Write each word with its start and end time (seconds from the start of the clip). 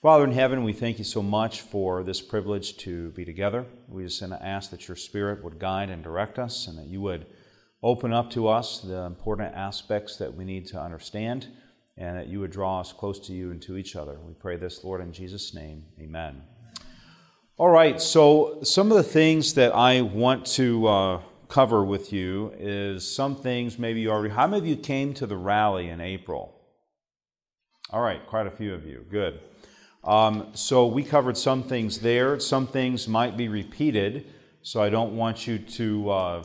Father 0.00 0.22
in 0.22 0.30
heaven, 0.30 0.62
we 0.62 0.72
thank 0.72 0.98
you 0.98 1.04
so 1.04 1.24
much 1.24 1.60
for 1.60 2.04
this 2.04 2.20
privilege 2.20 2.76
to 2.76 3.10
be 3.10 3.24
together. 3.24 3.66
We 3.88 4.04
just 4.04 4.22
ask 4.22 4.70
that 4.70 4.86
your 4.86 4.96
Spirit 4.96 5.42
would 5.42 5.58
guide 5.58 5.90
and 5.90 6.04
direct 6.04 6.38
us 6.38 6.68
and 6.68 6.78
that 6.78 6.86
you 6.86 7.00
would 7.00 7.26
open 7.82 8.12
up 8.12 8.30
to 8.30 8.46
us 8.46 8.78
the 8.78 9.02
important 9.02 9.56
aspects 9.56 10.16
that 10.18 10.32
we 10.32 10.44
need 10.44 10.68
to 10.68 10.80
understand 10.80 11.48
and 11.96 12.16
that 12.16 12.28
you 12.28 12.38
would 12.38 12.52
draw 12.52 12.78
us 12.78 12.92
close 12.92 13.18
to 13.26 13.32
you 13.32 13.50
and 13.50 13.60
to 13.62 13.76
each 13.76 13.96
other. 13.96 14.20
We 14.24 14.34
pray 14.34 14.56
this, 14.56 14.84
Lord, 14.84 15.00
in 15.00 15.12
Jesus' 15.12 15.52
name. 15.52 15.86
Amen. 16.00 16.42
All 17.56 17.70
right, 17.70 18.00
so 18.00 18.60
some 18.62 18.92
of 18.92 18.96
the 18.98 19.02
things 19.02 19.54
that 19.54 19.74
I 19.74 20.02
want 20.02 20.46
to 20.46 20.86
uh, 20.86 21.20
cover 21.48 21.84
with 21.84 22.12
you 22.12 22.52
is 22.56 23.16
some 23.16 23.34
things 23.34 23.80
maybe 23.80 24.02
you 24.02 24.12
already. 24.12 24.32
How 24.32 24.46
many 24.46 24.60
of 24.60 24.66
you 24.68 24.76
came 24.76 25.12
to 25.14 25.26
the 25.26 25.36
rally 25.36 25.88
in 25.88 26.00
April? 26.00 26.54
All 27.90 28.00
right, 28.00 28.24
quite 28.28 28.46
a 28.46 28.52
few 28.52 28.72
of 28.74 28.86
you. 28.86 29.04
Good. 29.10 29.40
Um, 30.08 30.52
so 30.54 30.86
we 30.86 31.04
covered 31.04 31.36
some 31.36 31.62
things 31.62 31.98
there. 31.98 32.40
Some 32.40 32.66
things 32.66 33.06
might 33.06 33.36
be 33.36 33.48
repeated, 33.48 34.24
so 34.62 34.82
I 34.82 34.88
don't 34.88 35.14
want 35.14 35.46
you 35.46 35.58
to 35.58 36.10
uh, 36.10 36.42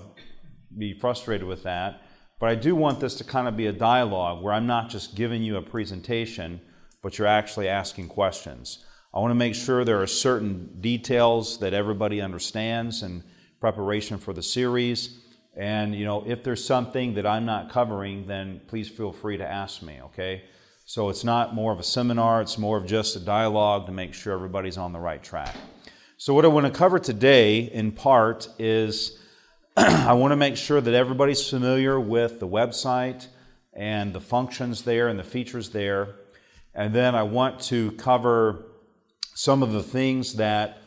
be 0.77 0.93
frustrated 0.93 1.47
with 1.47 1.63
that. 1.63 2.01
But 2.41 2.49
I 2.49 2.55
do 2.55 2.75
want 2.75 2.99
this 2.99 3.15
to 3.15 3.23
kind 3.23 3.47
of 3.47 3.55
be 3.55 3.67
a 3.67 3.71
dialogue 3.71 4.43
where 4.43 4.53
I'm 4.53 4.67
not 4.67 4.89
just 4.89 5.15
giving 5.15 5.41
you 5.43 5.55
a 5.55 5.61
presentation, 5.61 6.59
but 7.01 7.17
you're 7.17 7.25
actually 7.25 7.69
asking 7.69 8.09
questions. 8.09 8.83
I 9.13 9.19
want 9.19 9.31
to 9.31 9.35
make 9.35 9.55
sure 9.55 9.85
there 9.85 10.01
are 10.01 10.07
certain 10.07 10.81
details 10.81 11.59
that 11.59 11.73
everybody 11.73 12.19
understands 12.19 13.01
in 13.01 13.23
preparation 13.61 14.17
for 14.17 14.33
the 14.33 14.43
series. 14.43 15.21
And, 15.55 15.95
you 15.95 16.03
know, 16.03 16.25
if 16.27 16.43
there's 16.43 16.65
something 16.65 17.13
that 17.13 17.25
I'm 17.25 17.45
not 17.45 17.71
covering, 17.71 18.27
then 18.27 18.59
please 18.67 18.89
feel 18.89 19.13
free 19.13 19.37
to 19.37 19.49
ask 19.49 19.81
me, 19.81 20.01
okay? 20.07 20.43
So 20.93 21.09
it's 21.09 21.23
not 21.23 21.55
more 21.55 21.73
of 21.73 21.79
a 21.79 21.83
seminar, 21.83 22.39
it's 22.39 22.59
more 22.59 22.77
of 22.77 22.85
just 22.85 23.15
a 23.15 23.19
dialogue 23.19 23.87
to 23.87 23.91
make 23.91 24.13
sure 24.13 24.31
everybody's 24.31 24.77
on 24.77 24.93
the 24.93 24.99
right 24.99 25.23
track. 25.23 25.55
So, 26.17 26.35
what 26.35 26.45
I 26.45 26.49
want 26.49 26.67
to 26.67 26.71
cover 26.71 26.99
today, 26.99 27.61
in 27.61 27.91
part, 27.91 28.47
is 28.59 29.17
I 29.75 30.13
want 30.13 30.33
to 30.33 30.35
make 30.35 30.55
sure 30.55 30.81
that 30.81 30.93
everybody's 30.93 31.49
familiar 31.49 31.99
with 31.99 32.39
the 32.39 32.47
website 32.47 33.25
and 33.73 34.13
the 34.13 34.21
functions 34.21 34.83
there 34.83 35.07
and 35.07 35.17
the 35.17 35.23
features 35.23 35.71
there. 35.71 36.09
And 36.75 36.93
then 36.93 37.15
I 37.15 37.23
want 37.23 37.59
to 37.61 37.93
cover 37.93 38.63
some 39.33 39.63
of 39.63 39.71
the 39.71 39.81
things 39.81 40.35
that, 40.35 40.77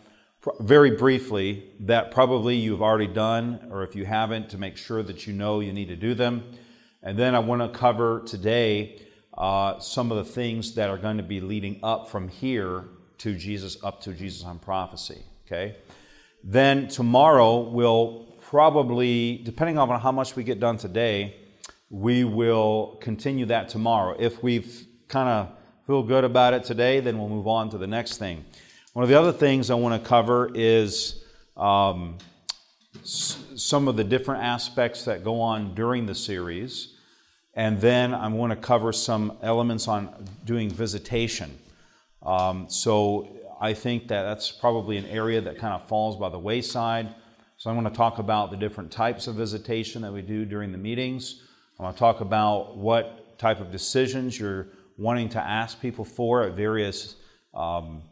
very 0.60 0.92
briefly, 0.92 1.64
that 1.80 2.12
probably 2.12 2.54
you've 2.54 2.80
already 2.80 3.08
done, 3.08 3.58
or 3.72 3.82
if 3.82 3.96
you 3.96 4.04
haven't, 4.04 4.50
to 4.50 4.56
make 4.56 4.76
sure 4.76 5.02
that 5.02 5.26
you 5.26 5.32
know 5.32 5.58
you 5.58 5.72
need 5.72 5.88
to 5.88 5.96
do 5.96 6.14
them. 6.14 6.44
And 7.02 7.18
then 7.18 7.34
I 7.34 7.40
want 7.40 7.60
to 7.60 7.76
cover 7.76 8.22
today 8.24 9.00
uh, 9.36 9.78
some 9.78 10.10
of 10.10 10.16
the 10.18 10.32
things 10.32 10.74
that 10.74 10.88
are 10.90 10.98
going 10.98 11.16
to 11.16 11.22
be 11.22 11.40
leading 11.40 11.78
up 11.82 12.08
from 12.08 12.28
here 12.28 12.84
to 13.18 13.34
Jesus, 13.34 13.76
up 13.82 14.00
to 14.02 14.12
Jesus 14.12 14.44
on 14.44 14.58
prophecy. 14.58 15.22
Okay? 15.46 15.76
Then 16.42 16.88
tomorrow 16.88 17.60
we'll 17.60 18.26
probably, 18.40 19.38
depending 19.44 19.78
on 19.78 19.88
how 20.00 20.12
much 20.12 20.36
we 20.36 20.44
get 20.44 20.60
done 20.60 20.76
today, 20.76 21.36
we 21.90 22.24
will 22.24 22.98
continue 23.00 23.46
that 23.46 23.68
tomorrow. 23.68 24.16
If 24.18 24.42
we've 24.42 24.86
kind 25.08 25.28
of 25.28 25.48
feel 25.86 26.02
good 26.02 26.24
about 26.24 26.54
it 26.54 26.64
today, 26.64 27.00
then 27.00 27.18
we'll 27.18 27.28
move 27.28 27.46
on 27.46 27.70
to 27.70 27.78
the 27.78 27.86
next 27.86 28.18
thing. 28.18 28.44
One 28.92 29.02
of 29.02 29.08
the 29.08 29.18
other 29.18 29.32
things 29.32 29.70
I 29.70 29.74
want 29.74 30.02
to 30.02 30.08
cover 30.08 30.50
is 30.54 31.22
um, 31.56 32.18
s- 33.02 33.38
some 33.54 33.88
of 33.88 33.96
the 33.96 34.04
different 34.04 34.42
aspects 34.42 35.04
that 35.04 35.22
go 35.22 35.40
on 35.40 35.74
during 35.74 36.06
the 36.06 36.14
series. 36.14 36.95
And 37.56 37.80
then 37.80 38.14
I 38.14 38.28
want 38.28 38.50
to 38.50 38.56
cover 38.56 38.92
some 38.92 39.38
elements 39.42 39.88
on 39.88 40.28
doing 40.44 40.70
visitation. 40.70 41.58
Um, 42.22 42.68
so 42.68 43.36
I 43.60 43.72
think 43.72 44.08
that 44.08 44.22
that's 44.24 44.52
probably 44.52 44.98
an 44.98 45.06
area 45.06 45.40
that 45.40 45.58
kind 45.58 45.72
of 45.72 45.88
falls 45.88 46.18
by 46.18 46.28
the 46.28 46.38
wayside. 46.38 47.14
So 47.56 47.70
I'm 47.70 47.76
going 47.76 47.90
to 47.90 47.96
talk 47.96 48.18
about 48.18 48.50
the 48.50 48.58
different 48.58 48.92
types 48.92 49.26
of 49.26 49.36
visitation 49.36 50.02
that 50.02 50.12
we 50.12 50.20
do 50.20 50.44
during 50.44 50.70
the 50.70 50.78
meetings. 50.78 51.42
I 51.80 51.84
want 51.84 51.96
to 51.96 51.98
talk 51.98 52.20
about 52.20 52.76
what 52.76 53.38
type 53.38 53.60
of 53.60 53.72
decisions 53.72 54.38
you're 54.38 54.68
wanting 54.98 55.30
to 55.30 55.40
ask 55.40 55.80
people 55.80 56.04
for 56.04 56.42
at 56.42 56.52
various 56.52 57.16
um, 57.54 58.02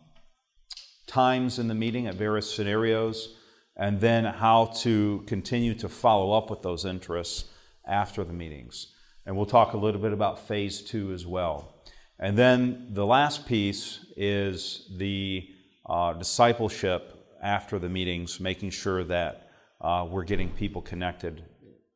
times 1.06 1.59
in 1.59 1.69
the 1.69 1.75
meeting, 1.75 2.06
at 2.06 2.15
various 2.15 2.50
scenarios, 2.50 3.37
and 3.76 4.00
then 4.00 4.25
how 4.25 4.66
to 4.66 5.22
continue 5.26 5.75
to 5.75 5.88
follow 5.88 6.32
up 6.32 6.49
with 6.49 6.62
those 6.62 6.87
interests 6.87 7.44
after 7.87 8.25
the 8.25 8.32
meetings. 8.32 8.94
And 9.27 9.37
we'll 9.37 9.47
talk 9.47 9.73
a 9.73 9.79
little 9.79 10.01
bit 10.01 10.12
about 10.12 10.47
phase 10.47 10.83
two 10.83 11.12
as 11.12 11.27
well. 11.27 11.75
And 12.19 12.37
then 12.37 12.89
the 12.91 13.07
last 13.07 13.47
piece 13.47 14.05
is 14.17 14.91
the 14.97 15.49
uh, 15.87 16.12
discipleship 16.15 17.11
after 17.43 17.79
the 17.79 17.89
meetings, 17.89 18.41
making 18.41 18.71
sure 18.71 19.05
that 19.05 19.51
uh, 19.81 20.07
we're 20.09 20.25
getting 20.25 20.51
people 20.51 20.81
connected 20.83 21.45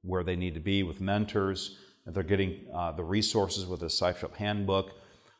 where 0.03 0.25
they 0.25 0.37
need 0.37 0.55
to 0.55 0.61
be 0.61 0.83
with 0.83 1.01
mentors, 1.01 1.79
that 2.05 2.15
they're 2.15 2.23
getting 2.23 2.67
uh, 2.75 2.93
the 2.93 3.05
resources 3.05 3.67
with 3.67 3.81
the 3.81 3.87
discipleship 3.87 4.35
handbook. 4.37 4.93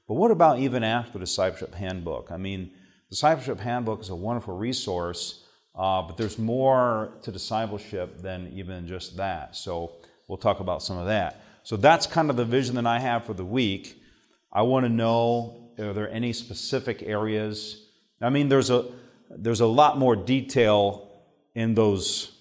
But 0.07 0.15
what 0.15 0.31
about 0.31 0.59
even 0.59 0.83
after 0.83 1.15
the 1.15 1.21
discipleship 1.21 1.75
handbook? 1.75 2.31
I 2.31 2.37
mean, 2.37 2.71
the 3.09 3.15
discipleship 3.15 3.61
handbook 3.61 4.01
is 4.01 4.11
a 4.11 4.17
wonderful 4.17 4.57
resource, 4.57 5.45
uh, 5.75 6.03
but 6.03 6.17
there's 6.17 6.39
more 6.39 7.13
to 7.23 7.33
discipleship 7.33 8.23
than 8.23 8.53
even 8.55 8.87
just 8.87 9.17
that. 9.17 9.57
So 9.57 9.93
we'll 10.29 10.39
talk 10.39 10.61
about 10.61 10.83
some 10.83 10.99
of 10.99 11.07
that. 11.07 11.43
So 11.69 11.77
that's 11.77 12.07
kind 12.07 12.31
of 12.31 12.37
the 12.37 12.47
vision 12.47 12.77
that 12.77 12.87
I 12.87 12.99
have 12.99 13.27
for 13.27 13.35
the 13.35 13.45
week. 13.45 14.03
I 14.51 14.63
want 14.63 14.87
to 14.87 14.89
know 14.89 15.69
are 15.79 15.93
there 15.93 16.11
any 16.11 16.33
specific 16.33 17.03
areas? 17.03 17.91
I 18.23 18.31
mean, 18.31 18.49
there's 18.49 18.71
a 18.71 18.87
there's 19.29 19.61
a 19.61 19.67
lot 19.67 19.99
more 19.99 20.17
detail 20.17 21.11
in 21.55 21.75
those 21.75 22.33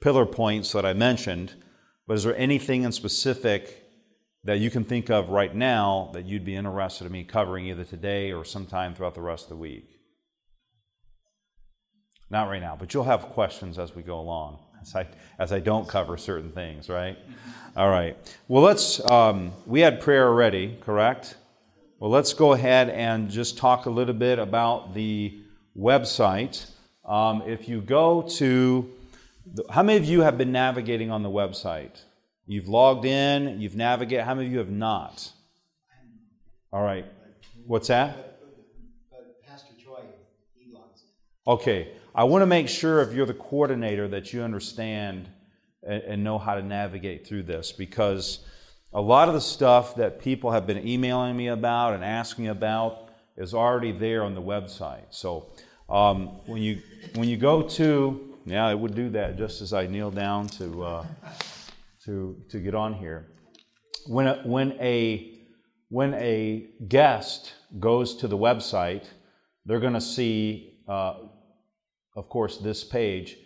pillar 0.00 0.26
points 0.26 0.72
that 0.72 0.84
I 0.84 0.92
mentioned, 0.92 1.54
but 2.08 2.14
is 2.14 2.24
there 2.24 2.36
anything 2.36 2.82
in 2.82 2.90
specific 2.90 3.80
that 4.42 4.58
you 4.58 4.70
can 4.70 4.82
think 4.82 5.08
of 5.08 5.28
right 5.28 5.54
now 5.54 6.10
that 6.12 6.24
you'd 6.24 6.44
be 6.44 6.56
interested 6.56 7.06
in 7.06 7.12
me 7.12 7.22
covering 7.22 7.66
either 7.66 7.84
today 7.84 8.32
or 8.32 8.44
sometime 8.44 8.92
throughout 8.92 9.14
the 9.14 9.22
rest 9.22 9.44
of 9.44 9.50
the 9.50 9.56
week? 9.56 9.88
Not 12.28 12.48
right 12.48 12.60
now, 12.60 12.74
but 12.76 12.92
you'll 12.92 13.04
have 13.04 13.26
questions 13.26 13.78
as 13.78 13.94
we 13.94 14.02
go 14.02 14.18
along, 14.18 14.58
as 14.84 14.94
I, 14.94 15.06
as 15.38 15.52
I 15.52 15.60
don't 15.60 15.88
cover 15.88 16.16
certain 16.16 16.52
things, 16.52 16.88
right? 16.88 17.16
All 17.76 17.88
right. 17.88 18.16
Well, 18.48 18.62
let's, 18.62 19.04
um, 19.10 19.52
we 19.66 19.80
had 19.80 20.00
prayer 20.00 20.28
already, 20.28 20.76
correct? 20.80 21.36
Well, 21.98 22.10
let's 22.10 22.34
go 22.34 22.52
ahead 22.52 22.90
and 22.90 23.30
just 23.30 23.56
talk 23.56 23.86
a 23.86 23.90
little 23.90 24.14
bit 24.14 24.38
about 24.38 24.94
the 24.94 25.40
website. 25.76 26.70
Um, 27.04 27.42
if 27.46 27.68
you 27.68 27.80
go 27.80 28.22
to, 28.22 28.90
the, 29.54 29.64
how 29.70 29.82
many 29.82 29.98
of 29.98 30.04
you 30.04 30.20
have 30.20 30.36
been 30.36 30.52
navigating 30.52 31.10
on 31.10 31.22
the 31.22 31.30
website? 31.30 32.02
You've 32.46 32.68
logged 32.68 33.06
in, 33.06 33.60
you've 33.60 33.76
navigated, 33.76 34.24
how 34.26 34.34
many 34.34 34.48
of 34.48 34.52
you 34.52 34.58
have 34.58 34.70
not? 34.70 35.32
All 36.72 36.82
right. 36.82 37.06
What's 37.66 37.88
that? 37.88 38.38
Pastor 39.48 39.72
Troy, 39.82 40.00
he 40.54 40.72
logs 40.72 41.02
in. 41.02 41.52
Okay. 41.52 41.88
I 42.14 42.24
want 42.24 42.42
to 42.42 42.46
make 42.46 42.68
sure 42.68 43.00
if 43.00 43.12
you're 43.12 43.26
the 43.26 43.34
coordinator 43.34 44.06
that 44.08 44.32
you 44.32 44.42
understand 44.42 45.28
and, 45.82 46.02
and 46.02 46.24
know 46.24 46.38
how 46.38 46.54
to 46.54 46.62
navigate 46.62 47.26
through 47.26 47.44
this 47.44 47.72
because 47.72 48.44
a 48.92 49.00
lot 49.00 49.28
of 49.28 49.34
the 49.34 49.40
stuff 49.40 49.96
that 49.96 50.20
people 50.20 50.52
have 50.52 50.66
been 50.66 50.86
emailing 50.86 51.36
me 51.36 51.48
about 51.48 51.94
and 51.94 52.04
asking 52.04 52.48
about 52.48 53.08
is 53.36 53.52
already 53.52 53.90
there 53.90 54.22
on 54.22 54.34
the 54.34 54.42
website. 54.42 55.06
So 55.10 55.50
um, 55.88 56.40
when 56.46 56.62
you 56.62 56.80
when 57.14 57.28
you 57.28 57.36
go 57.36 57.62
to 57.62 58.34
yeah, 58.46 58.70
it 58.70 58.78
would 58.78 58.94
do 58.94 59.08
that 59.10 59.36
just 59.36 59.62
as 59.62 59.72
I 59.72 59.86
kneel 59.86 60.10
down 60.10 60.48
to 60.48 60.84
uh, 60.84 61.06
to 62.04 62.36
to 62.50 62.60
get 62.60 62.74
on 62.74 62.94
here. 62.94 63.26
When 64.06 64.26
a, 64.26 64.42
when 64.44 64.72
a 64.80 65.40
when 65.88 66.14
a 66.14 66.68
guest 66.88 67.54
goes 67.78 68.16
to 68.16 68.28
the 68.28 68.36
website, 68.36 69.04
they're 69.64 69.80
going 69.80 69.94
to 69.94 70.00
see, 70.00 70.78
uh, 70.88 71.14
of 72.16 72.28
course, 72.28 72.58
this 72.58 72.84
page. 72.84 73.36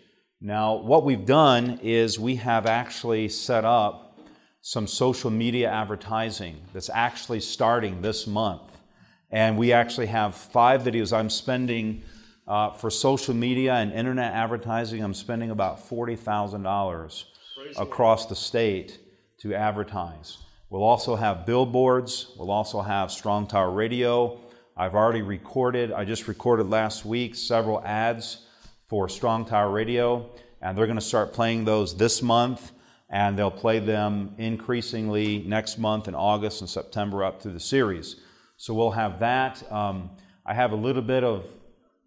Now, 0.41 0.77
what 0.77 1.05
we've 1.05 1.27
done 1.27 1.81
is 1.83 2.19
we 2.19 2.37
have 2.37 2.67
actually 2.67 3.29
set 3.29 3.65
up 3.65 4.19
some 4.61 4.87
social 4.87 5.31
media 5.31 5.71
advertising 5.71 6.61
that's 6.73 6.91
actually 6.91 7.41
starting 7.41 8.03
this 8.03 8.27
month. 8.27 8.63
And 9.31 9.59
we 9.59 9.73
actually 9.73 10.07
have 10.07 10.35
five 10.35 10.83
videos. 10.83 11.17
I'm 11.17 11.31
spending 11.31 12.03
uh, 12.49 12.71
for 12.71 12.91
social 12.91 13.35
media 13.35 13.75
and 13.75 13.93
internet 13.93 14.33
advertising, 14.33 15.05
I'm 15.05 15.13
spending 15.13 15.51
about 15.51 15.87
$40,000 15.87 17.25
across 17.77 18.25
the 18.25 18.35
state 18.35 18.99
to 19.41 19.55
advertise. 19.55 20.39
We'll 20.71 20.83
also 20.83 21.15
have 21.15 21.45
billboards, 21.45 22.33
we'll 22.39 22.51
also 22.51 22.81
have 22.81 23.11
Strong 23.11 23.49
Tower 23.49 23.71
Radio. 23.71 24.41
I've 24.77 24.95
already 24.95 25.23
recorded, 25.23 25.93
I 25.93 26.05
just 26.07 26.27
recorded 26.27 26.71
last 26.71 27.05
week 27.05 27.35
several 27.35 27.83
ads 27.85 28.47
for 28.89 29.09
Strong 29.09 29.45
Tower 29.45 29.71
Radio, 29.71 30.31
and 30.63 30.77
they're 30.77 30.87
going 30.87 30.99
to 30.99 31.05
start 31.05 31.33
playing 31.33 31.65
those 31.65 31.97
this 31.97 32.23
month, 32.23 32.73
and 33.11 33.39
they'll 33.39 33.51
play 33.51 33.79
them 33.79 34.35
increasingly 34.39 35.41
next 35.47 35.79
month 35.79 36.09
in 36.09 36.15
August 36.15 36.63
and 36.63 36.71
September 36.71 37.23
up 37.23 37.43
through 37.43 37.53
the 37.53 37.61
series. 37.61 38.17
So 38.57 38.73
we'll 38.75 38.91
have 38.91 39.21
that. 39.21 39.71
Um, 39.71 40.11
I 40.47 40.55
have 40.55 40.73
a 40.73 40.77
little 40.77 41.03
bit 41.03 41.23
of, 41.23 41.45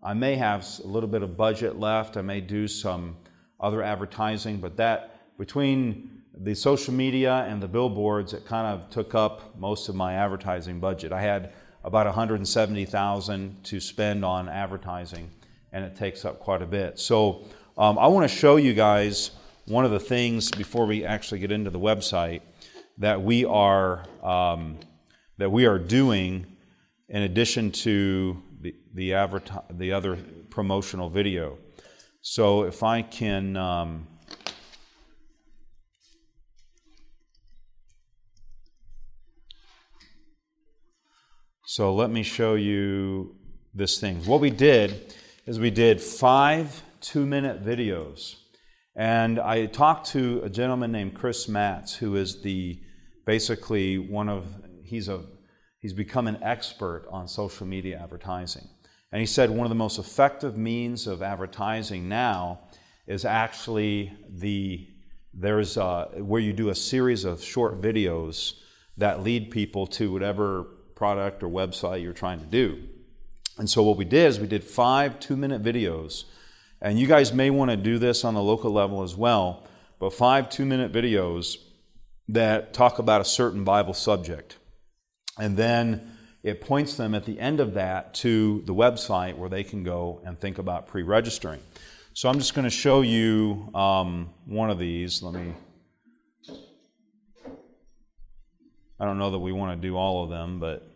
I 0.04 0.14
may 0.16 0.36
have 0.36 0.68
a 0.84 0.88
little 0.88 1.10
bit 1.10 1.22
of 1.22 1.38
budget 1.38 1.80
left. 1.80 2.18
I 2.18 2.22
may 2.22 2.42
do 2.42 2.68
some 2.68 3.16
other 3.60 3.84
advertising, 3.84 4.58
but 4.58 4.76
that 4.78 5.38
between 5.38 6.24
the 6.36 6.56
social 6.56 6.94
media 6.94 7.46
and 7.48 7.62
the 7.62 7.68
billboards, 7.68 8.34
it 8.34 8.46
kind 8.46 8.66
of 8.66 8.90
took 8.90 9.14
up 9.14 9.56
most 9.58 9.88
of 9.88 9.96
my 9.96 10.14
advertising 10.14 10.80
budget. 10.80 11.12
I 11.12 11.22
had 11.22 11.54
about 11.84 12.06
170,000 12.08 13.64
to 13.64 13.80
spend 13.80 14.26
on 14.26 14.50
advertising, 14.50 15.30
and 15.72 15.86
it 15.86 15.96
takes 15.96 16.26
up 16.26 16.40
quite 16.40 16.62
a 16.62 16.66
bit. 16.66 17.00
So 17.00 17.46
um, 17.78 17.98
I 17.98 18.08
want 18.08 18.30
to 18.30 18.36
show 18.36 18.58
you 18.58 18.74
guys 18.74 19.32
one 19.66 19.86
of 19.86 19.92
the 19.92 20.00
things 20.00 20.52
before 20.52 20.86
we 20.86 21.06
actually 21.06 21.40
get 21.40 21.52
into 21.52 21.70
the 21.70 21.80
website 21.80 22.42
that 22.98 23.22
we 23.22 23.46
are 23.46 24.06
um, 24.22 24.78
that 25.38 25.50
we 25.50 25.66
are 25.66 25.80
doing 25.80 26.46
in 27.10 27.24
addition 27.24 27.72
to 27.72 28.42
the 28.60 28.76
the, 28.94 29.14
the 29.72 29.94
other 29.94 30.18
promotional 30.50 31.10
video. 31.10 31.58
So 32.22 32.64
if 32.64 32.84
I 32.84 33.02
can. 33.02 33.58
Um, 33.58 34.08
so 41.66 41.96
let 41.96 42.12
me 42.12 42.22
show 42.22 42.56
you 42.56 43.36
this 43.74 44.00
thing. 44.00 44.18
What 44.26 44.42
we 44.42 44.50
did 44.50 45.16
is 45.46 45.60
we 45.60 45.72
did 45.72 46.02
five 46.02 46.84
two 47.02 47.26
minute 47.26 47.64
videos. 47.64 48.36
And 48.96 49.40
I 49.40 49.66
talked 49.66 50.08
to 50.12 50.42
a 50.44 50.50
gentleman 50.50 50.92
named 50.92 51.16
Chris 51.16 51.48
Matz, 51.48 51.96
who 51.96 52.16
is 52.16 52.42
the 52.42 52.80
basically 53.26 53.98
one 53.98 54.30
of 54.30 54.46
he's 54.84 55.10
a 55.10 55.24
he's 55.80 55.94
become 55.94 56.28
an 56.28 56.38
expert 56.44 57.06
on 57.10 57.28
social 57.28 57.66
media 57.66 58.00
advertising. 58.02 58.68
And 59.12 59.20
he 59.20 59.26
said 59.26 59.50
one 59.50 59.66
of 59.66 59.70
the 59.70 59.76
most 59.76 59.98
effective 59.98 60.58
means 60.58 61.08
of 61.08 61.22
advertising 61.22 62.08
now 62.08 62.60
is 63.08 63.26
actually 63.26 64.14
the 64.30 64.88
there's 65.34 65.78
a, 65.78 66.10
where 66.18 66.42
you 66.42 66.54
do 66.54 66.70
a 66.70 66.76
series 66.76 67.24
of 67.24 67.42
short 67.42 67.82
videos 67.82 68.54
that 68.98 69.24
lead 69.24 69.50
people 69.50 69.88
to 69.88 70.12
whatever 70.12 70.64
product 70.96 71.42
or 71.42 71.50
website 71.50 72.04
you're 72.04 72.14
trying 72.14 72.40
to 72.40 72.46
do. 72.46 72.84
And 73.62 73.70
so 73.70 73.84
what 73.84 73.96
we 73.96 74.06
did 74.06 74.26
is 74.26 74.40
we 74.40 74.48
did 74.48 74.64
five 74.64 75.20
two 75.20 75.38
minute 75.38 75.62
videos 75.62 76.24
and 76.82 76.98
you 76.98 77.06
guys 77.06 77.32
may 77.32 77.52
want 77.52 77.70
to 77.70 77.78
do 77.78 78.00
this 78.00 78.26
on 78.26 78.34
the 78.34 78.42
local 78.42 78.72
level 78.72 79.04
as 79.04 79.16
well, 79.16 79.68
but 80.00 80.16
five 80.16 80.50
two 80.50 80.66
minute 80.66 80.92
videos 80.92 81.58
that 82.28 82.74
talk 82.74 82.98
about 82.98 83.22
a 83.22 83.24
certain 83.24 83.64
Bible 83.64 83.94
subject. 83.94 84.58
And 85.38 85.56
then 85.56 86.18
it 86.42 86.60
points 86.60 86.96
them 86.96 87.14
at 87.14 87.26
the 87.26 87.40
end 87.40 87.60
of 87.60 87.76
that 87.76 88.16
to 88.16 88.64
the 88.66 88.74
website 88.74 89.38
where 89.38 89.48
they 89.48 89.64
can 89.64 89.84
go 89.84 90.24
and 90.26 90.40
think 90.40 90.58
about 90.58 90.88
pre 90.88 91.04
registering. 91.04 91.60
So 92.14 92.30
I'm 92.30 92.40
just 92.40 92.56
going 92.56 92.66
to 92.66 92.72
show 92.72 93.02
you 93.02 93.70
um, 93.76 94.32
one 94.48 94.72
of 94.72 94.80
these. 94.80 95.22
Let 95.22 95.36
me. 95.36 95.54
I 99.00 99.06
don't 99.06 99.20
know 99.20 99.30
that 99.30 99.38
we 99.38 99.52
want 99.52 99.80
to 99.80 99.88
do 99.88 99.98
all 99.98 100.24
of 100.24 100.32
them, 100.32 100.60
but 100.60 100.91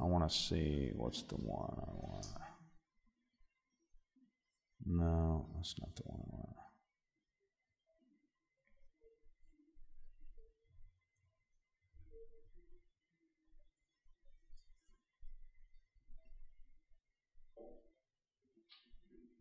I 0.00 0.04
want 0.04 0.28
to 0.28 0.34
see 0.34 0.92
what's 0.96 1.22
the 1.24 1.34
one 1.34 1.76
I 1.78 1.92
want. 1.92 2.26
No, 4.86 5.46
that's 5.56 5.74
not 5.78 5.94
the 5.94 6.02
one 6.04 6.20
I 6.22 6.36
want. 6.36 6.56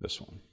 This 0.02 0.20
one. 0.20 0.49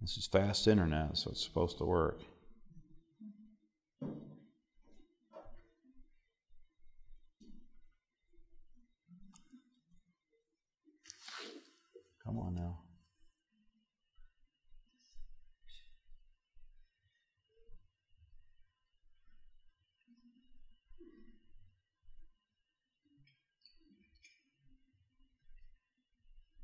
This 0.00 0.16
is 0.16 0.28
fast 0.28 0.68
internet, 0.68 1.16
so 1.16 1.30
it's 1.30 1.42
supposed 1.42 1.78
to 1.78 1.84
work. 1.84 2.20
Come 12.24 12.38
on 12.38 12.54
now. 12.54 12.78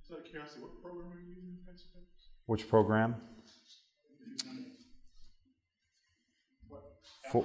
So, 0.03 0.17
curiosity, 0.23 0.61
what 0.61 0.81
program 0.81 1.11
are 1.11 1.21
you 1.21 1.35
using 1.35 1.59
Which 2.47 2.69
program? 2.69 3.17
For, 7.33 7.45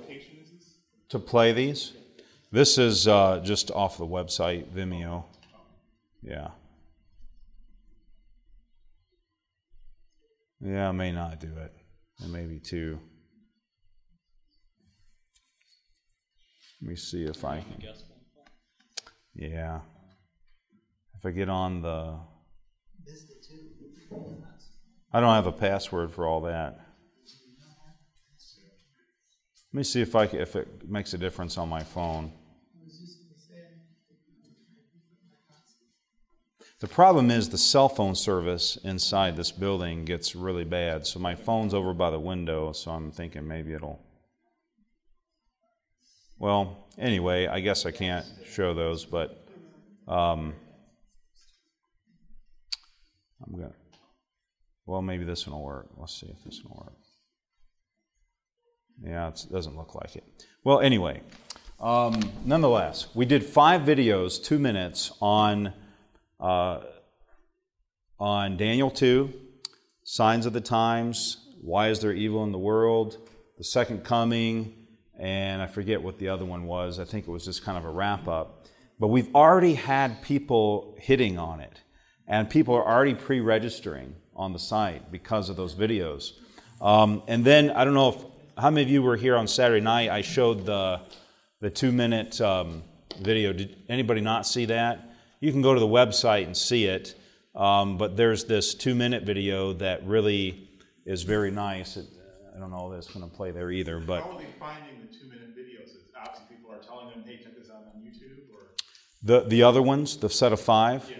to 1.10 1.20
play 1.20 1.54
these? 1.54 1.94
This 2.52 2.78
is 2.78 3.08
uh, 3.08 3.42
just 3.44 3.72
off 3.72 3.98
the 3.98 4.06
website, 4.06 4.66
Vimeo. 4.68 5.24
Yeah. 6.22 6.50
Yeah, 10.62 10.90
I 10.90 10.92
may 10.92 11.12
not 11.12 11.40
do 11.40 11.48
it. 11.48 11.74
It 12.22 12.30
may 12.30 12.46
be 12.46 12.60
too. 12.60 13.00
Let 16.82 16.90
me 16.90 16.96
see 16.96 17.24
if 17.24 17.46
I 17.46 17.60
can. 17.62 17.84
Yeah. 19.36 19.80
If 21.18 21.26
I 21.26 21.32
get 21.32 21.50
on 21.50 21.82
the. 21.82 22.20
I 25.12 25.20
don't 25.20 25.34
have 25.34 25.48
a 25.48 25.52
password 25.52 26.12
for 26.12 26.28
all 26.28 26.42
that. 26.42 26.80
Let 29.72 29.78
me 29.78 29.84
see 29.84 30.02
if 30.02 30.16
I 30.16 30.24
if 30.24 30.56
it 30.56 30.90
makes 30.90 31.14
a 31.14 31.18
difference 31.18 31.58
on 31.58 31.70
my 31.70 31.84
phone. 31.84 32.32
The 36.80 36.88
problem 36.88 37.30
is 37.30 37.50
the 37.50 37.58
cell 37.58 37.90
phone 37.90 38.16
service 38.16 38.78
inside 38.84 39.36
this 39.36 39.52
building 39.52 40.06
gets 40.06 40.34
really 40.34 40.64
bad. 40.64 41.06
So 41.06 41.20
my 41.20 41.36
phone's 41.36 41.74
over 41.74 41.94
by 41.94 42.10
the 42.10 42.20
window, 42.20 42.72
so 42.72 42.92
I'm 42.92 43.12
thinking 43.12 43.46
maybe 43.46 43.74
it'll. 43.74 44.00
Well, 46.38 46.88
anyway, 46.98 47.48
I 47.48 47.60
guess 47.60 47.86
I 47.86 47.92
can't 47.92 48.26
show 48.50 48.74
those, 48.74 49.04
but 49.04 49.46
um, 50.08 50.56
I'm 53.46 53.58
going 53.58 53.70
to. 53.72 53.79
Well, 54.90 55.04
maybe 55.04 55.24
this 55.24 55.46
one 55.46 55.56
will 55.56 55.66
work. 55.66 55.88
Let's 55.98 56.20
see 56.20 56.26
if 56.26 56.44
this 56.44 56.64
one 56.64 56.74
will 56.74 56.84
work. 56.88 56.98
Yeah, 59.04 59.28
it 59.28 59.46
doesn't 59.52 59.78
look 59.78 59.94
like 59.94 60.16
it. 60.16 60.24
Well, 60.64 60.80
anyway, 60.80 61.22
um, 61.80 62.20
nonetheless, 62.44 63.08
we 63.14 63.26
did 63.26 63.44
five 63.44 63.82
videos, 63.82 64.44
two 64.44 64.58
minutes, 64.58 65.12
on, 65.22 65.74
uh, 66.40 66.80
on 68.20 68.58
Daniel 68.58 68.90
2, 68.90 69.32
signs 70.06 70.48
of 70.48 70.54
the 70.54 70.62
times, 70.62 71.38
why 71.62 71.90
is 71.90 72.00
there 72.00 72.12
evil 72.12 72.44
in 72.44 72.52
the 72.52 72.58
world, 72.58 73.30
the 73.60 73.64
second 73.64 74.04
coming, 74.04 74.74
and 75.20 75.62
I 75.62 75.68
forget 75.68 76.02
what 76.02 76.18
the 76.18 76.30
other 76.30 76.46
one 76.46 76.66
was. 76.66 77.00
I 77.00 77.06
think 77.06 77.28
it 77.28 77.32
was 77.32 77.46
just 77.46 77.64
kind 77.64 77.78
of 77.78 77.86
a 77.86 77.92
wrap 77.92 78.28
up. 78.28 78.66
But 79.00 79.10
we've 79.10 79.36
already 79.36 79.76
had 79.76 80.24
people 80.24 80.98
hitting 81.00 81.38
on 81.38 81.60
it, 81.60 81.80
and 82.28 82.50
people 82.50 82.74
are 82.74 82.88
already 82.88 83.14
pre 83.14 83.40
registering 83.40 84.16
on 84.40 84.54
the 84.54 84.60
site 84.60 85.12
because 85.12 85.50
of 85.50 85.58
those 85.58 85.76
videos. 85.76 86.32
Um, 86.82 87.22
and 87.28 87.44
then 87.44 87.70
I 87.72 87.84
don't 87.84 87.94
know 87.94 88.10
if 88.10 88.26
how 88.58 88.70
many 88.70 88.84
of 88.84 88.90
you 88.90 89.04
were 89.04 89.18
here 89.18 89.36
on 89.36 89.48
Saturday 89.48 89.82
night? 89.82 90.10
I 90.10 90.22
showed 90.22 90.66
the, 90.66 91.02
the 91.60 91.70
two 91.70 91.92
minute 91.92 92.40
um, 92.42 92.84
video. 93.22 93.54
Did 93.54 93.76
anybody 93.90 94.22
not 94.22 94.48
see 94.48 94.66
that? 94.66 95.14
You 95.40 95.52
can 95.52 95.62
go 95.62 95.74
to 95.74 95.80
the 95.80 95.88
website 95.88 96.46
and 96.46 96.56
see 96.56 96.86
it. 96.86 97.16
Um, 97.56 97.98
but 97.98 98.16
there's 98.16 98.46
this 98.46 98.74
two 98.74 98.96
minute 98.96 99.24
video 99.24 99.74
that 99.74 100.06
really 100.06 100.70
is 101.06 101.24
very 101.24 101.52
nice. 101.52 101.98
It, 101.98 102.06
I 102.56 102.60
don't 102.60 102.72
know 102.72 102.92
if 102.92 102.98
it's 103.00 103.14
going 103.14 103.30
to 103.30 103.36
play 103.36 103.52
there 103.52 103.72
either. 103.72 104.00
But 104.00 104.24
how 104.24 104.32
are 104.32 104.38
they 104.38 104.48
finding 104.58 105.02
the 105.02 105.14
two 105.14 105.28
minute 105.28 105.56
videos? 105.58 105.96
It's 105.96 106.14
obviously 106.18 106.56
people 106.56 106.72
are 106.72 106.80
telling 106.80 107.10
them, 107.10 107.24
"Hey, 107.26 107.38
check 107.38 107.58
this 107.58 107.70
out 107.70 107.84
on 107.94 108.02
YouTube." 108.02 108.54
Or 108.54 108.72
the 109.24 109.42
the 109.48 109.64
other 109.64 109.82
ones, 109.82 110.18
the 110.18 110.30
set 110.30 110.54
of 110.54 110.62
five. 110.62 111.10
Yeah. 111.10 111.16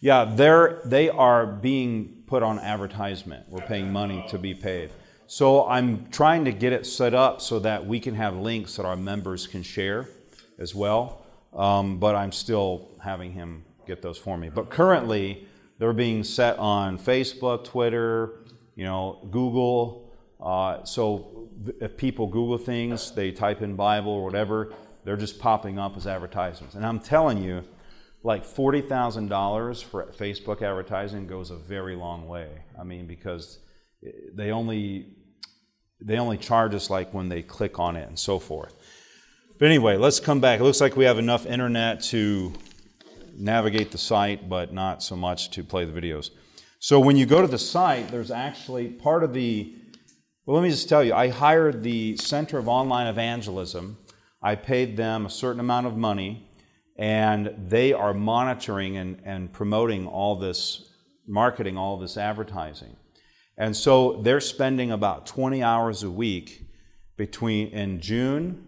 Yeah, 0.00 0.24
they're 0.24 0.82
they 0.84 1.08
are 1.08 1.46
being 1.46 2.21
put 2.32 2.42
on 2.42 2.58
advertisement. 2.60 3.44
We're 3.50 3.66
paying 3.66 3.92
money 3.92 4.24
to 4.30 4.38
be 4.38 4.54
paid. 4.54 4.88
So 5.26 5.68
I'm 5.68 6.06
trying 6.10 6.46
to 6.46 6.52
get 6.52 6.72
it 6.72 6.86
set 6.86 7.12
up 7.12 7.42
so 7.42 7.58
that 7.58 7.84
we 7.84 8.00
can 8.00 8.14
have 8.14 8.34
links 8.34 8.76
that 8.76 8.86
our 8.86 8.96
members 8.96 9.46
can 9.46 9.62
share. 9.62 10.08
as 10.58 10.74
well. 10.74 11.26
Um, 11.52 11.98
but 11.98 12.14
I'm 12.14 12.32
still 12.32 12.88
having 13.02 13.32
him 13.32 13.64
get 13.86 14.00
those 14.00 14.16
for 14.16 14.38
me. 14.38 14.48
But 14.48 14.70
currently, 14.70 15.46
they're 15.78 15.92
being 15.92 16.24
set 16.24 16.58
on 16.58 16.98
Facebook, 16.98 17.64
Twitter, 17.64 18.44
you 18.76 18.84
know, 18.84 19.18
Google. 19.30 20.10
Uh, 20.40 20.84
so 20.84 21.50
if 21.82 21.98
people 21.98 22.26
Google 22.26 22.56
things, 22.56 23.10
they 23.10 23.30
type 23.30 23.60
in 23.60 23.76
Bible 23.76 24.12
or 24.12 24.24
whatever, 24.24 24.72
they're 25.04 25.18
just 25.18 25.38
popping 25.38 25.78
up 25.78 25.98
as 25.98 26.06
advertisements. 26.06 26.76
And 26.76 26.86
I'm 26.86 26.98
telling 26.98 27.44
you, 27.44 27.62
like 28.24 28.44
$40,000 28.44 29.84
for 29.84 30.06
Facebook 30.18 30.62
advertising 30.62 31.26
goes 31.26 31.50
a 31.50 31.56
very 31.56 31.96
long 31.96 32.28
way. 32.28 32.48
I 32.78 32.84
mean, 32.84 33.06
because 33.06 33.58
eh, 34.06 34.10
they 34.34 34.50
only 34.50 35.16
they 36.04 36.18
only 36.18 36.36
charge 36.36 36.74
us 36.74 36.90
like 36.90 37.14
when 37.14 37.28
they 37.28 37.42
click 37.42 37.78
on 37.78 37.94
it 37.94 38.08
and 38.08 38.18
so 38.18 38.40
forth. 38.40 38.74
But 39.58 39.66
anyway, 39.66 39.96
let's 39.96 40.18
come 40.18 40.40
back. 40.40 40.58
It 40.58 40.64
looks 40.64 40.80
like 40.80 40.96
we 40.96 41.04
have 41.04 41.18
enough 41.18 41.46
internet 41.46 42.02
to 42.04 42.52
navigate 43.36 43.92
the 43.92 43.98
site, 43.98 44.48
but 44.48 44.72
not 44.72 45.02
so 45.02 45.14
much 45.14 45.50
to 45.50 45.62
play 45.62 45.84
the 45.84 45.92
videos. 45.92 46.30
So 46.80 46.98
when 46.98 47.16
you 47.16 47.24
go 47.26 47.40
to 47.40 47.46
the 47.46 47.58
site, 47.58 48.08
there's 48.08 48.32
actually 48.32 48.88
part 48.88 49.22
of 49.22 49.32
the 49.32 49.76
well, 50.44 50.56
let 50.56 50.64
me 50.64 50.70
just 50.70 50.88
tell 50.88 51.04
you, 51.04 51.14
I 51.14 51.28
hired 51.28 51.84
the 51.84 52.16
Center 52.16 52.58
of 52.58 52.66
Online 52.66 53.06
Evangelism. 53.06 53.96
I 54.42 54.56
paid 54.56 54.96
them 54.96 55.24
a 55.24 55.30
certain 55.30 55.60
amount 55.60 55.86
of 55.86 55.96
money, 55.96 56.50
and 56.96 57.54
they 57.68 57.92
are 57.92 58.14
monitoring 58.14 58.96
and, 58.96 59.20
and 59.24 59.52
promoting 59.52 60.06
all 60.06 60.36
this 60.36 60.90
marketing, 61.26 61.76
all 61.76 61.98
this 61.98 62.16
advertising. 62.16 62.96
And 63.56 63.76
so 63.76 64.20
they're 64.22 64.40
spending 64.40 64.90
about 64.90 65.26
20 65.26 65.62
hours 65.62 66.02
a 66.02 66.10
week 66.10 66.66
between 67.16 67.68
in 67.68 68.00
June, 68.00 68.66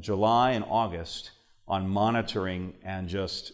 July, 0.00 0.52
and 0.52 0.64
August 0.68 1.32
on 1.66 1.88
monitoring 1.88 2.74
and 2.84 3.08
just 3.08 3.52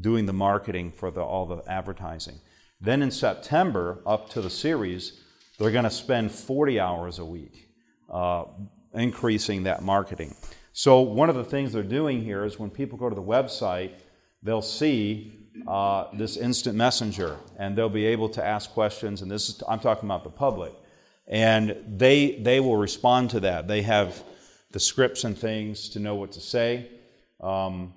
doing 0.00 0.26
the 0.26 0.32
marketing 0.32 0.92
for 0.92 1.10
the, 1.10 1.20
all 1.20 1.46
the 1.46 1.62
advertising. 1.70 2.40
Then 2.80 3.02
in 3.02 3.10
September, 3.10 4.00
up 4.06 4.30
to 4.30 4.40
the 4.40 4.50
series, 4.50 5.20
they're 5.58 5.70
going 5.70 5.84
to 5.84 5.90
spend 5.90 6.32
40 6.32 6.80
hours 6.80 7.18
a 7.18 7.24
week 7.24 7.68
uh, 8.10 8.44
increasing 8.94 9.64
that 9.64 9.82
marketing. 9.82 10.34
So, 10.72 11.00
one 11.00 11.28
of 11.28 11.36
the 11.36 11.44
things 11.44 11.72
they're 11.72 11.82
doing 11.82 12.22
here 12.22 12.44
is 12.44 12.58
when 12.58 12.70
people 12.70 12.96
go 12.96 13.08
to 13.08 13.14
the 13.14 13.22
website, 13.22 13.92
they'll 14.42 14.62
see 14.62 15.40
uh, 15.66 16.06
this 16.14 16.36
instant 16.36 16.76
messenger 16.76 17.36
and 17.58 17.76
they'll 17.76 17.88
be 17.88 18.06
able 18.06 18.28
to 18.30 18.44
ask 18.44 18.70
questions. 18.70 19.22
And 19.22 19.30
this 19.30 19.48
is, 19.48 19.62
I'm 19.68 19.80
talking 19.80 20.08
about 20.08 20.24
the 20.24 20.30
public. 20.30 20.72
And 21.26 21.76
they, 21.86 22.40
they 22.40 22.60
will 22.60 22.76
respond 22.76 23.30
to 23.30 23.40
that. 23.40 23.68
They 23.68 23.82
have 23.82 24.22
the 24.72 24.80
scripts 24.80 25.24
and 25.24 25.36
things 25.36 25.88
to 25.90 25.98
know 25.98 26.14
what 26.14 26.32
to 26.32 26.40
say. 26.40 26.88
Um, 27.40 27.94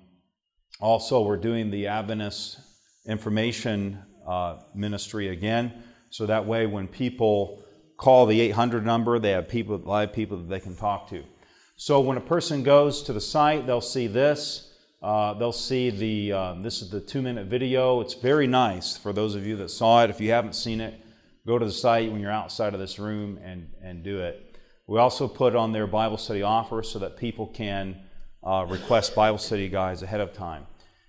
also, 0.80 1.22
we're 1.22 1.36
doing 1.36 1.70
the 1.70 1.86
Adventist 1.86 2.58
information 3.06 4.02
uh, 4.26 4.58
ministry 4.74 5.28
again. 5.28 5.82
So 6.10 6.26
that 6.26 6.46
way, 6.46 6.66
when 6.66 6.88
people 6.88 7.62
call 7.96 8.26
the 8.26 8.40
800 8.40 8.84
number, 8.84 9.18
they 9.18 9.30
have 9.30 9.48
people, 9.48 9.78
live 9.78 10.12
people 10.12 10.36
that 10.38 10.48
they 10.48 10.60
can 10.60 10.76
talk 10.76 11.08
to. 11.10 11.24
So 11.76 12.00
when 12.00 12.16
a 12.16 12.20
person 12.20 12.62
goes 12.62 13.02
to 13.02 13.12
the 13.12 13.20
site, 13.20 13.66
they'll 13.66 13.80
see 13.80 14.06
this. 14.06 14.70
Uh, 15.02 15.34
they'll 15.34 15.52
see 15.52 15.90
the, 15.90 16.32
uh, 16.32 16.54
this 16.62 16.80
is 16.80 16.88
the 16.88 17.00
two 17.00 17.20
minute 17.20 17.48
video. 17.48 18.00
It's 18.00 18.14
very 18.14 18.46
nice 18.46 18.96
for 18.96 19.12
those 19.12 19.34
of 19.34 19.44
you 19.44 19.56
that 19.56 19.70
saw 19.70 20.04
it. 20.04 20.10
If 20.10 20.20
you 20.20 20.30
haven't 20.30 20.54
seen 20.54 20.80
it, 20.80 20.94
go 21.46 21.58
to 21.58 21.66
the 21.66 21.72
site 21.72 22.10
when 22.10 22.20
you're 22.20 22.30
outside 22.30 22.74
of 22.74 22.80
this 22.80 22.98
room 22.98 23.38
and, 23.42 23.68
and 23.82 24.04
do 24.04 24.20
it. 24.20 24.56
We 24.86 24.98
also 24.98 25.26
put 25.26 25.56
on 25.56 25.72
their 25.72 25.86
Bible 25.88 26.16
study 26.16 26.42
offer 26.42 26.82
so 26.82 27.00
that 27.00 27.16
people 27.16 27.48
can 27.48 28.00
uh, 28.42 28.66
request 28.68 29.14
Bible 29.14 29.38
study 29.38 29.68
guides 29.68 30.02
ahead 30.02 30.20
of 30.20 30.32
time. 30.32 30.66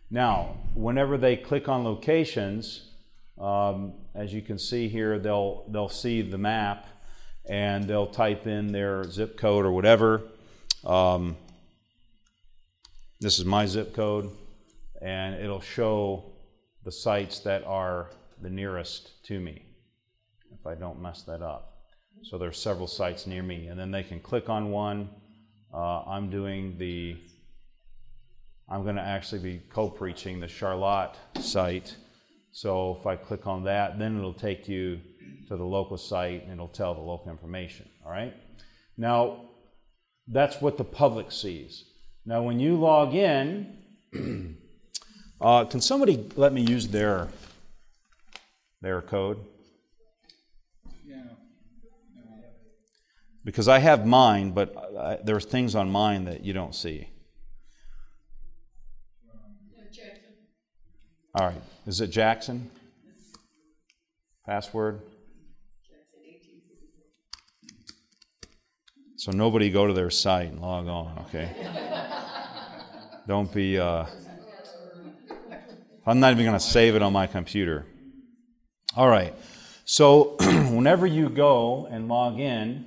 Now, 0.09 0.57
whenever 0.73 1.17
they 1.17 1.37
click 1.37 1.69
on 1.69 1.83
locations, 1.83 2.89
um, 3.39 3.93
as 4.15 4.33
you 4.33 4.41
can 4.41 4.57
see 4.57 4.89
here, 4.89 5.19
they'll, 5.19 5.65
they'll 5.69 5.89
see 5.89 6.21
the 6.21 6.37
map 6.37 6.87
and 7.47 7.83
they'll 7.83 8.07
type 8.07 8.47
in 8.47 8.71
their 8.71 9.03
zip 9.03 9.37
code 9.37 9.63
or 9.63 9.71
whatever. 9.71 10.23
Um, 10.85 11.35
this 13.19 13.39
is 13.39 13.45
my 13.45 13.65
zip 13.65 13.93
code, 13.93 14.29
and 15.01 15.35
it'll 15.35 15.61
show 15.61 16.33
the 16.83 16.91
sites 16.91 17.39
that 17.39 17.63
are 17.65 18.11
the 18.41 18.49
nearest 18.49 19.23
to 19.25 19.39
me 19.39 19.65
if 20.51 20.65
I 20.67 20.75
don't 20.75 21.01
mess 21.01 21.23
that 21.23 21.41
up. 21.41 21.73
So 22.23 22.37
there 22.37 22.49
are 22.49 22.53
several 22.53 22.87
sites 22.87 23.25
near 23.27 23.43
me, 23.43 23.67
and 23.67 23.79
then 23.79 23.91
they 23.91 24.03
can 24.03 24.19
click 24.19 24.49
on 24.49 24.71
one. 24.71 25.09
Uh, 25.73 26.03
I'm 26.03 26.29
doing 26.29 26.77
the, 26.77 27.17
I'm 28.69 28.83
going 28.83 28.95
to 28.95 29.01
actually 29.01 29.41
be 29.41 29.61
co 29.69 29.89
preaching 29.89 30.39
the 30.39 30.47
Charlotte 30.47 31.15
site 31.39 31.95
so 32.55 32.95
if 32.97 33.05
I 33.05 33.17
click 33.17 33.47
on 33.47 33.65
that, 33.65 33.99
then 33.99 34.17
it'll 34.17 34.33
take 34.33 34.69
you 34.69 35.01
to 35.49 35.57
the 35.57 35.65
local 35.65 35.97
site 35.97 36.43
and 36.43 36.53
it'll 36.53 36.69
tell 36.69 36.93
the 36.93 37.01
local 37.01 37.29
information. 37.29 37.89
All 38.05 38.13
right? 38.13 38.33
Now, 38.95 39.49
that's 40.27 40.61
what 40.61 40.77
the 40.77 40.83
public 40.83 41.31
sees. 41.31 41.85
Now, 42.25 42.41
when 42.41 42.59
you 42.59 42.75
log 42.75 43.13
in, 43.13 43.77
uh, 45.41 45.65
can 45.65 45.81
somebody 45.81 46.27
let 46.35 46.53
me 46.53 46.61
use 46.61 46.87
their 46.87 47.29
their 48.81 49.01
code? 49.01 49.37
Because 53.43 53.67
I 53.67 53.77
have 53.77 54.07
mine, 54.07 54.51
but 54.51 54.75
I, 54.97 55.19
there's 55.23 55.45
things 55.45 55.75
on 55.75 55.91
mine 55.91 56.25
that 56.25 56.43
you 56.43 56.51
don't 56.51 56.73
see. 56.73 57.07
All 61.35 61.47
right. 61.47 61.61
Is 61.85 62.01
it 62.01 62.07
Jackson? 62.07 62.71
Password? 64.45 65.01
So 69.25 69.31
nobody 69.31 69.71
go 69.71 69.87
to 69.87 69.93
their 69.93 70.11
site 70.11 70.51
and 70.51 70.61
log 70.61 70.87
on, 70.87 71.25
okay? 71.25 71.49
Don't 73.27 73.51
be. 73.51 73.79
Uh, 73.79 74.05
I'm 76.05 76.19
not 76.19 76.33
even 76.33 76.45
going 76.45 76.55
to 76.55 76.63
save 76.63 76.93
it 76.93 77.01
on 77.01 77.11
my 77.11 77.25
computer. 77.25 77.87
All 78.95 79.09
right. 79.09 79.33
So 79.83 80.35
whenever 80.69 81.07
you 81.07 81.29
go 81.29 81.87
and 81.89 82.07
log 82.07 82.39
in, 82.39 82.85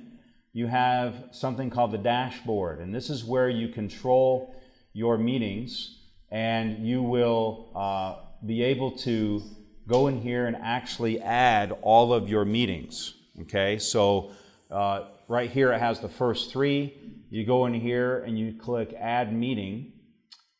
you 0.53 0.67
have 0.67 1.25
something 1.31 1.69
called 1.69 1.91
the 1.91 1.97
dashboard, 1.97 2.79
and 2.79 2.95
this 2.95 3.09
is 3.09 3.25
where 3.25 3.49
you 3.49 3.67
control 3.67 4.55
your 4.93 5.17
meetings, 5.17 5.97
and 6.31 6.87
you 6.87 7.03
will. 7.03 7.69
Uh, 7.75 8.15
be 8.45 8.63
able 8.63 8.91
to 8.91 9.43
go 9.85 10.07
in 10.07 10.21
here 10.21 10.47
and 10.47 10.55
actually 10.55 11.19
add 11.19 11.77
all 11.81 12.13
of 12.13 12.29
your 12.29 12.45
meetings. 12.45 13.15
Okay, 13.41 13.77
so 13.77 14.31
uh, 14.71 15.01
right 15.29 15.49
here 15.49 15.71
it 15.71 15.79
has 15.79 16.01
the 16.01 16.09
first 16.09 16.51
three. 16.51 16.97
You 17.29 17.45
go 17.45 17.67
in 17.67 17.73
here 17.73 18.23
and 18.23 18.37
you 18.37 18.55
click 18.59 18.93
Add 18.99 19.31
Meeting, 19.31 19.93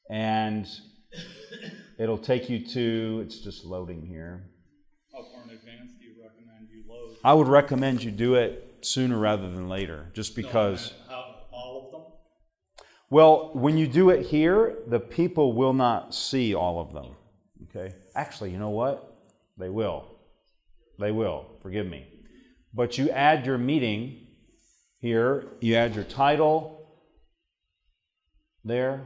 and 0.09 0.65
it'll 1.97 2.17
take 2.17 2.49
you 2.49 2.65
to. 2.67 3.23
It's 3.25 3.39
just 3.39 3.65
loading 3.65 4.05
here. 4.05 4.45
How 5.11 5.23
far 5.23 5.43
in 5.43 5.49
advance 5.49 5.91
do 5.99 6.05
you 6.05 6.13
recommend 6.23 6.69
you 6.71 6.83
load? 6.87 7.17
I 7.23 7.33
would 7.33 7.47
recommend 7.47 8.03
you 8.03 8.11
do 8.11 8.35
it 8.35 8.77
sooner 8.81 9.17
rather 9.17 9.49
than 9.49 9.67
later, 9.67 10.11
just 10.13 10.35
because. 10.35 10.93
No, 11.09 11.15
all 11.51 11.85
of 11.85 11.91
them? 11.91 12.13
Well, 13.09 13.49
when 13.53 13.77
you 13.77 13.87
do 13.87 14.11
it 14.11 14.27
here, 14.27 14.77
the 14.87 14.99
people 14.99 15.53
will 15.53 15.73
not 15.73 16.13
see 16.13 16.53
all 16.53 16.79
of 16.79 16.93
them. 16.93 17.15
Okay? 17.63 17.95
Actually, 18.15 18.51
you 18.51 18.59
know 18.59 18.69
what? 18.69 19.17
They 19.57 19.69
will. 19.69 20.19
They 20.99 21.11
will. 21.11 21.57
Forgive 21.63 21.87
me. 21.87 22.07
But 22.71 22.99
you 22.99 23.09
add 23.09 23.47
your 23.47 23.57
meeting 23.57 24.27
here, 24.99 25.45
you 25.61 25.75
add 25.75 25.95
your 25.95 26.03
title 26.03 26.87
there, 28.63 29.01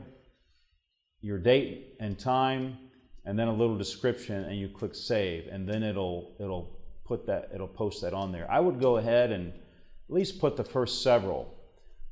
your 1.22 1.38
date 1.38 1.96
and 2.00 2.18
time, 2.18 2.78
and 3.26 3.38
then 3.38 3.48
a 3.48 3.54
little 3.54 3.78
description, 3.78 4.44
and 4.44 4.58
you 4.58 4.68
click 4.68 4.96
save, 4.96 5.48
and 5.48 5.68
then 5.68 5.84
it'll 5.84 6.36
it'll 6.40 6.78
put 7.06 7.26
that 7.28 7.50
it'll 7.54 7.68
post 7.68 8.02
that 8.02 8.14
on 8.14 8.32
there. 8.32 8.50
I 8.50 8.60
would 8.60 8.80
go 8.80 8.98
ahead 8.98 9.32
and 9.32 9.50
at 9.50 10.16
least 10.16 10.40
put 10.40 10.58
the 10.58 10.64
first 10.64 11.04
several. 11.04 11.54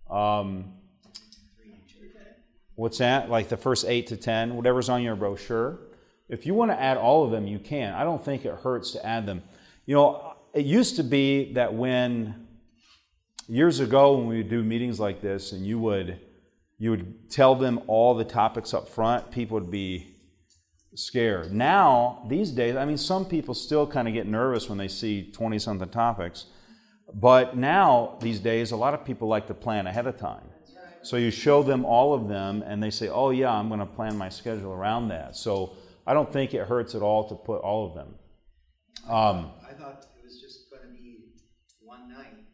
Um, 0.09 0.73
what's 2.75 3.00
that? 3.00 3.29
Like 3.29 3.50
the 3.50 3.57
first 3.57 3.85
eight 3.88 4.07
to 4.07 4.17
ten, 4.17 4.55
whatever's 4.55 4.89
on 4.89 5.01
your 5.01 5.15
brochure. 5.15 5.79
If 6.29 6.45
you 6.45 6.53
want 6.53 6.71
to 6.71 6.79
add 6.79 6.97
all 6.97 7.25
of 7.25 7.31
them, 7.31 7.47
you 7.47 7.59
can. 7.59 7.93
I 7.93 8.03
don't 8.03 8.23
think 8.23 8.45
it 8.45 8.53
hurts 8.55 8.91
to 8.91 9.05
add 9.05 9.25
them. 9.25 9.43
You 9.85 9.95
know, 9.95 10.35
it 10.53 10.65
used 10.65 10.95
to 10.95 11.03
be 11.03 11.53
that 11.53 11.73
when 11.73 12.47
years 13.48 13.79
ago 13.79 14.17
when 14.17 14.27
we 14.27 14.38
would 14.38 14.50
do 14.50 14.63
meetings 14.63 15.00
like 15.00 15.21
this 15.21 15.51
and 15.51 15.65
you 15.65 15.79
would 15.79 16.19
you 16.77 16.89
would 16.89 17.29
tell 17.29 17.53
them 17.53 17.79
all 17.86 18.15
the 18.15 18.24
topics 18.24 18.74
up 18.74 18.89
front, 18.89 19.29
people 19.29 19.60
would 19.60 19.69
be 19.69 20.15
scared. 20.95 21.53
Now, 21.53 22.25
these 22.27 22.50
days, 22.51 22.75
I 22.75 22.86
mean 22.86 22.98
some 22.98 23.25
people 23.25 23.53
still 23.53 23.86
kind 23.86 24.07
of 24.07 24.13
get 24.13 24.25
nervous 24.25 24.67
when 24.67 24.77
they 24.79 24.88
see 24.88 25.31
20 25.31 25.60
something 25.60 25.89
topics. 25.89 26.45
But 27.13 27.57
now, 27.57 28.17
these 28.21 28.39
days, 28.39 28.71
a 28.71 28.77
lot 28.77 28.93
of 28.93 29.05
people 29.05 29.27
like 29.27 29.48
to 29.48 29.53
plan 29.53 29.86
ahead 29.86 30.07
of 30.07 30.17
time. 30.17 30.48
So 31.03 31.17
you 31.17 31.31
show 31.31 31.63
them 31.63 31.83
all 31.83 32.13
of 32.13 32.27
them, 32.27 32.63
and 32.65 32.81
they 32.81 32.91
say, 32.91 33.10
"Oh 33.10 33.31
yeah, 33.31 33.51
I'm 33.51 33.67
going 33.67 33.79
to 33.79 33.86
plan 33.86 34.15
my 34.17 34.29
schedule 34.29 34.71
around 34.71 35.07
that." 35.10 35.36
So 35.36 35.75
I 36.05 36.13
don't 36.13 36.31
think 36.31 36.53
it 36.53 36.67
hurts 36.67 36.93
at 36.95 37.01
all 37.01 37.27
to 37.29 37.36
put 37.36 37.62
all 37.62 37.88
of 37.88 37.95
them. 37.95 38.15
Um, 39.10 39.51
I 39.67 39.74
thought 39.74 40.05
it 40.15 40.24
was 40.24 40.39
just 40.39 40.69
gonna 40.69 40.93
be 40.93 41.33
one 41.81 42.07
night, 42.07 42.45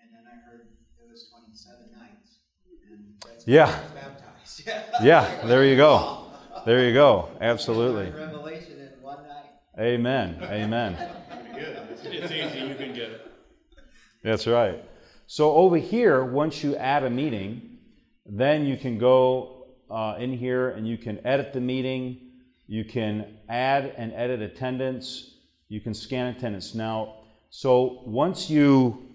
and 0.00 0.08
then 0.12 0.24
I 0.26 0.36
heard 0.36 0.68
it 1.00 1.10
was 1.10 1.30
twenty-seven 1.30 1.90
nights. 1.98 2.40
And 2.90 3.14
that's 3.24 3.37
when 3.37 3.37
Yeah. 3.48 3.80
Baptized. 3.94 4.70
yeah, 5.02 5.46
there 5.46 5.64
you 5.64 5.74
go. 5.74 6.26
There 6.66 6.86
you 6.86 6.92
go. 6.92 7.30
Absolutely. 7.40 8.10
Revelation 8.10 8.78
in 8.78 9.02
one 9.02 9.26
night. 9.26 9.46
Amen. 9.80 10.38
Amen. 10.42 10.98
It's 11.54 12.04
easy, 12.04 12.68
you 12.68 12.74
can 12.74 12.92
get 12.92 13.10
it. 13.10 13.32
That's 14.22 14.46
right. 14.46 14.84
So 15.26 15.52
over 15.52 15.78
here, 15.78 16.24
once 16.24 16.62
you 16.62 16.76
add 16.76 17.04
a 17.04 17.08
meeting, 17.08 17.78
then 18.26 18.66
you 18.66 18.76
can 18.76 18.98
go 18.98 19.68
uh, 19.90 20.16
in 20.18 20.34
here 20.34 20.68
and 20.68 20.86
you 20.86 20.98
can 20.98 21.26
edit 21.26 21.54
the 21.54 21.60
meeting. 21.60 22.32
You 22.66 22.84
can 22.84 23.38
add 23.48 23.94
and 23.96 24.12
edit 24.12 24.42
attendance. 24.42 25.36
You 25.70 25.80
can 25.80 25.94
scan 25.94 26.26
attendance. 26.36 26.74
Now, 26.74 27.20
so 27.48 28.02
once 28.04 28.50
you 28.50 29.06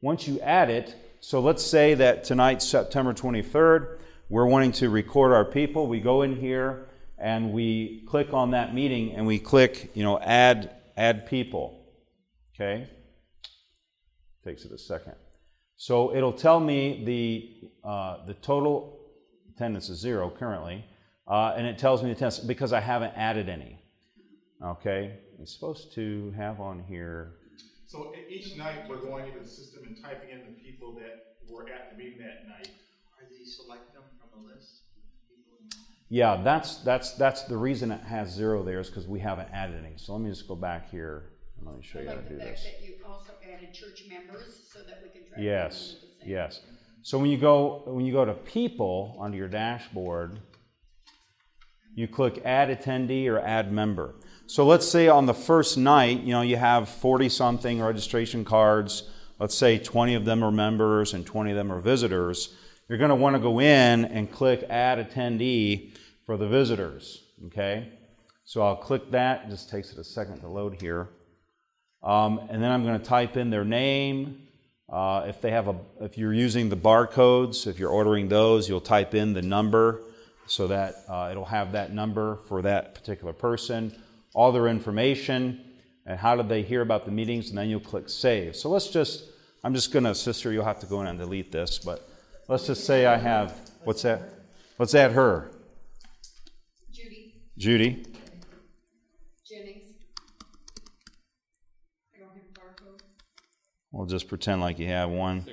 once 0.00 0.26
you 0.26 0.40
add 0.40 0.70
it, 0.70 0.96
so 1.24 1.38
let's 1.38 1.64
say 1.64 1.94
that 1.94 2.24
tonight's 2.24 2.66
September 2.66 3.14
23rd, 3.14 4.00
we're 4.28 4.44
wanting 4.44 4.72
to 4.72 4.90
record 4.90 5.30
our 5.32 5.44
people. 5.44 5.86
We 5.86 6.00
go 6.00 6.22
in 6.22 6.34
here 6.34 6.88
and 7.16 7.52
we 7.52 8.04
click 8.08 8.34
on 8.34 8.50
that 8.50 8.74
meeting 8.74 9.12
and 9.12 9.24
we 9.24 9.38
click, 9.38 9.92
you 9.94 10.02
know, 10.02 10.18
add 10.18 10.72
add 10.96 11.28
people. 11.28 11.86
Okay? 12.56 12.90
Takes 14.44 14.64
it 14.64 14.72
a 14.72 14.78
second. 14.78 15.14
So 15.76 16.12
it'll 16.12 16.32
tell 16.32 16.58
me 16.58 17.04
the 17.04 17.70
uh, 17.88 18.26
the 18.26 18.34
total 18.34 18.98
attendance 19.54 19.90
is 19.90 20.00
zero 20.00 20.28
currently, 20.28 20.84
uh, 21.28 21.54
and 21.56 21.68
it 21.68 21.78
tells 21.78 22.02
me 22.02 22.08
the 22.08 22.16
attendance 22.16 22.40
because 22.40 22.72
I 22.72 22.80
haven't 22.80 23.12
added 23.16 23.48
any. 23.48 23.80
Okay, 24.60 25.20
it's 25.40 25.54
supposed 25.54 25.94
to 25.94 26.32
have 26.36 26.60
on 26.60 26.82
here. 26.88 27.34
So 27.92 28.10
e- 28.16 28.34
each 28.34 28.56
night, 28.56 28.88
we're 28.88 28.96
going 29.02 29.26
into 29.26 29.40
the 29.40 29.46
system 29.48 29.84
and 29.86 30.02
typing 30.02 30.30
in 30.30 30.38
the 30.38 30.52
people 30.64 30.92
that 30.94 31.34
were 31.46 31.68
at 31.68 31.90
the 31.92 31.98
meeting 32.02 32.20
that 32.20 32.48
night. 32.48 32.70
Are 33.18 33.24
they 33.30 33.44
selecting 33.44 33.92
them 33.92 34.04
from 34.18 34.40
a 34.42 34.46
list? 34.46 34.80
of 34.96 35.28
people 35.28 35.58
in- 35.60 35.68
Yeah, 36.08 36.40
that's 36.42 36.76
that's 36.76 37.12
that's 37.12 37.42
the 37.42 37.56
reason 37.58 37.90
it 37.90 38.00
has 38.04 38.30
zero 38.30 38.62
there 38.62 38.80
is 38.80 38.88
because 38.88 39.06
we 39.06 39.20
haven't 39.20 39.50
added 39.52 39.84
any. 39.84 39.98
So 39.98 40.14
let 40.14 40.22
me 40.22 40.30
just 40.30 40.48
go 40.48 40.54
back 40.56 40.90
here 40.90 41.32
and 41.58 41.66
let 41.66 41.76
me 41.76 41.82
show 41.82 41.98
I 41.98 42.02
you 42.02 42.08
how 42.08 42.14
to 42.14 42.20
like 42.20 42.28
do 42.30 42.34
the 42.36 42.40
this. 42.44 42.62
fact 42.64 42.76
that 42.80 42.86
you 42.88 42.94
also 43.06 43.32
added 43.54 43.74
church 43.74 44.04
members 44.08 44.70
so 44.72 44.78
that 44.84 45.00
we 45.02 45.10
can 45.10 45.28
track. 45.28 45.36
them 45.36 45.44
Yes, 45.44 45.96
under 45.96 46.06
the 46.06 46.20
same- 46.22 46.30
yes. 46.30 46.60
So 47.02 47.18
when 47.18 47.28
you 47.30 47.36
go 47.36 47.82
when 47.84 48.06
you 48.06 48.12
go 48.14 48.24
to 48.24 48.32
people 48.32 49.18
under 49.20 49.36
your 49.36 49.48
dashboard, 49.48 50.40
you 51.94 52.08
click 52.08 52.40
add 52.46 52.70
attendee 52.70 53.26
or 53.28 53.38
add 53.38 53.70
member. 53.70 54.14
So 54.46 54.66
let's 54.66 54.86
say 54.88 55.08
on 55.08 55.26
the 55.26 55.34
first 55.34 55.78
night, 55.78 56.20
you 56.20 56.32
know, 56.32 56.42
you 56.42 56.56
have 56.56 56.88
40 56.88 57.28
something 57.28 57.80
registration 57.80 58.44
cards. 58.44 59.04
Let's 59.38 59.54
say 59.54 59.78
20 59.78 60.14
of 60.14 60.24
them 60.24 60.44
are 60.44 60.50
members 60.50 61.14
and 61.14 61.24
20 61.24 61.50
of 61.50 61.56
them 61.56 61.72
are 61.72 61.80
visitors. 61.80 62.54
You're 62.88 62.98
going 62.98 63.10
to 63.10 63.14
want 63.14 63.36
to 63.36 63.40
go 63.40 63.60
in 63.60 64.04
and 64.04 64.30
click 64.30 64.64
add 64.68 64.98
attendee 64.98 65.96
for 66.26 66.36
the 66.36 66.46
visitors, 66.46 67.22
okay? 67.46 67.88
So 68.44 68.62
I'll 68.62 68.76
click 68.76 69.10
that. 69.12 69.44
It 69.46 69.50
just 69.50 69.70
takes 69.70 69.92
it 69.92 69.98
a 69.98 70.04
second 70.04 70.40
to 70.40 70.48
load 70.48 70.80
here. 70.80 71.08
Um, 72.02 72.40
and 72.50 72.62
then 72.62 72.70
I'm 72.70 72.84
going 72.84 72.98
to 72.98 73.04
type 73.04 73.36
in 73.36 73.50
their 73.50 73.64
name. 73.64 74.42
Uh, 74.92 75.24
if 75.26 75.40
they 75.40 75.50
have 75.50 75.68
a, 75.68 75.76
if 76.00 76.18
you're 76.18 76.34
using 76.34 76.68
the 76.68 76.76
barcodes, 76.76 77.66
if 77.66 77.78
you're 77.78 77.90
ordering 77.90 78.28
those, 78.28 78.68
you'll 78.68 78.80
type 78.80 79.14
in 79.14 79.32
the 79.32 79.40
number 79.40 80.02
so 80.46 80.66
that 80.66 80.96
uh, 81.08 81.28
it'll 81.30 81.44
have 81.44 81.72
that 81.72 81.92
number 81.92 82.40
for 82.48 82.60
that 82.62 82.94
particular 82.94 83.32
person, 83.32 83.94
all 84.34 84.52
their 84.52 84.68
information, 84.68 85.60
and 86.06 86.18
how 86.18 86.34
did 86.36 86.48
they 86.48 86.62
hear 86.62 86.80
about 86.80 87.04
the 87.04 87.10
meetings, 87.10 87.50
and 87.50 87.58
then 87.58 87.68
you'll 87.68 87.80
click 87.80 88.08
save. 88.08 88.56
So 88.56 88.70
let's 88.70 88.88
just, 88.88 89.24
I'm 89.62 89.74
just 89.74 89.92
going 89.92 90.04
to, 90.04 90.14
sister, 90.14 90.52
you'll 90.52 90.64
have 90.64 90.80
to 90.80 90.86
go 90.86 91.00
in 91.00 91.06
and 91.06 91.18
delete 91.18 91.52
this, 91.52 91.78
but 91.78 92.08
let's 92.48 92.66
just 92.66 92.84
say 92.84 93.06
I 93.06 93.16
have, 93.16 93.54
what's 93.84 94.02
that? 94.02 94.22
Let's 94.78 94.94
add 94.94 95.12
her, 95.12 95.50
Judy 96.90 97.34
Judy. 97.56 98.04
Jennings. 99.46 99.92
I 102.14 102.18
don't 102.18 102.28
have 102.30 102.36
a 102.36 102.58
barcode. 102.58 103.00
We'll 103.92 104.06
just 104.06 104.28
pretend 104.28 104.60
like 104.60 104.78
you 104.78 104.88
have 104.88 105.10
one. 105.10 105.44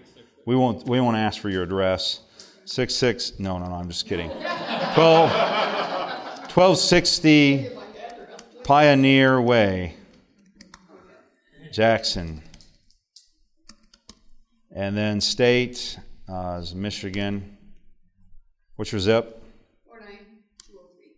We 0.46 0.56
won't. 0.56 0.88
We 0.88 1.00
won't 1.00 1.18
ask 1.18 1.40
for 1.40 1.50
your 1.50 1.64
address. 1.64 2.22
Six 2.66 2.96
six. 2.96 3.40
No, 3.40 3.60
no, 3.60 3.68
no. 3.68 3.76
I'm 3.76 3.90
just 3.90 4.08
kidding. 4.08 4.30
12, 4.30 5.30
1260 6.50 7.79
Pioneer 8.70 9.42
Way, 9.42 9.96
Jackson. 11.72 12.44
And 14.72 14.96
then 14.96 15.22
state 15.22 15.98
uh, 16.32 16.60
is 16.62 16.76
Michigan. 16.76 17.58
What's 18.76 18.92
your 18.92 19.02
zip? 19.02 19.42
Four 19.88 20.00
nine 20.02 20.20
two 20.68 20.74
oh 20.76 20.86
three. 20.96 21.14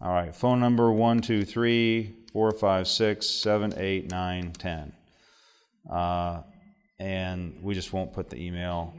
All 0.00 0.12
right. 0.12 0.34
Phone 0.34 0.58
number 0.58 0.90
one 0.90 1.20
two 1.20 1.44
three 1.44 2.16
four 2.32 2.50
five 2.50 2.88
six 2.88 3.28
seven 3.28 3.72
eight 3.76 4.10
nine 4.10 4.54
ten. 4.54 4.92
Uh, 5.88 6.42
and 6.98 7.56
we 7.62 7.74
just 7.74 7.92
won't 7.92 8.12
put 8.12 8.30
the 8.30 8.44
email. 8.44 8.94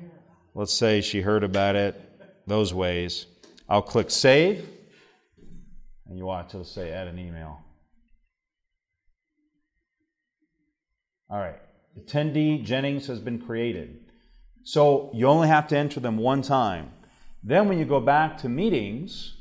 Let's 0.55 0.71
say 0.71 1.01
she 1.01 1.19
heard 1.19 1.43
about 1.43 1.75
it 1.75 1.99
those 2.47 2.73
ways. 2.73 3.25
I'll 3.67 3.81
click 3.81 4.09
save, 4.09 4.65
and 6.13 6.19
you 6.19 6.27
watch 6.27 6.49
it'll 6.49 6.63
say 6.63 6.91
add 6.91 7.07
an 7.07 7.17
email. 7.17 7.59
All 11.27 11.39
right. 11.39 11.55
Attendee 11.99 12.63
Jennings 12.63 13.07
has 13.07 13.19
been 13.19 13.41
created. 13.41 13.97
So 14.63 15.09
you 15.15 15.25
only 15.25 15.47
have 15.47 15.67
to 15.69 15.75
enter 15.75 15.99
them 15.99 16.17
one 16.17 16.43
time. 16.43 16.91
Then 17.41 17.67
when 17.67 17.79
you 17.79 17.85
go 17.85 17.99
back 17.99 18.37
to 18.39 18.47
meetings, 18.47 19.37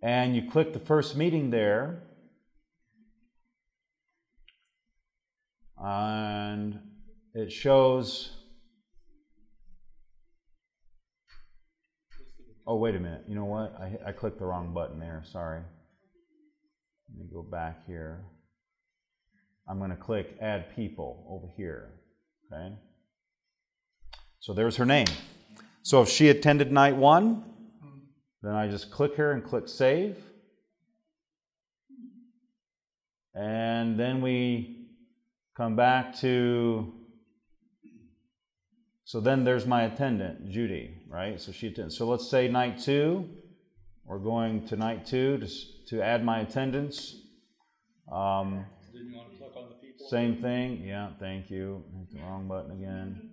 and 0.00 0.36
you 0.36 0.48
click 0.48 0.72
the 0.72 0.78
first 0.78 1.16
meeting 1.16 1.50
there, 1.50 2.04
and 5.76 6.78
it 7.34 7.50
shows. 7.50 8.36
Oh, 12.66 12.76
wait 12.76 12.94
a 12.94 13.00
minute. 13.00 13.24
You 13.26 13.34
know 13.34 13.46
what? 13.46 13.74
I, 13.80 14.10
I 14.10 14.12
clicked 14.12 14.38
the 14.38 14.44
wrong 14.44 14.72
button 14.72 15.00
there. 15.00 15.22
Sorry. 15.24 15.60
Let 17.08 17.18
me 17.18 17.30
go 17.32 17.42
back 17.42 17.86
here. 17.86 18.24
I'm 19.68 19.78
going 19.78 19.90
to 19.90 19.96
click 19.96 20.36
Add 20.40 20.74
People 20.76 21.26
over 21.28 21.52
here. 21.56 21.90
Okay? 22.52 22.74
So 24.40 24.52
there's 24.52 24.76
her 24.76 24.86
name. 24.86 25.06
So 25.82 26.02
if 26.02 26.08
she 26.08 26.28
attended 26.28 26.70
night 26.70 26.96
one, 26.96 27.44
then 28.42 28.54
I 28.54 28.68
just 28.68 28.90
click 28.90 29.16
her 29.16 29.32
and 29.32 29.44
click 29.44 29.68
Save. 29.68 30.16
And 33.34 33.98
then 33.98 34.20
we 34.20 34.88
come 35.56 35.76
back 35.76 36.16
to. 36.20 36.99
So 39.10 39.18
then 39.18 39.42
there's 39.42 39.66
my 39.66 39.82
attendant, 39.82 40.48
Judy, 40.50 40.98
right? 41.08 41.40
So 41.40 41.50
she 41.50 41.66
attends. 41.66 41.98
So 41.98 42.06
let's 42.06 42.30
say 42.30 42.46
night 42.46 42.78
two. 42.78 43.28
We're 44.04 44.20
going 44.20 44.68
to 44.68 44.76
night 44.76 45.04
two 45.04 45.38
to, 45.38 45.48
to 45.88 46.00
add 46.00 46.24
my 46.24 46.38
attendance. 46.38 47.16
Um, 48.12 48.64
Didn't 48.92 49.12
want 49.16 49.32
to 49.32 49.36
click 49.36 49.50
on 49.56 49.68
the 49.68 49.74
people? 49.84 50.06
same 50.08 50.40
thing. 50.40 50.84
Yeah, 50.86 51.08
thank 51.18 51.50
you. 51.50 51.82
Hit 51.98 52.20
the 52.20 52.22
wrong 52.22 52.46
button 52.46 52.70
again. 52.70 53.30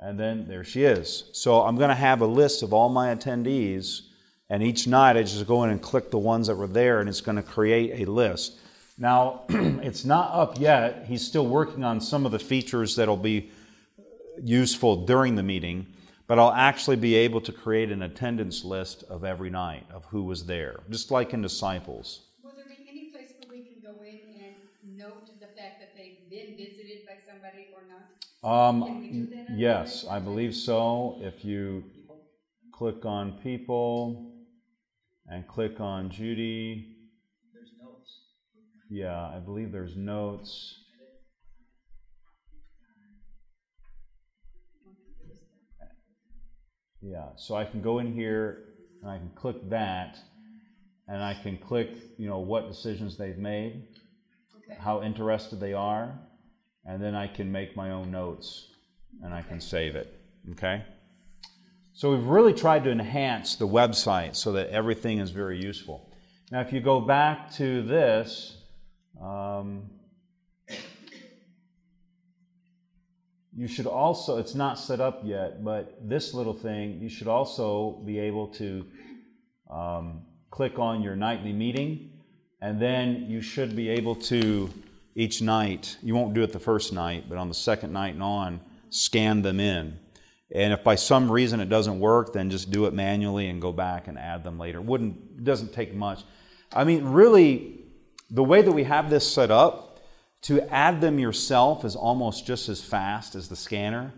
And 0.00 0.18
then 0.18 0.48
there 0.48 0.64
she 0.64 0.82
is. 0.82 1.30
So 1.32 1.62
I'm 1.62 1.76
going 1.76 1.90
to 1.90 1.94
have 1.94 2.22
a 2.22 2.26
list 2.26 2.64
of 2.64 2.72
all 2.72 2.88
my 2.88 3.14
attendees, 3.14 4.00
and 4.50 4.64
each 4.64 4.88
night 4.88 5.16
I 5.16 5.22
just 5.22 5.46
go 5.46 5.62
in 5.62 5.70
and 5.70 5.80
click 5.80 6.10
the 6.10 6.18
ones 6.18 6.48
that 6.48 6.56
were 6.56 6.66
there, 6.66 6.98
and 6.98 7.08
it's 7.08 7.20
going 7.20 7.36
to 7.36 7.42
create 7.44 8.00
a 8.04 8.10
list. 8.10 8.58
Now, 8.98 9.42
it's 9.48 10.04
not 10.04 10.34
up 10.34 10.58
yet. 10.60 11.06
He's 11.06 11.26
still 11.26 11.46
working 11.46 11.84
on 11.84 12.00
some 12.00 12.26
of 12.26 12.32
the 12.32 12.38
features 12.38 12.96
that'll 12.96 13.16
be 13.16 13.50
useful 14.42 15.04
during 15.06 15.34
the 15.34 15.42
meeting, 15.42 15.86
but 16.26 16.38
I'll 16.38 16.52
actually 16.52 16.96
be 16.96 17.14
able 17.14 17.40
to 17.42 17.52
create 17.52 17.90
an 17.90 18.02
attendance 18.02 18.64
list 18.64 19.04
of 19.04 19.24
every 19.24 19.50
night 19.50 19.86
of 19.92 20.04
who 20.06 20.22
was 20.22 20.46
there, 20.46 20.80
just 20.90 21.10
like 21.10 21.32
in 21.32 21.42
Disciples. 21.42 22.20
Will 22.42 22.52
there 22.56 22.64
be 22.68 22.86
any 22.88 23.10
place 23.10 23.32
where 23.38 23.58
we 23.58 23.64
can 23.64 23.80
go 23.82 24.02
in 24.02 24.20
and 24.42 24.98
note 24.98 25.26
the 25.40 25.46
fact 25.46 25.80
that 25.80 25.96
they've 25.96 26.18
been 26.30 26.56
visited 26.56 27.06
by 27.06 27.14
somebody 27.26 27.68
or 27.74 27.82
not? 27.88 28.68
Um, 28.68 28.82
Can 28.82 29.00
we 29.00 29.08
do 29.08 29.26
that 29.26 29.38
on 29.38 29.46
the 29.48 29.60
yes. 29.60 30.04
I 30.08 30.18
believe 30.18 30.54
so. 30.54 31.18
If 31.20 31.44
you 31.44 31.84
click 32.72 33.04
on 33.04 33.32
people 33.42 34.32
and 35.28 35.46
click 35.46 35.80
on 35.80 36.10
Judy. 36.10 36.96
Yeah, 38.92 39.26
I 39.34 39.38
believe 39.38 39.72
there's 39.72 39.96
notes. 39.96 40.78
Yeah, 47.00 47.30
so 47.36 47.56
I 47.56 47.64
can 47.64 47.80
go 47.80 48.00
in 48.00 48.12
here 48.12 48.64
and 49.00 49.10
I 49.10 49.16
can 49.16 49.30
click 49.34 49.70
that, 49.70 50.18
and 51.08 51.22
I 51.22 51.34
can 51.42 51.56
click, 51.56 51.88
you 52.18 52.28
know, 52.28 52.38
what 52.38 52.68
decisions 52.68 53.16
they've 53.16 53.38
made, 53.38 53.88
Okay. 54.58 54.78
how 54.78 55.02
interested 55.02 55.58
they 55.58 55.72
are, 55.72 56.20
and 56.84 57.02
then 57.02 57.14
I 57.14 57.26
can 57.26 57.50
make 57.50 57.74
my 57.74 57.90
own 57.90 58.12
notes 58.12 58.68
and 59.22 59.34
I 59.34 59.42
can 59.42 59.60
save 59.60 59.96
it. 59.96 60.14
Okay? 60.52 60.84
So 61.94 62.12
we've 62.12 62.26
really 62.26 62.52
tried 62.52 62.84
to 62.84 62.90
enhance 62.90 63.56
the 63.56 63.66
website 63.66 64.36
so 64.36 64.52
that 64.52 64.68
everything 64.68 65.18
is 65.18 65.30
very 65.30 65.58
useful. 65.58 66.14
Now, 66.50 66.60
if 66.60 66.72
you 66.72 66.80
go 66.80 67.00
back 67.00 67.50
to 67.54 67.82
this, 67.82 68.61
um, 69.22 69.90
you 73.56 73.68
should 73.68 73.86
also, 73.86 74.38
it's 74.38 74.54
not 74.54 74.78
set 74.78 75.00
up 75.00 75.20
yet, 75.24 75.62
but 75.64 75.96
this 76.08 76.34
little 76.34 76.54
thing, 76.54 77.00
you 77.00 77.08
should 77.08 77.28
also 77.28 78.02
be 78.04 78.18
able 78.18 78.48
to 78.48 78.86
um, 79.70 80.22
click 80.50 80.78
on 80.78 81.02
your 81.02 81.16
nightly 81.16 81.52
meeting, 81.52 82.10
and 82.60 82.80
then 82.80 83.26
you 83.28 83.40
should 83.40 83.76
be 83.76 83.88
able 83.88 84.14
to, 84.16 84.70
each 85.14 85.42
night, 85.42 85.96
you 86.02 86.14
won't 86.14 86.34
do 86.34 86.42
it 86.42 86.52
the 86.52 86.60
first 86.60 86.92
night, 86.92 87.28
but 87.28 87.38
on 87.38 87.48
the 87.48 87.54
second 87.54 87.92
night 87.92 88.14
and 88.14 88.22
on, 88.22 88.60
scan 88.90 89.42
them 89.42 89.60
in. 89.60 89.98
And 90.54 90.72
if 90.72 90.84
by 90.84 90.96
some 90.96 91.30
reason 91.30 91.60
it 91.60 91.68
doesn't 91.68 91.98
work, 91.98 92.34
then 92.34 92.50
just 92.50 92.70
do 92.70 92.84
it 92.84 92.92
manually 92.92 93.48
and 93.48 93.60
go 93.60 93.72
back 93.72 94.06
and 94.06 94.18
add 94.18 94.44
them 94.44 94.58
later. 94.58 94.80
Wouldn't 94.80 95.44
doesn't 95.44 95.72
take 95.72 95.94
much. 95.94 96.24
I 96.72 96.84
mean, 96.84 97.04
really, 97.04 97.81
the 98.32 98.42
way 98.42 98.62
that 98.62 98.72
we 98.72 98.84
have 98.84 99.10
this 99.10 99.30
set 99.30 99.52
up, 99.52 99.92
to 100.42 100.60
add 100.74 101.00
them 101.00 101.20
yourself 101.20 101.84
is 101.84 101.94
almost 101.94 102.44
just 102.44 102.68
as 102.68 102.82
fast 102.82 103.36
as 103.36 103.48
the 103.48 103.54
scanner. 103.54 104.12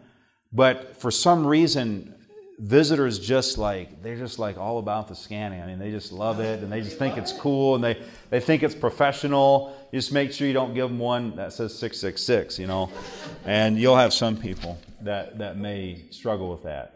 But 0.53 0.97
for 0.97 1.11
some 1.11 1.47
reason, 1.47 2.15
visitors 2.59 3.19
just 3.19 3.59
like 3.59 4.03
they're 4.03 4.17
just 4.17 4.39
like 4.39 4.57
all 4.57 4.79
about 4.79 5.09
the 5.09 5.15
scanning. 5.15 5.61
I 5.61 5.67
mean, 5.67 5.79
they 5.79 5.91
just 5.91 6.13
love 6.13 6.41
it 6.41 6.63
and 6.63 6.73
they 6.73 6.81
just 6.81 6.99
think 6.99 7.19
it's 7.19 7.33
cool 7.33 7.75
and 7.75 7.85
they, 7.85 8.01
they 8.31 8.41
think 8.41 8.63
it's 8.63 8.75
professional. 8.75 9.77
You 9.93 9.99
just 9.99 10.13
make 10.13 10.33
sure 10.33 10.47
you 10.47 10.55
don't 10.55 10.75
give 10.75 10.89
them 10.89 10.99
one 10.99 11.37
that 11.37 11.53
says 11.53 11.77
666, 11.79 12.59
you 12.59 12.67
know. 12.67 12.91
And 13.45 13.79
you'll 13.79 13.97
have 13.97 14.15
some 14.15 14.37
people 14.37 14.79
that, 15.03 15.39
that 15.39 15.59
may 15.59 16.05
struggle 16.11 16.51
with 16.51 16.63
that. 16.63 16.95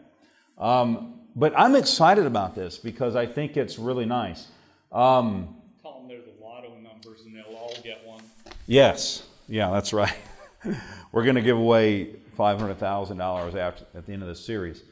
Um, 0.57 1.19
but 1.35 1.53
I'm 1.57 1.75
excited 1.75 2.25
about 2.25 2.55
this 2.55 2.77
because 2.77 3.15
I 3.15 3.25
think 3.25 3.57
it's 3.57 3.77
really 3.77 4.05
nice. 4.05 4.47
Um, 4.91 5.55
Tell 5.81 5.99
them 5.99 6.07
there's 6.07 6.25
a 6.25 6.43
lotto 6.43 6.73
numbers 6.81 7.21
and 7.25 7.35
they'll 7.35 7.55
all 7.55 7.75
get 7.83 8.05
one. 8.05 8.21
Yes, 8.69 9.23
yeah, 9.47 9.71
that's 9.71 9.93
right. 9.93 10.15
We're 11.11 11.23
going 11.23 11.37
to 11.37 11.41
give 11.41 11.57
away 11.57 12.17
$500,000 12.37 13.55
after 13.55 13.85
at 13.95 14.05
the 14.05 14.13
end 14.13 14.21
of 14.21 14.27
this 14.27 14.45
series. 14.45 14.83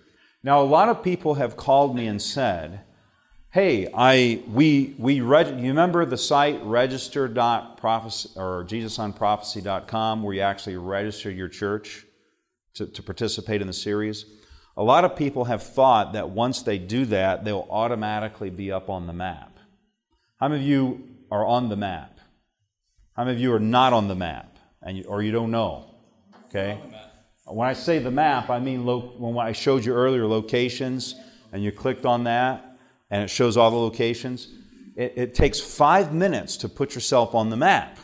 Now, 0.41 0.61
a 0.61 0.65
lot 0.65 0.89
of 0.89 1.03
people 1.03 1.35
have 1.35 1.55
called 1.55 1.95
me 1.95 2.07
and 2.07 2.19
said, 2.19 2.79
"Hey, 3.51 3.87
I 3.93 4.41
we 4.47 4.95
we 4.97 5.21
reg, 5.21 5.59
you 5.59 5.67
remember 5.67 6.05
the 6.05 6.17
site 6.17 6.59
register.prophecy 6.63 8.29
or 8.35 8.65
jesusonprophecy.com 8.67 10.23
where 10.23 10.33
you 10.33 10.41
actually 10.41 10.77
register 10.77 11.29
your 11.29 11.47
church 11.47 12.03
to, 12.73 12.87
to 12.87 13.03
participate 13.03 13.61
in 13.61 13.67
the 13.67 13.73
series? 13.73 14.25
A 14.75 14.83
lot 14.83 15.05
of 15.05 15.15
people 15.15 15.45
have 15.45 15.61
thought 15.61 16.13
that 16.13 16.31
once 16.31 16.63
they 16.63 16.79
do 16.79 17.05
that, 17.05 17.45
they'll 17.45 17.67
automatically 17.69 18.49
be 18.49 18.71
up 18.71 18.89
on 18.89 19.05
the 19.05 19.13
map. 19.13 19.59
How 20.39 20.47
many 20.47 20.63
of 20.63 20.67
you 20.67 21.09
are 21.29 21.45
on 21.45 21.69
the 21.69 21.75
map? 21.75 22.16
How 23.17 23.23
many 23.25 23.35
of 23.35 23.41
you 23.41 23.51
are 23.53 23.59
not 23.59 23.93
on 23.93 24.07
the 24.07 24.15
map, 24.15 24.57
and 24.83 24.97
you, 24.97 25.03
or 25.05 25.23
you 25.23 25.31
don't 25.31 25.49
know? 25.51 25.95
Okay. 26.49 26.79
When 27.45 27.67
I 27.67 27.73
say 27.73 27.97
the 27.99 28.11
map, 28.11 28.49
I 28.51 28.59
mean 28.59 28.85
lo- 28.85 29.15
when 29.17 29.35
I 29.43 29.53
showed 29.53 29.83
you 29.83 29.93
earlier 29.93 30.27
locations, 30.27 31.15
and 31.51 31.63
you 31.63 31.71
clicked 31.71 32.05
on 32.05 32.25
that, 32.25 32.77
and 33.09 33.23
it 33.23 33.29
shows 33.29 33.57
all 33.57 33.71
the 33.71 33.77
locations. 33.77 34.47
It, 34.95 35.13
it 35.15 35.33
takes 35.33 35.59
five 35.59 36.13
minutes 36.13 36.57
to 36.57 36.69
put 36.69 36.93
yourself 36.93 37.33
on 37.33 37.49
the 37.49 37.57
map. 37.57 37.97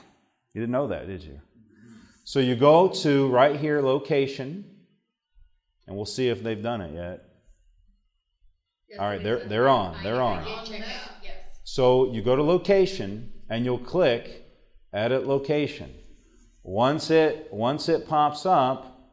You 0.54 0.62
didn't 0.62 0.72
know 0.72 0.88
that, 0.88 1.08
did 1.08 1.22
you? 1.24 1.40
So 2.24 2.40
you 2.40 2.56
go 2.56 2.88
to 2.88 3.30
right 3.30 3.60
here, 3.60 3.82
location, 3.82 4.66
and 5.86 5.96
we'll 5.96 6.06
see 6.06 6.30
if 6.30 6.42
they've 6.42 6.62
done 6.62 6.82
it 6.82 6.94
yet. 6.96 7.24
Yes, 8.90 9.00
All 9.00 9.06
right, 9.08 9.22
they're- 9.22 9.46
they're 9.46 9.68
on, 9.68 10.02
they're 10.04 10.22
on. 10.22 10.44
did 10.44 10.56
check 10.66 10.80
it, 10.80 10.86
Yes. 11.24 11.34
So 11.66 12.12
you 12.12 12.22
go 12.24 12.36
to 12.36 12.44
location 12.44 13.32
and 13.50 13.66
you'll 13.66 13.78
click 13.80 14.43
edit 14.94 15.26
location. 15.26 15.94
Once 16.64 17.10
it 17.10 17.48
once 17.52 17.90
it 17.90 18.08
pops 18.08 18.46
up, 18.46 19.12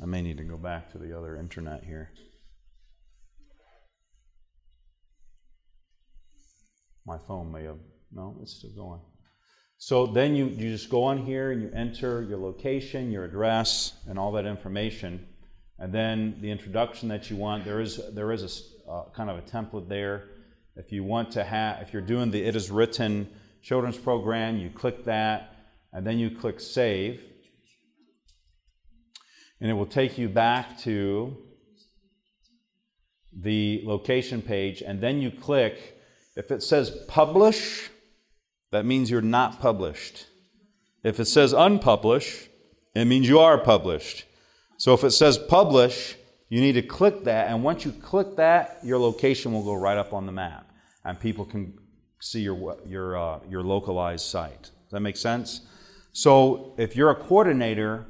I 0.00 0.06
may 0.06 0.22
need 0.22 0.38
to 0.38 0.44
go 0.44 0.56
back 0.56 0.92
to 0.92 0.98
the 0.98 1.16
other 1.16 1.36
internet 1.36 1.84
here. 1.84 2.12
My 7.04 7.18
phone 7.18 7.50
may 7.50 7.64
have 7.64 7.78
no, 8.12 8.36
it's 8.42 8.54
still 8.54 8.70
going. 8.70 9.00
So 9.78 10.06
then 10.06 10.34
you, 10.34 10.46
you 10.46 10.70
just 10.70 10.90
go 10.90 11.04
on 11.04 11.24
here 11.24 11.52
and 11.52 11.62
you 11.62 11.70
enter 11.74 12.22
your 12.22 12.38
location, 12.38 13.10
your 13.10 13.24
address, 13.24 13.94
and 14.06 14.18
all 14.18 14.30
that 14.32 14.44
information. 14.44 15.26
And 15.78 15.92
then 15.92 16.36
the 16.40 16.50
introduction 16.50 17.08
that 17.08 17.30
you 17.30 17.36
want, 17.36 17.64
there 17.64 17.80
is, 17.80 18.00
there 18.12 18.30
is 18.30 18.42
a 18.86 18.90
uh, 18.90 19.10
kind 19.10 19.30
of 19.30 19.38
a 19.38 19.42
template 19.42 19.88
there. 19.88 20.28
If 20.76 20.92
you 20.92 21.02
want 21.02 21.30
to 21.32 21.44
have, 21.44 21.80
if 21.80 21.92
you're 21.92 22.02
doing 22.02 22.30
the 22.30 22.42
It 22.42 22.56
Is 22.56 22.70
Written 22.70 23.28
children's 23.62 23.98
program, 23.98 24.58
you 24.58 24.70
click 24.70 25.04
that, 25.04 25.54
and 25.92 26.06
then 26.06 26.18
you 26.18 26.30
click 26.30 26.60
Save. 26.60 27.22
And 29.60 29.70
it 29.70 29.74
will 29.74 29.86
take 29.86 30.16
you 30.18 30.28
back 30.28 30.78
to 30.80 31.36
the 33.32 33.82
location 33.84 34.42
page, 34.42 34.82
and 34.82 35.00
then 35.00 35.20
you 35.20 35.30
click, 35.30 35.98
if 36.36 36.50
it 36.50 36.62
says 36.62 36.90
Publish, 37.06 37.90
that 38.70 38.86
means 38.86 39.10
you're 39.10 39.20
not 39.20 39.60
published. 39.60 40.26
If 41.02 41.18
it 41.18 41.26
says 41.26 41.52
unpublish, 41.52 42.48
it 42.94 43.06
means 43.06 43.28
you 43.28 43.38
are 43.38 43.58
published. 43.58 44.24
So 44.76 44.94
if 44.94 45.04
it 45.04 45.10
says 45.10 45.38
publish, 45.38 46.16
you 46.48 46.60
need 46.60 46.72
to 46.72 46.82
click 46.82 47.24
that, 47.24 47.48
and 47.48 47.62
once 47.62 47.84
you 47.84 47.92
click 47.92 48.36
that, 48.36 48.78
your 48.82 48.98
location 48.98 49.52
will 49.52 49.64
go 49.64 49.74
right 49.74 49.96
up 49.96 50.12
on 50.12 50.26
the 50.26 50.32
map, 50.32 50.70
and 51.04 51.18
people 51.18 51.44
can 51.44 51.78
see 52.20 52.40
your 52.40 52.76
your 52.86 53.18
uh, 53.18 53.40
your 53.48 53.62
localized 53.62 54.26
site. 54.26 54.62
Does 54.62 54.92
that 54.92 55.00
make 55.00 55.16
sense? 55.16 55.62
So 56.12 56.74
if 56.76 56.96
you're 56.96 57.10
a 57.10 57.14
coordinator, 57.14 58.06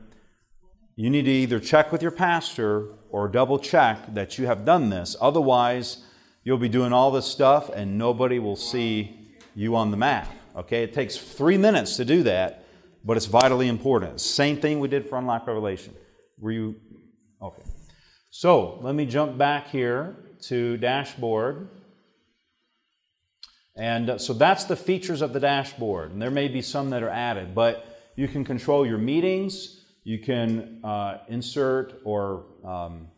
you 0.97 1.11
need 1.11 1.25
to 1.25 1.31
either 1.31 1.61
check 1.61 1.93
with 1.93 2.03
your 2.03 2.11
pastor 2.11 2.89
or 3.11 3.29
double 3.29 3.59
check 3.59 4.15
that 4.15 4.39
you 4.39 4.47
have 4.47 4.65
done 4.65 4.91
this. 4.91 5.17
Otherwise, 5.21 6.05
you'll 6.45 6.59
be 6.59 6.69
doing 6.69 6.93
all 6.93 7.11
this 7.11 7.27
stuff 7.27 7.69
and 7.69 7.99
nobody 7.99 8.39
will 8.39 8.57
see 8.57 9.35
you 9.55 9.77
on 9.77 9.91
the 9.91 9.97
map. 9.97 10.29
Okay, 10.57 10.83
it 10.83 10.93
takes 10.93 11.17
three 11.17 11.57
minutes 11.57 11.97
to 11.97 12.05
do 12.05 12.23
that, 12.25 12.65
but 13.05 13.17
it's 13.17 13.27
vitally 13.27 13.69
important. 13.69 14.21
Same 14.21 14.61
thing 14.61 14.81
we 14.81 14.89
did 14.89 15.09
for 15.09 15.19
Unlock 15.19 15.47
Revelation. 15.47 15.95
Were 16.39 16.53
you 16.53 16.77
okay? 17.41 17.63
So 18.31 18.79
let 18.83 18.95
me 18.95 19.07
jump 19.07 19.37
back 19.37 19.69
here 19.69 20.17
to 20.43 20.77
dashboard. 20.79 21.69
And 23.81 24.11
uh, 24.11 24.19
so 24.19 24.35
that's 24.35 24.65
the 24.65 24.77
features 24.77 25.23
of 25.23 25.33
the 25.33 25.41
dashboard. 25.41 26.13
And 26.13 26.21
there 26.21 26.31
may 26.31 26.49
be 26.49 26.61
some 26.61 26.91
that 26.91 27.03
are 27.03 27.09
added, 27.09 27.55
but 27.55 28.13
you 28.15 28.29
can 28.29 28.45
control 28.45 28.87
your 28.87 28.99
meetings, 28.99 29.81
you 30.05 30.19
can 30.19 30.85
uh, 30.85 31.21
insert 31.29 32.03
or 32.05 32.45
um, 32.63 33.09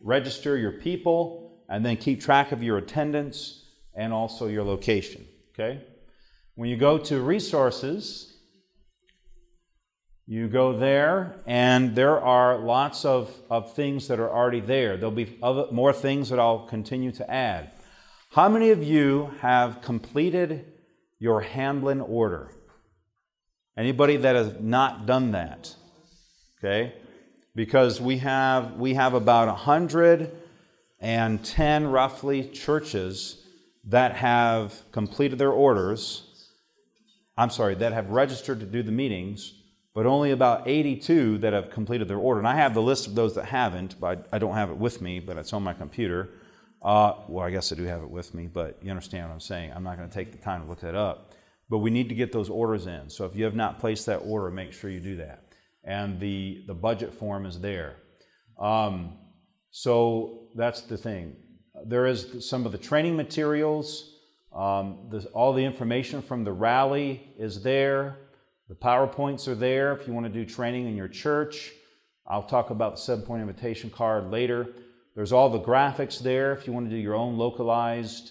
register 0.00 0.56
your 0.56 0.72
people, 0.72 1.62
and 1.68 1.86
then 1.86 1.96
keep 1.96 2.20
track 2.20 2.50
of 2.50 2.60
your 2.60 2.78
attendance 2.78 3.66
and 3.94 4.12
also 4.12 4.48
your 4.48 4.64
location. 4.64 5.24
Okay? 5.54 5.80
When 6.56 6.68
you 6.68 6.76
go 6.76 6.98
to 6.98 7.20
resources, 7.20 8.36
you 10.26 10.48
go 10.48 10.76
there, 10.76 11.36
and 11.46 11.94
there 11.94 12.20
are 12.20 12.58
lots 12.58 13.04
of, 13.04 13.32
of 13.48 13.74
things 13.74 14.08
that 14.08 14.18
are 14.18 14.28
already 14.28 14.60
there. 14.60 14.96
There'll 14.96 15.12
be 15.12 15.38
other, 15.40 15.66
more 15.70 15.92
things 15.92 16.30
that 16.30 16.40
I'll 16.40 16.66
continue 16.66 17.12
to 17.12 17.30
add. 17.30 17.70
How 18.30 18.50
many 18.50 18.68
of 18.70 18.82
you 18.82 19.30
have 19.40 19.80
completed 19.80 20.66
your 21.18 21.40
Hamblin 21.40 22.02
order? 22.02 22.52
Anybody 23.74 24.18
that 24.18 24.36
has 24.36 24.60
not 24.60 25.06
done 25.06 25.32
that? 25.32 25.74
Okay? 26.58 26.92
Because 27.54 28.02
we 28.02 28.18
have 28.18 28.74
we 28.74 28.92
have 28.94 29.14
about 29.14 29.48
110 29.48 31.86
roughly 31.86 32.50
churches 32.50 33.46
that 33.84 34.16
have 34.16 34.82
completed 34.92 35.38
their 35.38 35.52
orders. 35.52 36.50
I'm 37.38 37.48
sorry, 37.48 37.76
that 37.76 37.94
have 37.94 38.10
registered 38.10 38.60
to 38.60 38.66
do 38.66 38.82
the 38.82 38.92
meetings, 38.92 39.54
but 39.94 40.04
only 40.04 40.32
about 40.32 40.68
82 40.68 41.38
that 41.38 41.54
have 41.54 41.70
completed 41.70 42.08
their 42.08 42.18
order. 42.18 42.40
And 42.40 42.48
I 42.48 42.56
have 42.56 42.74
the 42.74 42.82
list 42.82 43.06
of 43.06 43.14
those 43.14 43.34
that 43.36 43.46
haven't, 43.46 43.98
but 43.98 44.28
I 44.30 44.38
don't 44.38 44.54
have 44.54 44.68
it 44.68 44.76
with 44.76 45.00
me, 45.00 45.18
but 45.18 45.38
it's 45.38 45.54
on 45.54 45.62
my 45.62 45.72
computer. 45.72 46.28
Uh, 46.80 47.14
well, 47.28 47.44
I 47.44 47.50
guess 47.50 47.72
I 47.72 47.76
do 47.76 47.84
have 47.84 48.02
it 48.02 48.10
with 48.10 48.34
me, 48.34 48.46
but 48.46 48.78
you 48.82 48.90
understand 48.90 49.28
what 49.28 49.34
I'm 49.34 49.40
saying. 49.40 49.72
I'm 49.74 49.82
not 49.82 49.96
going 49.96 50.08
to 50.08 50.14
take 50.14 50.30
the 50.32 50.38
time 50.38 50.62
to 50.62 50.68
look 50.68 50.80
that 50.80 50.94
up. 50.94 51.34
but 51.70 51.78
we 51.78 51.90
need 51.90 52.08
to 52.08 52.14
get 52.14 52.32
those 52.32 52.48
orders 52.48 52.86
in. 52.86 53.10
So 53.10 53.24
if 53.26 53.36
you 53.36 53.44
have 53.44 53.54
not 53.54 53.78
placed 53.78 54.06
that 54.06 54.18
order, 54.18 54.50
make 54.50 54.72
sure 54.72 54.90
you 54.90 55.00
do 55.00 55.16
that. 55.16 55.44
And 55.84 56.18
the, 56.18 56.64
the 56.66 56.74
budget 56.74 57.12
form 57.14 57.46
is 57.46 57.60
there. 57.60 57.96
Um, 58.58 59.18
so 59.70 60.48
that's 60.54 60.82
the 60.82 60.96
thing. 60.96 61.36
There 61.86 62.06
is 62.06 62.48
some 62.48 62.66
of 62.66 62.72
the 62.72 62.78
training 62.78 63.16
materials. 63.16 64.14
Um, 64.54 65.10
all 65.34 65.52
the 65.52 65.64
information 65.64 66.22
from 66.22 66.42
the 66.42 66.52
rally 66.52 67.34
is 67.38 67.62
there. 67.62 68.16
The 68.68 68.74
PowerPoints 68.74 69.46
are 69.46 69.54
there 69.54 69.92
if 69.92 70.06
you 70.06 70.12
want 70.12 70.26
to 70.26 70.32
do 70.32 70.44
training 70.44 70.86
in 70.88 70.96
your 70.96 71.08
church. 71.08 71.72
I'll 72.26 72.42
talk 72.42 72.70
about 72.70 72.96
the 72.96 73.00
seven 73.00 73.24
point 73.24 73.40
invitation 73.42 73.90
card 73.90 74.30
later. 74.30 74.68
There's 75.18 75.32
all 75.32 75.50
the 75.50 75.58
graphics 75.58 76.20
there 76.20 76.52
if 76.52 76.64
you 76.64 76.72
want 76.72 76.88
to 76.88 76.94
do 76.94 76.96
your 76.96 77.16
own 77.16 77.38
localized 77.38 78.30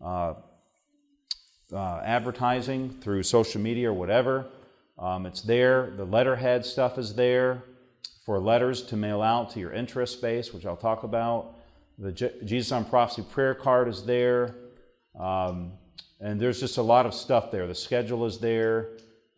uh, 0.00 0.34
uh, 1.72 2.00
advertising 2.04 2.96
through 3.00 3.24
social 3.24 3.60
media 3.60 3.90
or 3.90 3.92
whatever. 3.92 4.46
Um, 5.00 5.26
it's 5.26 5.42
there. 5.42 5.90
The 5.96 6.04
letterhead 6.04 6.64
stuff 6.64 6.96
is 6.96 7.16
there 7.16 7.64
for 8.24 8.38
letters 8.38 8.84
to 8.84 8.96
mail 8.96 9.20
out 9.20 9.50
to 9.54 9.58
your 9.58 9.72
interest 9.72 10.12
space, 10.12 10.54
which 10.54 10.64
I'll 10.64 10.76
talk 10.76 11.02
about. 11.02 11.56
The 11.98 12.12
Je- 12.12 12.44
Jesus 12.44 12.70
on 12.70 12.84
Prophecy 12.84 13.24
prayer 13.28 13.56
card 13.56 13.88
is 13.88 14.04
there. 14.04 14.54
Um, 15.18 15.72
and 16.20 16.40
there's 16.40 16.60
just 16.60 16.78
a 16.78 16.82
lot 16.82 17.04
of 17.04 17.14
stuff 17.14 17.50
there. 17.50 17.66
The 17.66 17.74
schedule 17.74 18.24
is 18.26 18.38
there, 18.38 18.90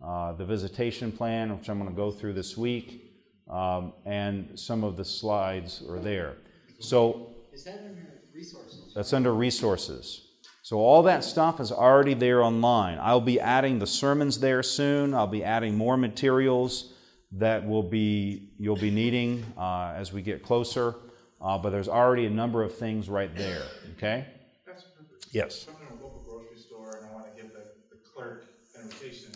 uh, 0.04 0.34
the 0.34 0.44
visitation 0.44 1.12
plan, 1.12 1.56
which 1.56 1.70
I'm 1.70 1.78
going 1.78 1.88
to 1.88 1.96
go 1.96 2.10
through 2.10 2.34
this 2.34 2.58
week, 2.58 3.10
um, 3.48 3.94
and 4.04 4.50
some 4.60 4.84
of 4.84 4.98
the 4.98 5.04
slides 5.06 5.82
are 5.88 5.98
there. 5.98 6.34
So 6.80 7.34
Is 7.52 7.64
that 7.64 7.78
under 7.78 8.06
resources? 8.34 8.92
that's 8.94 9.12
under 9.12 9.34
resources. 9.34 10.26
So 10.62 10.78
all 10.78 11.02
that 11.04 11.24
stuff 11.24 11.60
is 11.60 11.72
already 11.72 12.14
there 12.14 12.42
online. 12.42 12.98
I'll 13.00 13.20
be 13.20 13.40
adding 13.40 13.78
the 13.78 13.86
sermons 13.86 14.40
there 14.40 14.62
soon. 14.62 15.14
I'll 15.14 15.26
be 15.26 15.44
adding 15.44 15.76
more 15.76 15.96
materials 15.96 16.92
that 17.32 17.66
will 17.66 17.82
be 17.82 18.50
you'll 18.58 18.76
be 18.76 18.90
needing 18.90 19.44
uh, 19.56 19.94
as 19.96 20.12
we 20.12 20.22
get 20.22 20.42
closer. 20.42 20.94
Uh, 21.40 21.56
but 21.58 21.70
there's 21.70 21.88
already 21.88 22.26
a 22.26 22.30
number 22.30 22.62
of 22.62 22.76
things 22.76 23.08
right 23.08 23.34
there. 23.36 23.62
Okay. 23.96 24.26
Pastor 24.66 24.88
Yes. 25.32 25.66
if 25.68 25.74
I'm 25.74 25.86
in 25.86 25.98
a 25.98 26.02
local 26.02 26.22
grocery 26.26 26.58
store 26.58 26.98
and 26.98 27.06
I 27.10 27.14
want 27.14 27.34
to 27.34 27.42
give 27.42 27.52
the, 27.52 27.64
the 27.90 27.96
clerk 28.14 28.44
an 28.74 28.82
invitation, 28.82 29.32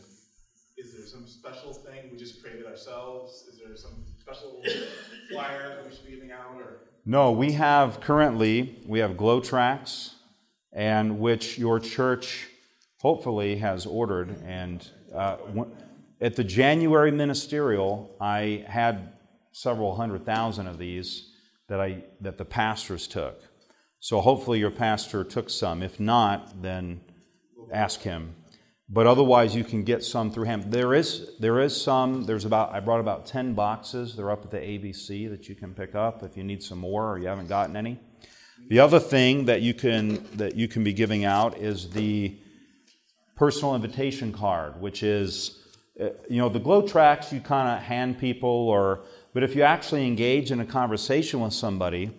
is 0.76 0.92
there 0.92 1.06
some 1.06 1.26
special 1.26 1.72
thing 1.72 2.10
we 2.10 2.18
just 2.18 2.42
created 2.42 2.66
ourselves? 2.66 3.46
Is 3.50 3.58
there 3.58 3.74
some 3.76 4.04
special 4.20 4.62
flyer 5.32 5.76
that 5.76 5.84
we 5.88 5.94
should 5.94 6.04
be 6.04 6.12
giving 6.12 6.32
out 6.32 6.56
or? 6.56 6.93
No, 7.06 7.32
we 7.32 7.52
have 7.52 8.00
currently 8.00 8.82
we 8.86 9.00
have 9.00 9.16
GLOW 9.18 9.40
tracts, 9.40 10.14
and 10.72 11.20
which 11.20 11.58
your 11.58 11.78
church 11.78 12.48
hopefully 13.00 13.56
has 13.56 13.84
ordered. 13.84 14.42
And 14.46 14.88
uh, 15.14 15.36
at 16.22 16.34
the 16.34 16.44
January 16.44 17.10
ministerial, 17.10 18.16
I 18.18 18.64
had 18.66 19.12
several 19.52 19.96
hundred 19.96 20.24
thousand 20.24 20.66
of 20.66 20.78
these 20.78 21.30
that 21.68 21.78
I 21.78 22.04
that 22.22 22.38
the 22.38 22.44
pastors 22.46 23.06
took. 23.06 23.38
So 24.00 24.20
hopefully 24.20 24.58
your 24.58 24.70
pastor 24.70 25.24
took 25.24 25.50
some. 25.50 25.82
If 25.82 26.00
not, 26.00 26.62
then 26.62 27.02
ask 27.70 28.00
him. 28.00 28.34
But 28.94 29.08
otherwise, 29.08 29.56
you 29.56 29.64
can 29.64 29.82
get 29.82 30.04
some 30.04 30.30
through 30.30 30.44
him. 30.44 30.70
There 30.70 30.94
is 30.94 31.32
there 31.40 31.58
is 31.58 31.74
some. 31.78 32.22
There's 32.26 32.44
about 32.44 32.72
I 32.72 32.78
brought 32.78 33.00
about 33.00 33.26
ten 33.26 33.52
boxes. 33.52 34.14
They're 34.14 34.30
up 34.30 34.44
at 34.44 34.52
the 34.52 34.58
ABC 34.58 35.28
that 35.30 35.48
you 35.48 35.56
can 35.56 35.74
pick 35.74 35.96
up 35.96 36.22
if 36.22 36.36
you 36.36 36.44
need 36.44 36.62
some 36.62 36.78
more 36.78 37.10
or 37.10 37.18
you 37.18 37.26
haven't 37.26 37.48
gotten 37.48 37.76
any. 37.76 37.98
The 38.68 38.78
other 38.78 39.00
thing 39.00 39.46
that 39.46 39.62
you 39.62 39.74
can 39.74 40.24
that 40.36 40.54
you 40.54 40.68
can 40.68 40.84
be 40.84 40.92
giving 40.92 41.24
out 41.24 41.58
is 41.58 41.90
the 41.90 42.36
personal 43.34 43.74
invitation 43.74 44.32
card, 44.32 44.80
which 44.80 45.02
is 45.02 45.58
uh, 46.00 46.10
you 46.30 46.38
know 46.38 46.48
the 46.48 46.60
GLOW 46.60 46.86
tracts 46.86 47.32
you 47.32 47.40
kind 47.40 47.76
of 47.76 47.82
hand 47.82 48.20
people 48.20 48.48
or 48.48 49.00
but 49.32 49.42
if 49.42 49.56
you 49.56 49.62
actually 49.62 50.06
engage 50.06 50.52
in 50.52 50.60
a 50.60 50.64
conversation 50.64 51.40
with 51.40 51.52
somebody 51.52 52.10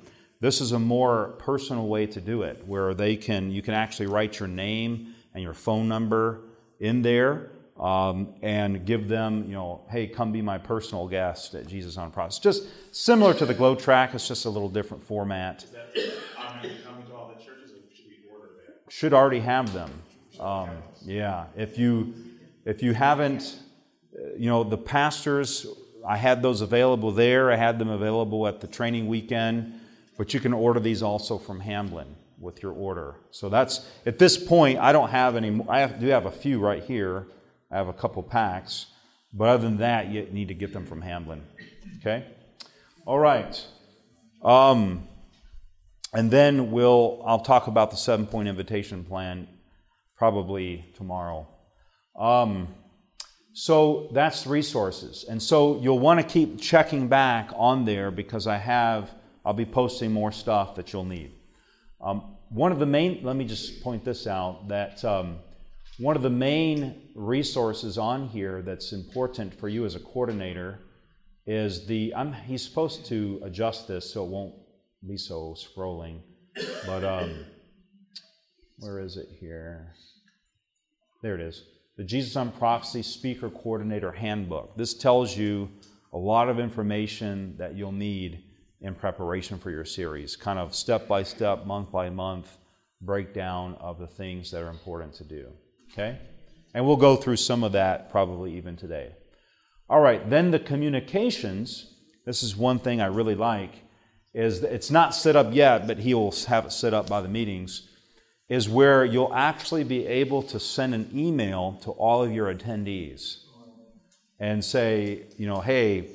this 0.41 0.61
is 0.61 0.73
a 0.73 0.79
more 0.79 1.35
personal 1.39 1.87
way 1.87 2.05
to 2.05 2.21
do 2.21 2.43
it 2.43 2.65
where 2.67 2.93
they 2.93 3.15
can 3.15 3.51
you 3.51 3.61
can 3.61 3.73
actually 3.73 4.07
write 4.07 4.39
your 4.39 4.47
name 4.47 5.13
and 5.33 5.43
your 5.43 5.53
phone 5.53 5.89
number 5.89 6.41
in 6.79 7.01
there 7.01 7.51
um, 7.79 8.33
and 8.41 8.85
give 8.85 9.07
them 9.07 9.45
you 9.47 9.53
know 9.53 9.81
hey 9.89 10.07
come 10.07 10.31
be 10.31 10.41
my 10.41 10.57
personal 10.57 11.07
guest 11.07 11.55
at 11.55 11.67
jesus 11.67 11.97
on 11.97 12.07
a 12.07 12.11
Cross. 12.11 12.39
just 12.39 12.63
similar 12.91 13.33
to 13.33 13.45
the 13.45 13.53
GLOW 13.53 13.75
tract 13.75 14.15
it's 14.15 14.27
just 14.27 14.45
a 14.45 14.49
little 14.49 14.69
different 14.69 15.03
format 15.03 15.63
Is 15.63 15.71
that 15.71 15.87
automatically 16.37 16.77
coming 16.85 17.05
to 17.07 17.13
all 17.13 17.33
the 17.37 17.43
churches 17.43 17.71
should 17.93 18.05
we 18.07 18.17
order 18.31 18.49
that? 18.67 18.91
should 18.91 19.13
already 19.13 19.39
have 19.39 19.73
them. 19.73 19.91
Um, 20.39 20.69
yeah, 21.05 21.45
if 21.55 21.77
you 21.77 22.13
if 22.65 22.81
you 22.81 22.93
haven't, 22.93 23.59
you 24.37 24.49
know, 24.49 24.63
the 24.63 24.77
pastors, 24.77 25.67
I 26.05 26.17
had 26.17 26.41
those 26.41 26.61
available 26.61 27.11
there. 27.11 27.51
I 27.51 27.55
had 27.55 27.79
them 27.79 27.89
available 27.89 28.47
at 28.47 28.59
the 28.59 28.67
training 28.67 29.07
weekend, 29.07 29.79
but 30.17 30.33
you 30.33 30.39
can 30.39 30.51
order 30.51 30.79
these 30.79 31.03
also 31.03 31.37
from 31.37 31.59
Hamblin 31.59 32.15
with 32.39 32.61
your 32.61 32.73
order. 32.73 33.15
So 33.31 33.49
that's 33.49 33.85
at 34.05 34.19
this 34.19 34.37
point. 34.37 34.79
I 34.79 34.91
don't 34.91 35.09
have 35.09 35.35
any. 35.35 35.61
I 35.69 35.79
have, 35.79 35.99
do 35.99 36.07
have 36.07 36.25
a 36.25 36.31
few 36.31 36.59
right 36.59 36.83
here. 36.83 37.27
I 37.71 37.77
have 37.77 37.87
a 37.87 37.93
couple 37.93 38.23
packs, 38.23 38.87
but 39.33 39.49
other 39.49 39.63
than 39.63 39.77
that, 39.77 40.07
you 40.07 40.27
need 40.31 40.47
to 40.49 40.53
get 40.53 40.73
them 40.73 40.85
from 40.85 41.01
Hamblin. 41.01 41.41
Okay. 41.97 42.25
All 43.05 43.19
right. 43.19 43.65
Um, 44.43 45.07
and 46.13 46.31
then 46.31 46.71
we'll 46.71 47.21
I'll 47.25 47.41
talk 47.41 47.67
about 47.67 47.91
the 47.91 47.97
seven 47.97 48.25
point 48.25 48.47
invitation 48.47 49.03
plan 49.03 49.47
probably 50.17 50.85
tomorrow. 50.95 51.47
Um, 52.17 52.69
so 53.53 54.09
that's 54.13 54.47
resources, 54.47 55.25
and 55.27 55.41
so 55.41 55.79
you'll 55.81 55.99
want 55.99 56.19
to 56.19 56.25
keep 56.25 56.59
checking 56.59 57.07
back 57.07 57.51
on 57.55 57.85
there 57.85 58.11
because 58.11 58.47
I 58.47 58.57
have 58.57 59.11
I'll 59.45 59.53
be 59.53 59.65
posting 59.65 60.11
more 60.11 60.31
stuff 60.31 60.75
that 60.75 60.91
you'll 60.91 61.05
need. 61.05 61.34
Um, 62.05 62.35
one 62.49 62.71
of 62.71 62.77
the 62.77 62.85
main 62.85 63.21
let 63.23 63.35
me 63.35 63.45
just 63.45 63.81
point 63.81 64.05
this 64.05 64.27
out 64.27 64.67
that 64.67 65.03
um, 65.03 65.39
one 65.97 66.15
of 66.15 66.21
the 66.21 66.29
main 66.29 67.09
resources 67.15 67.97
on 67.97 68.27
here 68.27 68.61
that's 68.61 68.93
important 68.93 69.59
for 69.59 69.67
you 69.67 69.85
as 69.85 69.95
a 69.95 69.99
coordinator 69.99 70.79
is 71.47 71.87
the 71.87 72.13
I'm, 72.15 72.31
he's 72.31 72.63
supposed 72.63 73.07
to 73.07 73.41
adjust 73.43 73.87
this 73.87 74.13
so 74.13 74.23
it 74.23 74.29
won't 74.29 74.53
be 75.07 75.17
so 75.17 75.55
scrolling. 75.57 76.19
But 76.85 77.03
um, 77.03 77.45
where 78.79 78.99
is 78.99 79.17
it 79.17 79.27
here? 79.39 79.93
There 81.23 81.33
it 81.33 81.41
is. 81.41 81.63
The 81.97 82.03
Jesus 82.03 82.35
on 82.35 82.51
Prophecy 82.51 83.01
Speaker 83.01 83.49
Coordinator 83.49 84.11
Handbook. 84.11 84.77
This 84.77 84.93
tells 84.93 85.35
you 85.35 85.69
a 86.13 86.17
lot 86.17 86.49
of 86.49 86.59
information 86.59 87.55
that 87.57 87.75
you'll 87.75 87.91
need 87.91 88.43
in 88.81 88.95
preparation 88.95 89.57
for 89.57 89.71
your 89.71 89.85
series, 89.85 90.35
kind 90.35 90.59
of 90.59 90.75
step 90.75 91.07
by 91.07 91.23
step, 91.23 91.65
month 91.65 91.91
by 91.91 92.09
month 92.09 92.57
breakdown 93.01 93.75
of 93.79 93.99
the 93.99 94.07
things 94.07 94.51
that 94.51 94.61
are 94.61 94.69
important 94.69 95.13
to 95.13 95.23
do. 95.23 95.47
Okay? 95.91 96.17
And 96.73 96.85
we'll 96.85 96.97
go 96.97 97.15
through 97.15 97.37
some 97.37 97.63
of 97.63 97.71
that 97.73 98.09
probably 98.09 98.57
even 98.57 98.75
today. 98.75 99.11
All 99.89 100.01
right, 100.01 100.27
then 100.29 100.51
the 100.51 100.59
communications. 100.59 101.93
This 102.25 102.41
is 102.41 102.55
one 102.55 102.79
thing 102.79 103.01
I 103.01 103.05
really 103.05 103.35
like 103.35 103.71
is 104.33 104.63
it's 104.63 104.91
not 104.91 105.15
set 105.15 105.35
up 105.35 105.53
yet, 105.53 105.87
but 105.87 105.99
he 105.99 106.13
will 106.13 106.33
have 106.47 106.65
it 106.65 106.71
set 106.71 106.93
up 106.93 107.07
by 107.07 107.21
the 107.21 107.29
meetings, 107.29 107.87
is 108.49 108.67
where 108.67 109.05
you'll 109.05 109.33
actually 109.33 109.83
be 109.83 110.05
able 110.05 110.43
to 110.43 110.59
send 110.59 110.93
an 110.93 111.09
email 111.13 111.79
to 111.83 111.91
all 111.91 112.21
of 112.21 112.33
your 112.33 112.53
attendees 112.53 113.37
and 114.39 114.63
say, 114.63 115.23
you 115.37 115.47
know, 115.47 115.61
hey, 115.61 116.09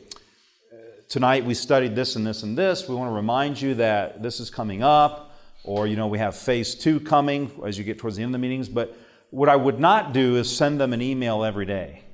tonight 1.11 1.45
we 1.45 1.53
studied 1.53 1.95
this 1.95 2.17
and 2.17 2.27
this 2.27 2.43
and 2.43 2.57
this. 2.57 2.89
We 2.89 2.95
want 2.95 3.11
to 3.11 3.15
remind 3.15 3.61
you 3.61 3.75
that 3.75 4.23
this 4.23 4.41
is 4.41 4.49
coming 4.49 4.83
up, 4.83 5.37
or, 5.63 5.87
you 5.87 5.97
know, 5.97 6.07
we 6.07 6.17
have 6.17 6.35
phase 6.35 6.75
two 6.75 7.01
coming 7.01 7.51
as 7.67 7.77
you 7.77 7.85
get 7.85 7.99
towards 7.99 8.17
the 8.17 8.23
end 8.23 8.31
of 8.35 8.41
the 8.41 8.49
meetings. 8.49 8.71
But 8.71 8.97
what 9.29 9.51
I 9.51 9.57
would 9.57 9.79
not 9.79 10.15
do 10.15 10.37
is 10.37 10.51
send 10.51 10.81
them 10.81 10.95
an 10.95 11.03
email 11.03 11.45
every 11.45 11.67
day. 11.67 12.05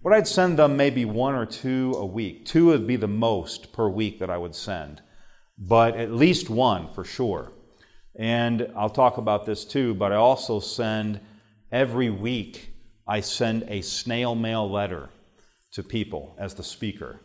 What 0.00 0.14
I'd 0.14 0.26
send 0.26 0.58
them 0.58 0.78
maybe 0.78 1.04
one 1.04 1.34
or 1.34 1.44
two 1.44 1.92
a 1.98 2.06
week. 2.06 2.46
Two 2.46 2.66
would 2.68 2.86
be 2.86 2.96
the 2.96 3.06
most 3.06 3.74
per 3.74 3.88
week 3.88 4.20
that 4.20 4.30
I 4.30 4.38
would 4.38 4.54
send 4.54 5.02
but 5.58 5.96
at 5.96 6.12
least 6.12 6.50
one 6.50 6.92
for 6.92 7.04
sure. 7.04 7.52
And 8.14 8.70
I'll 8.76 8.90
talk 8.90 9.18
about 9.18 9.46
this 9.46 9.64
too, 9.64 9.94
but 9.94 10.12
I 10.12 10.16
also 10.16 10.60
send 10.60 11.20
every 11.70 12.10
week, 12.10 12.70
I 13.06 13.20
send 13.20 13.64
a 13.68 13.82
snail 13.82 14.34
mail 14.34 14.70
letter 14.70 15.10
to 15.72 15.82
people 15.82 16.34
as 16.38 16.54
the 16.54 16.62
speaker, 16.62 17.20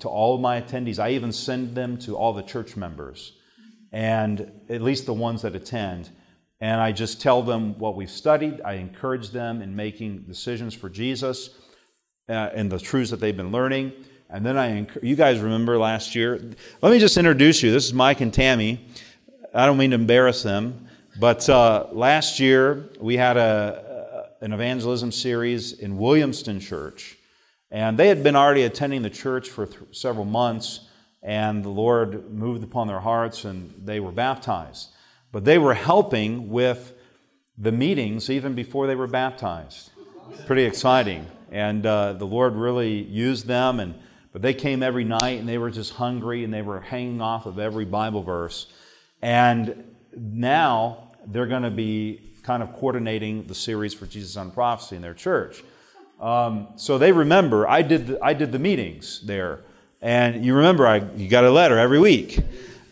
to 0.00 0.08
all 0.08 0.34
of 0.34 0.40
my 0.40 0.60
attendees. 0.60 0.98
I 0.98 1.10
even 1.10 1.32
send 1.32 1.74
them 1.74 1.96
to 1.98 2.16
all 2.16 2.32
the 2.32 2.42
church 2.42 2.76
members, 2.76 3.32
and 3.92 4.50
at 4.68 4.82
least 4.82 5.06
the 5.06 5.14
ones 5.14 5.42
that 5.42 5.54
attend. 5.54 6.10
And 6.60 6.80
I 6.80 6.92
just 6.92 7.20
tell 7.20 7.42
them 7.42 7.78
what 7.78 7.96
we've 7.96 8.10
studied. 8.10 8.60
I 8.62 8.74
encourage 8.74 9.30
them 9.30 9.60
in 9.60 9.76
making 9.76 10.22
decisions 10.22 10.74
for 10.74 10.88
Jesus 10.88 11.50
uh, 12.28 12.32
and 12.32 12.72
the 12.72 12.78
truths 12.78 13.10
that 13.10 13.20
they've 13.20 13.36
been 13.36 13.52
learning. 13.52 13.92
And 14.30 14.44
then 14.44 14.56
I, 14.56 14.70
enc- 14.70 15.02
you 15.02 15.16
guys 15.16 15.38
remember 15.40 15.78
last 15.78 16.14
year. 16.14 16.40
Let 16.82 16.92
me 16.92 16.98
just 16.98 17.16
introduce 17.16 17.62
you. 17.62 17.70
This 17.70 17.84
is 17.84 17.92
Mike 17.92 18.20
and 18.22 18.32
Tammy. 18.32 18.86
I 19.54 19.66
don't 19.66 19.76
mean 19.76 19.90
to 19.90 19.96
embarrass 19.96 20.42
them, 20.42 20.88
but 21.20 21.48
uh, 21.48 21.86
last 21.92 22.40
year 22.40 22.90
we 23.00 23.16
had 23.16 23.36
a, 23.36 23.86
an 24.40 24.52
evangelism 24.52 25.12
series 25.12 25.72
in 25.72 25.98
Williamston 25.98 26.60
Church, 26.60 27.15
and 27.70 27.98
they 27.98 28.08
had 28.08 28.22
been 28.22 28.36
already 28.36 28.62
attending 28.62 29.02
the 29.02 29.10
church 29.10 29.48
for 29.48 29.66
th- 29.66 29.80
several 29.92 30.24
months, 30.24 30.80
and 31.22 31.64
the 31.64 31.70
Lord 31.70 32.32
moved 32.32 32.62
upon 32.62 32.86
their 32.86 33.00
hearts, 33.00 33.44
and 33.44 33.74
they 33.84 34.00
were 34.00 34.12
baptized. 34.12 34.90
But 35.32 35.44
they 35.44 35.58
were 35.58 35.74
helping 35.74 36.50
with 36.50 36.92
the 37.58 37.72
meetings 37.72 38.30
even 38.30 38.54
before 38.54 38.86
they 38.86 38.94
were 38.94 39.06
baptized. 39.06 39.90
Pretty 40.46 40.64
exciting, 40.64 41.26
and 41.50 41.84
uh, 41.84 42.12
the 42.14 42.26
Lord 42.26 42.54
really 42.54 43.02
used 43.02 43.46
them, 43.46 43.80
and 43.80 43.94
but 44.32 44.42
they 44.42 44.54
came 44.54 44.82
every 44.82 45.04
night, 45.04 45.40
and 45.40 45.48
they 45.48 45.56
were 45.56 45.70
just 45.70 45.94
hungry, 45.94 46.44
and 46.44 46.52
they 46.52 46.62
were 46.62 46.80
hanging 46.80 47.20
off 47.22 47.46
of 47.46 47.58
every 47.58 47.86
Bible 47.86 48.22
verse, 48.22 48.66
and 49.22 49.84
now 50.14 51.12
they're 51.26 51.46
going 51.46 51.62
to 51.62 51.70
be 51.70 52.34
kind 52.42 52.62
of 52.62 52.72
coordinating 52.74 53.46
the 53.46 53.54
series 53.54 53.94
for 53.94 54.06
Jesus 54.06 54.36
on 54.36 54.50
Prophecy 54.50 54.96
in 54.96 55.02
their 55.02 55.14
church. 55.14 55.64
Um, 56.20 56.68
so 56.76 56.98
they 56.98 57.12
remember 57.12 57.68
I 57.68 57.82
did 57.82 58.06
the, 58.06 58.24
I 58.24 58.32
did 58.32 58.52
the 58.52 58.58
meetings 58.58 59.20
there, 59.26 59.60
and 60.00 60.44
you 60.44 60.54
remember 60.54 60.86
I 60.86 61.02
you 61.16 61.28
got 61.28 61.44
a 61.44 61.50
letter 61.50 61.78
every 61.78 61.98
week, 61.98 62.38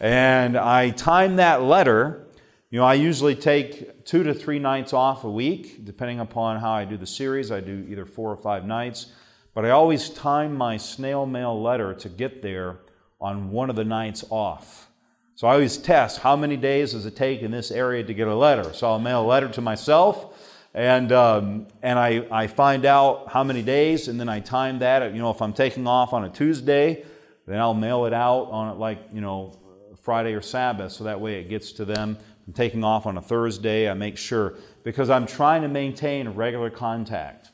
and 0.00 0.56
I 0.56 0.90
timed 0.90 1.38
that 1.38 1.62
letter. 1.62 2.26
You 2.70 2.80
know, 2.80 2.86
I 2.86 2.94
usually 2.94 3.34
take 3.34 4.04
two 4.04 4.24
to 4.24 4.34
three 4.34 4.58
nights 4.58 4.92
off 4.92 5.24
a 5.24 5.30
week, 5.30 5.84
depending 5.84 6.20
upon 6.20 6.60
how 6.60 6.72
I 6.72 6.84
do 6.84 6.96
the 6.96 7.06
series. 7.06 7.50
I 7.50 7.60
do 7.60 7.86
either 7.88 8.04
four 8.04 8.30
or 8.30 8.36
five 8.36 8.66
nights, 8.66 9.06
but 9.54 9.64
I 9.64 9.70
always 9.70 10.10
time 10.10 10.54
my 10.54 10.76
snail 10.76 11.24
mail 11.24 11.60
letter 11.60 11.94
to 11.94 12.08
get 12.08 12.42
there 12.42 12.80
on 13.20 13.50
one 13.50 13.70
of 13.70 13.76
the 13.76 13.84
nights 13.84 14.24
off. 14.28 14.88
So 15.36 15.48
I 15.48 15.54
always 15.54 15.78
test 15.78 16.20
how 16.20 16.36
many 16.36 16.56
days 16.56 16.92
does 16.92 17.06
it 17.06 17.16
take 17.16 17.42
in 17.42 17.50
this 17.50 17.70
area 17.70 18.04
to 18.04 18.14
get 18.14 18.28
a 18.28 18.34
letter. 18.34 18.72
So 18.72 18.86
I'll 18.86 19.00
mail 19.00 19.22
a 19.22 19.26
letter 19.26 19.48
to 19.48 19.60
myself, 19.60 20.33
and 20.74 21.12
um, 21.12 21.68
and 21.82 21.98
I, 21.98 22.26
I 22.30 22.46
find 22.48 22.84
out 22.84 23.30
how 23.30 23.44
many 23.44 23.62
days, 23.62 24.08
and 24.08 24.18
then 24.18 24.28
I 24.28 24.40
time 24.40 24.80
that. 24.80 25.14
You 25.14 25.22
know, 25.22 25.30
if 25.30 25.40
I'm 25.40 25.52
taking 25.52 25.86
off 25.86 26.12
on 26.12 26.24
a 26.24 26.28
Tuesday, 26.28 27.04
then 27.46 27.60
I'll 27.60 27.74
mail 27.74 28.06
it 28.06 28.12
out 28.12 28.50
on 28.50 28.78
like 28.78 28.98
you 29.12 29.20
know 29.20 29.56
Friday 30.02 30.34
or 30.34 30.42
Sabbath, 30.42 30.92
so 30.92 31.04
that 31.04 31.20
way 31.20 31.38
it 31.40 31.48
gets 31.48 31.72
to 31.72 31.84
them. 31.84 32.18
I'm 32.46 32.52
taking 32.52 32.82
off 32.82 33.06
on 33.06 33.16
a 33.16 33.22
Thursday. 33.22 33.88
I 33.88 33.94
make 33.94 34.18
sure 34.18 34.54
because 34.82 35.08
I'm 35.10 35.26
trying 35.26 35.62
to 35.62 35.68
maintain 35.68 36.26
a 36.26 36.30
regular 36.30 36.70
contact. 36.70 37.50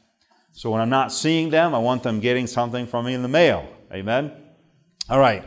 So 0.52 0.70
when 0.70 0.80
I'm 0.80 0.90
not 0.90 1.12
seeing 1.12 1.50
them, 1.50 1.74
I 1.74 1.78
want 1.78 2.02
them 2.02 2.20
getting 2.20 2.46
something 2.46 2.87
from 2.87 3.04
me 3.04 3.14
in 3.14 3.22
the 3.22 3.28
mail. 3.28 3.68
Amen. 3.92 4.33
All 5.09 5.20
right. 5.20 5.44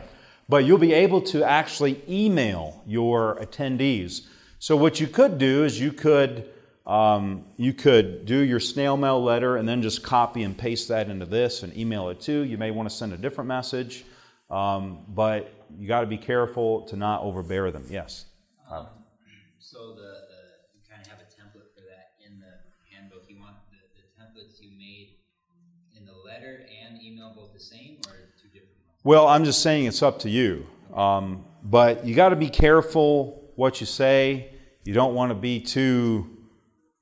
But 0.48 0.64
you'll 0.64 0.78
be 0.78 0.92
able 0.92 1.20
to 1.22 1.44
actually 1.44 2.02
email 2.08 2.82
your 2.86 3.36
attendees. 3.36 4.26
So 4.58 4.76
what 4.76 5.00
you 5.00 5.06
could 5.06 5.36
do 5.38 5.64
is 5.64 5.78
you 5.78 5.92
could 5.92 6.53
um, 6.86 7.46
you 7.56 7.72
could 7.72 8.26
do 8.26 8.38
your 8.38 8.60
snail 8.60 8.96
mail 8.96 9.22
letter 9.22 9.56
and 9.56 9.66
then 9.66 9.80
just 9.80 10.02
copy 10.02 10.42
and 10.42 10.56
paste 10.56 10.88
that 10.88 11.08
into 11.08 11.24
this 11.24 11.62
and 11.62 11.76
email 11.76 12.10
it 12.10 12.20
too. 12.20 12.40
You 12.40 12.58
may 12.58 12.70
want 12.70 12.88
to 12.90 12.94
send 12.94 13.12
a 13.14 13.16
different 13.16 13.48
message, 13.48 14.04
um, 14.50 15.04
but 15.08 15.50
you 15.78 15.88
got 15.88 16.02
to 16.02 16.06
be 16.06 16.18
careful 16.18 16.82
to 16.82 16.96
not 16.96 17.22
overbear 17.22 17.70
them. 17.70 17.86
Yes. 17.88 18.26
Um, 18.70 18.86
so 19.58 19.94
the, 19.94 20.02
the 20.02 20.40
you 20.74 20.80
kind 20.88 21.00
of 21.00 21.06
have 21.08 21.20
a 21.20 21.24
template 21.24 21.72
for 21.74 21.80
that 21.88 22.12
in 22.26 22.38
the 22.38 22.52
handbook. 22.94 23.24
You 23.28 23.40
want 23.40 23.56
the, 23.70 23.78
the 23.96 24.22
templates 24.22 24.60
you 24.60 24.76
made 24.76 25.16
in 25.96 26.04
the 26.04 26.12
letter 26.12 26.66
and 26.84 27.00
email 27.02 27.32
both 27.34 27.54
the 27.54 27.60
same 27.60 27.96
or 28.08 28.12
two 28.40 28.48
different 28.48 28.76
ones? 28.86 29.00
Well, 29.04 29.26
I'm 29.26 29.44
just 29.44 29.62
saying 29.62 29.86
it's 29.86 30.02
up 30.02 30.18
to 30.20 30.28
you. 30.28 30.66
Um, 30.92 31.46
but 31.64 32.04
you 32.04 32.14
got 32.14 32.28
to 32.28 32.36
be 32.36 32.50
careful 32.50 33.52
what 33.56 33.80
you 33.80 33.86
say. 33.86 34.50
You 34.84 34.92
don't 34.92 35.14
want 35.14 35.30
to 35.30 35.34
be 35.34 35.60
too 35.60 36.33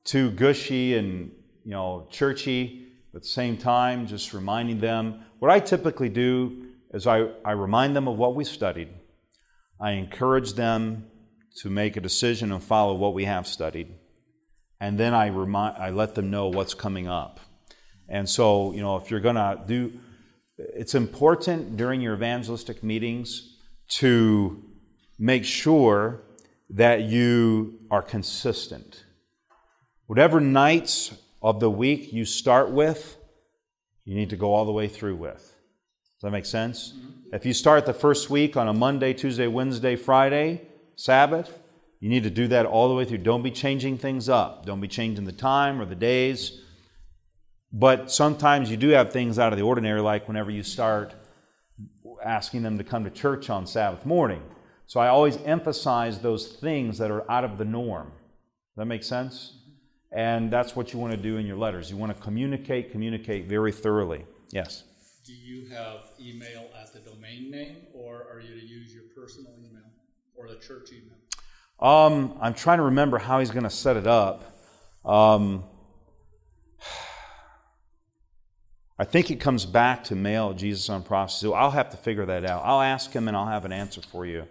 too 0.04 0.30
gushy 0.30 0.96
and 0.96 1.30
you 1.64 1.72
know 1.72 2.06
churchy. 2.10 2.88
At 3.14 3.22
the 3.22 3.28
same 3.28 3.58
time, 3.58 4.06
just 4.06 4.32
reminding 4.32 4.80
them. 4.80 5.24
What 5.38 5.50
I 5.50 5.60
typically 5.60 6.08
do 6.08 6.68
is 6.94 7.06
I, 7.06 7.28
I 7.44 7.52
remind 7.52 7.94
them 7.94 8.08
of 8.08 8.16
what 8.16 8.34
we 8.34 8.44
studied. 8.44 8.88
I 9.78 9.92
encourage 9.92 10.54
them 10.54 11.06
to 11.58 11.68
make 11.68 11.96
a 11.98 12.00
decision 12.00 12.52
and 12.52 12.62
follow 12.62 12.94
what 12.94 13.12
we 13.12 13.26
have 13.26 13.46
studied. 13.46 13.88
And 14.80 14.98
then 14.98 15.12
I 15.12 15.26
remind 15.26 15.76
I 15.76 15.90
let 15.90 16.14
them 16.14 16.30
know 16.30 16.48
what's 16.48 16.72
coming 16.72 17.06
up. 17.06 17.38
And 18.08 18.28
so, 18.28 18.72
you 18.72 18.80
know, 18.80 18.96
if 18.96 19.10
you're 19.10 19.20
gonna 19.20 19.62
do 19.66 19.92
it's 20.58 20.94
important 20.94 21.76
during 21.76 22.00
your 22.00 22.14
evangelistic 22.14 22.82
meetings 22.82 23.56
to 23.88 24.62
make 25.18 25.44
sure 25.44 26.22
that 26.70 27.02
you 27.02 27.78
are 27.90 28.02
consistent. 28.02 29.04
Whatever 30.12 30.40
nights 30.40 31.10
of 31.40 31.58
the 31.58 31.70
week 31.70 32.12
you 32.12 32.26
start 32.26 32.70
with, 32.70 33.16
you 34.04 34.14
need 34.14 34.28
to 34.28 34.36
go 34.36 34.52
all 34.52 34.66
the 34.66 34.70
way 34.70 34.86
through 34.86 35.16
with. 35.16 35.38
Does 35.38 36.20
that 36.20 36.30
make 36.32 36.44
sense? 36.44 36.92
Mm-hmm. 36.92 37.34
If 37.34 37.46
you 37.46 37.54
start 37.54 37.86
the 37.86 37.94
first 37.94 38.28
week 38.28 38.54
on 38.54 38.68
a 38.68 38.74
Monday, 38.74 39.14
Tuesday, 39.14 39.46
Wednesday, 39.46 39.96
Friday, 39.96 40.68
Sabbath, 40.96 41.58
you 41.98 42.10
need 42.10 42.24
to 42.24 42.30
do 42.30 42.46
that 42.48 42.66
all 42.66 42.90
the 42.90 42.94
way 42.94 43.06
through. 43.06 43.22
Don't 43.24 43.42
be 43.42 43.50
changing 43.50 43.96
things 43.96 44.28
up. 44.28 44.66
Don't 44.66 44.82
be 44.82 44.86
changing 44.86 45.24
the 45.24 45.32
time 45.32 45.80
or 45.80 45.86
the 45.86 45.94
days. 45.94 46.60
But 47.72 48.10
sometimes 48.10 48.70
you 48.70 48.76
do 48.76 48.90
have 48.90 49.14
things 49.14 49.38
out 49.38 49.54
of 49.54 49.58
the 49.58 49.64
ordinary, 49.64 50.02
like 50.02 50.28
whenever 50.28 50.50
you 50.50 50.62
start 50.62 51.14
asking 52.22 52.64
them 52.64 52.76
to 52.76 52.84
come 52.84 53.04
to 53.04 53.10
church 53.10 53.48
on 53.48 53.66
Sabbath 53.66 54.04
morning. 54.04 54.42
So 54.86 55.00
I 55.00 55.08
always 55.08 55.38
emphasize 55.38 56.18
those 56.18 56.48
things 56.48 56.98
that 56.98 57.10
are 57.10 57.24
out 57.30 57.44
of 57.44 57.56
the 57.56 57.64
norm. 57.64 58.08
Does 58.08 58.76
that 58.76 58.84
make 58.84 59.04
sense? 59.04 59.54
And 60.14 60.50
that's 60.50 60.76
what 60.76 60.92
you 60.92 60.98
want 60.98 61.12
to 61.12 61.16
do 61.16 61.38
in 61.38 61.46
your 61.46 61.56
letters. 61.56 61.90
You 61.90 61.96
want 61.96 62.14
to 62.14 62.22
communicate, 62.22 62.92
communicate 62.92 63.46
very 63.46 63.72
thoroughly. 63.72 64.26
Yes? 64.50 64.84
Do 65.24 65.32
you 65.32 65.68
have 65.70 66.10
email 66.20 66.68
at 66.80 66.92
the 66.92 66.98
domain 66.98 67.50
name, 67.50 67.76
or 67.94 68.26
are 68.30 68.40
you 68.40 68.54
to 68.54 68.66
use 68.66 68.92
your 68.92 69.04
personal 69.16 69.52
email 69.58 69.84
or 70.34 70.48
the 70.48 70.56
church 70.56 70.90
email? 70.92 71.16
Um, 71.80 72.36
I'm 72.40 72.54
trying 72.54 72.78
to 72.78 72.84
remember 72.84 73.18
how 73.18 73.40
he's 73.40 73.50
going 73.50 73.64
to 73.64 73.70
set 73.70 73.96
it 73.96 74.06
up. 74.06 74.44
Um, 75.04 75.64
I 78.98 79.04
think 79.04 79.30
it 79.30 79.40
comes 79.40 79.64
back 79.64 80.04
to 80.04 80.14
mail 80.14 80.52
Jesus 80.52 80.88
on 80.88 81.02
prophecy. 81.02 81.46
So 81.46 81.54
I'll 81.54 81.70
have 81.70 81.90
to 81.90 81.96
figure 81.96 82.26
that 82.26 82.44
out. 82.44 82.62
I'll 82.64 82.82
ask 82.82 83.10
him 83.10 83.26
and 83.26 83.36
I'll 83.36 83.46
have 83.46 83.64
an 83.64 83.72
answer 83.72 84.02
for 84.02 84.26
you 84.26 84.46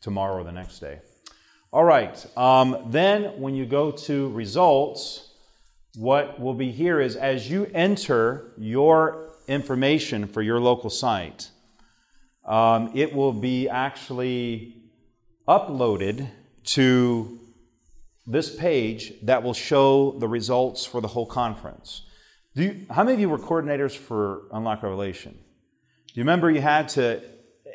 tomorrow 0.00 0.40
or 0.40 0.44
the 0.44 0.52
next 0.52 0.78
day. 0.78 1.00
All 1.76 1.84
right. 1.84 2.24
Um, 2.38 2.84
then 2.86 3.38
when 3.38 3.54
you 3.54 3.66
go 3.66 3.90
to 3.90 4.30
results, 4.30 5.28
what 5.94 6.40
will 6.40 6.54
be 6.54 6.70
here 6.70 7.02
is 7.02 7.16
as 7.16 7.50
you 7.50 7.70
enter 7.74 8.54
your 8.56 9.34
information 9.46 10.26
for 10.26 10.40
your 10.40 10.58
local 10.58 10.88
site, 10.88 11.50
um, 12.46 12.92
it 12.94 13.14
will 13.14 13.34
be 13.34 13.68
actually 13.68 14.84
uploaded 15.46 16.30
to 16.76 17.38
this 18.26 18.56
page 18.56 19.12
that 19.24 19.42
will 19.42 19.52
show 19.52 20.12
the 20.12 20.28
results 20.28 20.86
for 20.86 21.02
the 21.02 21.08
whole 21.08 21.26
conference. 21.26 22.06
Do 22.54 22.62
you, 22.62 22.86
how 22.88 23.04
many 23.04 23.12
of 23.12 23.20
you 23.20 23.28
were 23.28 23.38
coordinators 23.38 23.94
for 23.94 24.44
Unlock 24.50 24.82
Revelation? 24.82 25.32
Do 25.34 26.12
you 26.14 26.22
remember 26.22 26.50
you 26.50 26.62
had 26.62 26.88
to 27.00 27.20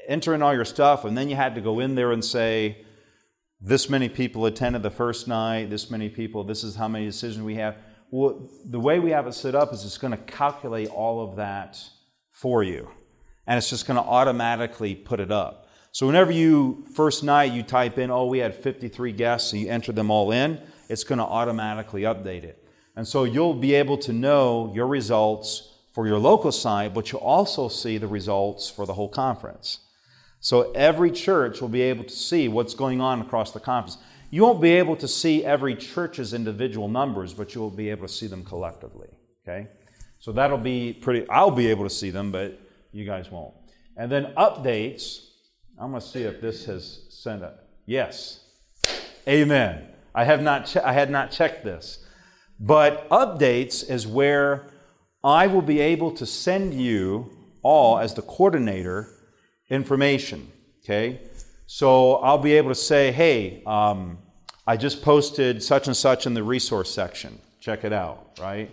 enter 0.07 0.33
in 0.33 0.41
all 0.41 0.55
your 0.55 0.65
stuff 0.65 1.05
and 1.05 1.15
then 1.15 1.29
you 1.29 1.35
had 1.35 1.53
to 1.53 1.61
go 1.61 1.79
in 1.79 1.93
there 1.93 2.11
and 2.11 2.25
say, 2.25 2.83
this 3.61 3.89
many 3.89 4.09
people 4.09 4.45
attended 4.45 4.81
the 4.81 4.89
first 4.89 5.27
night, 5.27 5.69
this 5.69 5.91
many 5.91 6.09
people, 6.09 6.43
this 6.43 6.63
is 6.63 6.75
how 6.75 6.87
many 6.87 7.05
decisions 7.05 7.43
we 7.43 7.55
have? 7.55 7.77
Well, 8.09 8.49
the 8.65 8.79
way 8.79 8.99
we 8.99 9.11
have 9.11 9.27
it 9.27 9.33
set 9.33 9.55
up 9.55 9.71
is 9.71 9.85
it's 9.85 9.97
going 9.97 10.11
to 10.11 10.17
calculate 10.17 10.89
all 10.89 11.23
of 11.23 11.35
that 11.37 11.79
for 12.31 12.63
you. 12.63 12.89
And 13.45 13.57
it's 13.57 13.69
just 13.69 13.85
going 13.85 14.01
to 14.01 14.03
automatically 14.03 14.95
put 14.95 15.19
it 15.19 15.31
up. 15.31 15.67
So 15.91 16.07
whenever 16.07 16.31
you, 16.31 16.85
first 16.95 17.23
night, 17.23 17.51
you 17.51 17.63
type 17.63 17.97
in, 17.97 18.09
oh, 18.09 18.25
we 18.25 18.39
had 18.39 18.55
53 18.55 19.11
guests, 19.11 19.51
and 19.53 19.61
you 19.61 19.69
enter 19.69 19.91
them 19.91 20.09
all 20.09 20.31
in, 20.31 20.59
it's 20.89 21.03
going 21.03 21.19
to 21.19 21.25
automatically 21.25 22.03
update 22.03 22.43
it. 22.43 22.65
And 22.95 23.07
so 23.07 23.25
you'll 23.25 23.53
be 23.53 23.75
able 23.75 23.97
to 23.99 24.13
know 24.13 24.71
your 24.73 24.87
results 24.87 25.75
for 25.93 26.07
your 26.07 26.17
local 26.17 26.51
site, 26.51 26.93
but 26.93 27.11
you'll 27.11 27.21
also 27.21 27.67
see 27.67 27.97
the 27.97 28.07
results 28.07 28.69
for 28.69 28.85
the 28.85 28.93
whole 28.93 29.09
conference. 29.09 29.79
So 30.41 30.71
every 30.71 31.11
church 31.11 31.61
will 31.61 31.69
be 31.69 31.83
able 31.83 32.03
to 32.03 32.09
see 32.09 32.47
what's 32.47 32.73
going 32.73 32.99
on 32.99 33.21
across 33.21 33.51
the 33.51 33.59
conference. 33.59 33.99
You 34.31 34.41
won't 34.41 34.59
be 34.59 34.71
able 34.71 34.95
to 34.95 35.07
see 35.07 35.45
every 35.45 35.75
church's 35.75 36.33
individual 36.33 36.87
numbers, 36.87 37.33
but 37.33 37.53
you'll 37.53 37.69
be 37.69 37.89
able 37.91 38.07
to 38.07 38.13
see 38.13 38.25
them 38.25 38.43
collectively. 38.43 39.09
Okay? 39.47 39.67
So 40.19 40.31
that'll 40.31 40.57
be 40.57 40.93
pretty, 40.93 41.29
I'll 41.29 41.51
be 41.51 41.67
able 41.67 41.83
to 41.83 41.89
see 41.89 42.09
them, 42.09 42.31
but 42.31 42.59
you 42.91 43.05
guys 43.05 43.29
won't. 43.29 43.53
And 43.95 44.11
then 44.11 44.33
updates, 44.35 45.27
I'm 45.79 45.91
going 45.91 46.01
to 46.01 46.07
see 46.07 46.23
if 46.23 46.41
this 46.41 46.65
has 46.65 47.05
sent 47.09 47.43
a, 47.43 47.59
yes. 47.85 48.43
Amen. 49.27 49.87
I 50.15 50.23
have 50.23 50.41
not, 50.41 50.65
che- 50.65 50.81
I 50.81 50.93
had 50.93 51.11
not 51.11 51.31
checked 51.31 51.63
this. 51.63 52.03
But 52.59 53.07
updates 53.09 53.87
is 53.87 54.07
where 54.07 54.71
I 55.23 55.45
will 55.47 55.61
be 55.61 55.79
able 55.79 56.11
to 56.13 56.25
send 56.25 56.73
you 56.73 57.31
all, 57.61 57.99
as 57.99 58.15
the 58.15 58.23
coordinator, 58.23 59.07
information. 59.71 60.51
Okay? 60.83 61.21
So 61.65 62.15
I'll 62.17 62.37
be 62.37 62.53
able 62.53 62.69
to 62.69 62.75
say, 62.75 63.11
hey, 63.11 63.63
um, 63.65 64.19
I 64.67 64.77
just 64.77 65.01
posted 65.01 65.63
such 65.63 65.87
and 65.87 65.97
such 65.97 66.27
in 66.27 66.35
the 66.35 66.43
resource 66.43 66.93
section. 66.93 67.39
check 67.59 67.83
it 67.83 67.93
out, 67.93 68.37
right? 68.39 68.69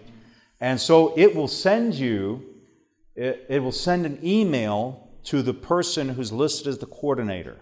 And 0.60 0.80
so 0.80 1.14
it 1.16 1.34
will 1.34 1.48
send 1.48 1.94
you, 1.94 2.44
it, 3.14 3.46
it 3.48 3.60
will 3.60 3.72
send 3.72 4.04
an 4.04 4.18
email 4.22 5.08
to 5.24 5.42
the 5.42 5.54
person 5.54 6.10
who's 6.10 6.32
listed 6.32 6.66
as 6.66 6.78
the 6.78 6.86
coordinator, 6.86 7.56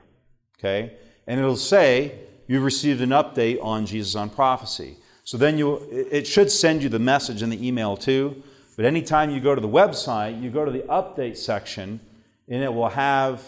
okay? 0.59 0.97
And 1.27 1.39
it'll 1.39 1.57
say, 1.57 2.19
you've 2.47 2.63
received 2.63 3.01
an 3.01 3.11
update 3.11 3.63
on 3.63 3.87
Jesus 3.87 4.15
on 4.15 4.31
prophecy. 4.31 4.97
So 5.25 5.37
then 5.37 5.59
you, 5.59 5.87
it 5.91 6.27
should 6.27 6.51
send 6.51 6.83
you 6.83 6.89
the 6.89 7.01
message 7.01 7.43
in 7.43 7.51
the 7.51 7.67
email 7.67 7.97
too. 7.97 8.43
But 8.77 8.85
anytime 8.85 9.31
you 9.31 9.41
go 9.41 9.55
to 9.55 9.61
the 9.61 9.69
website, 9.69 10.41
you 10.41 10.51
go 10.51 10.65
to 10.65 10.71
the 10.71 10.85
update 10.85 11.37
section, 11.37 12.01
and 12.49 12.63
it 12.63 12.73
will 12.73 12.89
have 12.89 13.43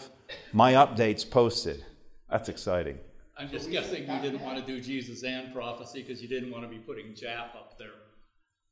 my 0.52 0.72
updates 0.74 1.28
posted. 1.28 1.84
That's 2.30 2.48
exciting. 2.48 2.98
I'm 3.38 3.48
just 3.50 3.70
guessing 3.70 4.10
you 4.10 4.20
didn't 4.20 4.40
want 4.42 4.58
to 4.58 4.64
do 4.64 4.80
Jesus 4.80 5.22
and 5.22 5.54
prophecy 5.54 6.02
because 6.02 6.20
you 6.20 6.28
didn't 6.28 6.50
want 6.50 6.64
to 6.64 6.68
be 6.68 6.78
putting 6.78 7.14
JAP 7.14 7.54
up 7.54 7.78
there. 7.78 7.88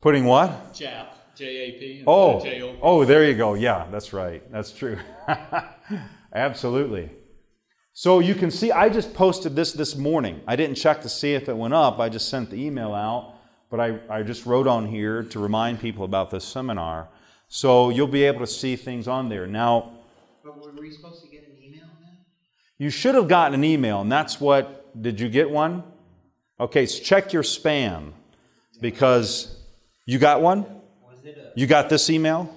Putting 0.02 0.24
what? 0.24 0.74
JAP, 0.74 1.36
J-A-P, 1.36 2.04
Oh, 2.06 2.40
J-O-P. 2.42 2.78
oh, 2.82 3.04
there 3.04 3.24
you 3.24 3.34
go. 3.34 3.54
Yeah, 3.54 3.86
that's 3.90 4.12
right. 4.12 4.42
That's 4.52 4.72
true. 4.72 4.98
Absolutely. 6.34 7.10
So 7.92 8.18
you 8.18 8.34
can 8.34 8.50
see, 8.50 8.70
I 8.72 8.88
just 8.88 9.14
posted 9.14 9.56
this 9.56 9.72
this 9.72 9.96
morning. 9.96 10.42
I 10.46 10.56
didn't 10.56 10.76
check 10.76 11.00
to 11.02 11.08
see 11.08 11.32
if 11.32 11.48
it 11.48 11.56
went 11.56 11.72
up. 11.72 11.98
I 11.98 12.08
just 12.10 12.28
sent 12.28 12.50
the 12.50 12.56
email 12.62 12.92
out, 12.92 13.34
but 13.70 13.80
I, 13.80 13.98
I 14.10 14.22
just 14.22 14.44
wrote 14.44 14.66
on 14.66 14.86
here 14.86 15.22
to 15.22 15.38
remind 15.38 15.80
people 15.80 16.04
about 16.04 16.30
this 16.30 16.44
seminar. 16.44 17.08
So 17.48 17.88
you'll 17.90 18.06
be 18.08 18.24
able 18.24 18.40
to 18.40 18.46
see 18.46 18.76
things 18.76 19.08
on 19.08 19.28
there. 19.30 19.46
Now, 19.46 19.92
But 20.46 20.62
were 20.62 20.80
we 20.80 20.92
supposed 20.92 21.24
to 21.24 21.28
get 21.28 21.42
an 21.42 21.56
email 21.60 21.88
then? 22.00 22.16
you 22.78 22.88
should 22.88 23.16
have 23.16 23.26
gotten 23.26 23.54
an 23.54 23.64
email, 23.64 24.02
and 24.02 24.12
that's 24.12 24.40
what, 24.40 25.02
did 25.02 25.18
you 25.18 25.28
get 25.28 25.50
one? 25.50 25.82
Okay, 26.60 26.86
so 26.86 27.02
check 27.02 27.32
your 27.32 27.42
spam 27.42 28.12
because 28.80 29.56
you 30.06 30.20
got 30.20 30.40
one? 30.40 30.62
Was 31.02 31.24
it 31.24 31.36
a, 31.36 31.58
You 31.58 31.66
got 31.66 31.88
this 31.88 32.08
email? 32.10 32.54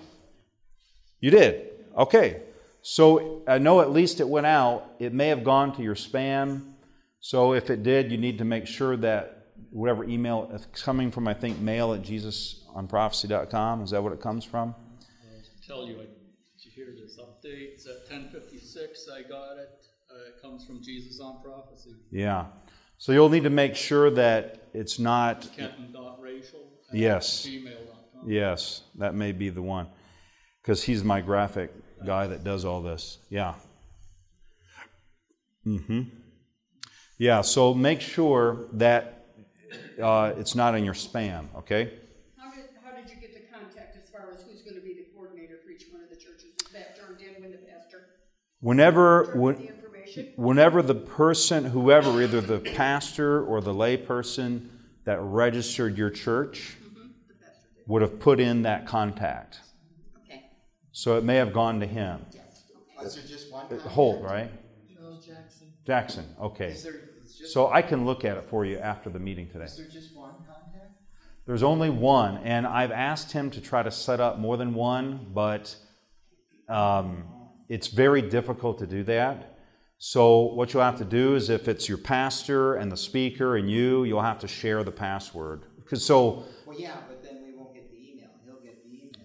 You 1.19 1.31
did? 1.31 1.67
Okay. 1.97 2.43
So 2.83 3.41
I 3.47 3.57
know 3.57 3.81
at 3.81 3.91
least 3.91 4.19
it 4.19 4.29
went 4.29 4.45
out. 4.45 4.91
It 4.99 5.11
may 5.11 5.29
have 5.29 5.43
gone 5.43 5.75
to 5.75 5.81
your 5.81 5.95
spam. 5.95 6.73
So 7.21 7.53
if 7.53 7.71
it 7.71 7.81
did, 7.81 8.11
you 8.11 8.19
need 8.19 8.37
to 8.37 8.45
make 8.45 8.67
sure 8.67 8.95
that 8.97 9.47
whatever 9.71 10.03
email 10.03 10.47
uh, 10.51 10.55
it's 10.55 10.83
coming 10.83 11.09
from, 11.09 11.27
I 11.27 11.33
think, 11.33 11.59
mail 11.59 11.93
at 11.93 12.03
jesusonprophecy.com. 12.03 13.81
Is 13.81 13.89
that 13.89 14.03
what 14.03 14.13
it 14.13 14.21
comes 14.21 14.45
from? 14.45 14.75
tell 15.67 15.85
you, 15.85 15.99
I, 16.01 16.18
you 16.79 16.95
this 17.01 17.19
update? 17.19 17.73
It's 17.73 17.87
at 17.87 18.07
ten 18.07 18.29
fifty-six, 18.31 19.07
I 19.13 19.21
got 19.27 19.57
it. 19.57 19.69
Uh, 20.09 20.29
it 20.29 20.41
comes 20.41 20.65
from 20.65 20.81
Jesus 20.81 21.19
on 21.19 21.41
Prophecy. 21.43 21.91
Yeah. 22.11 22.45
So 22.97 23.11
you'll 23.11 23.29
need 23.29 23.43
to 23.43 23.49
make 23.49 23.75
sure 23.75 24.09
that 24.11 24.69
it's 24.73 24.99
not. 24.99 25.47
Kenton.racial. 25.55 26.59
Yes. 26.91 27.45
Gmail.com. 27.45 28.29
Yes, 28.29 28.81
that 28.97 29.13
may 29.13 29.31
be 29.31 29.49
the 29.49 29.61
one. 29.61 29.87
Because 30.61 30.83
he's 30.83 31.03
my 31.03 31.21
graphic 31.21 31.71
guy 32.05 32.27
that 32.27 32.43
does 32.43 32.65
all 32.65 32.81
this. 32.81 33.19
Yeah. 33.29 33.53
Mm-hmm. 35.65 36.01
Yeah, 37.17 37.41
so 37.41 37.73
make 37.73 38.01
sure 38.01 38.67
that 38.73 39.27
uh, 40.01 40.33
it's 40.37 40.55
not 40.55 40.75
in 40.75 40.83
your 40.83 40.93
spam, 40.93 41.47
okay? 41.57 41.99
How 42.37 42.49
did, 42.51 42.63
how 42.83 42.95
did 42.95 43.09
you 43.09 43.17
get 43.17 43.33
the 43.33 43.41
contact 43.53 43.97
as 44.01 44.09
far 44.09 44.31
as 44.33 44.43
who's 44.43 44.61
gonna 44.63 44.81
be 44.81 44.93
the 44.93 45.05
coordinator 45.13 45.59
for 45.63 45.69
each 45.69 45.85
one 45.91 46.01
of 46.01 46.09
the 46.09 46.15
churches? 46.15 46.55
Is 46.65 46.71
that 46.73 46.97
turned 46.97 47.19
in 47.21 47.41
when 47.41 47.51
the 47.51 47.57
pastor 47.57 48.07
Whenever, 48.61 49.31
when, 49.35 49.55
the 50.15 50.33
whenever 50.35 50.81
the 50.81 50.95
person, 50.95 51.65
whoever, 51.65 52.21
either 52.21 52.41
the 52.41 52.59
pastor 52.59 53.43
or 53.43 53.61
the 53.61 53.73
lay 53.73 53.95
person 53.95 54.69
that 55.05 55.19
registered 55.21 55.97
your 55.97 56.09
church 56.09 56.75
The 56.81 56.89
pastor 57.35 57.63
did, 57.75 57.83
would 57.87 58.01
have 58.01 58.19
put 58.19 58.39
in 58.39 58.63
that 58.63 58.85
contact. 58.85 59.61
okay, 60.25 60.43
So 60.91 61.17
it 61.17 61.23
may 61.23 61.35
have 61.35 61.53
gone 61.53 61.79
to 61.79 61.85
him. 61.87 62.25
yes, 62.31 62.63
okay. 62.75 63.03
Was 63.05 63.15
there 63.15 63.23
just 63.25 63.51
one 63.51 63.65
Uh, 63.65 63.69
contact? 63.69 63.89
Holt, 63.91 64.23
right? 64.23 64.51
Charles 64.93 65.25
Jackson. 65.25 65.67
Jackson, 65.85 66.25
okay. 66.41 66.71
Is 66.71 66.83
there, 66.83 66.93
is 67.23 67.35
just, 67.37 67.53
So 67.53 67.69
I 67.69 67.81
can 67.81 68.05
look 68.05 68.25
at 68.25 68.35
it 68.35 68.43
for 68.49 68.65
you 68.65 68.77
after 68.77 69.09
the 69.09 69.19
meeting 69.19 69.47
today. 69.49 69.65
is 69.65 69.77
there 69.77 69.87
just 69.87 70.13
one 70.17 70.31
contact? 70.45 70.91
There's 71.45 71.63
only 71.63 71.89
one, 71.89 72.37
and 72.43 72.67
I've 72.67 72.91
asked 72.91 73.31
him 73.31 73.49
to 73.51 73.61
try 73.61 73.83
to 73.83 73.89
set 73.89 74.19
up 74.19 74.37
more 74.37 74.57
than 74.57 74.73
one, 74.73 75.27
but 75.33 75.75
um, 76.67 77.23
it's 77.69 77.87
very 77.87 78.21
difficult 78.21 78.79
to 78.79 78.87
do 78.87 79.03
that. 79.03 79.57
So 79.99 80.39
what 80.53 80.73
you'll 80.73 80.83
have 80.83 80.97
to 80.99 81.05
do 81.05 81.35
is, 81.35 81.49
if 81.49 81.67
it's 81.67 81.87
your 81.87 81.97
pastor 81.97 82.75
and 82.75 82.91
the 82.91 82.97
speaker 82.97 83.57
and 83.57 83.69
you, 83.69 84.05
you'll 84.05 84.21
have 84.21 84.39
to 84.39 84.47
share 84.47 84.83
the 84.83 84.91
password. 84.91 85.63
Because 85.77 86.03
so, 86.03 86.45
Well, 86.65 86.79
yeah, 86.79 86.95
but 87.07 87.21
then 87.23 87.43
we 87.45 87.53
won't 87.53 87.73
get 87.73 87.91
the 87.91 87.97
email. 87.97 88.29
He'll 88.45 88.61
get 88.61 88.81
the 88.83 88.89
email. 88.89 89.19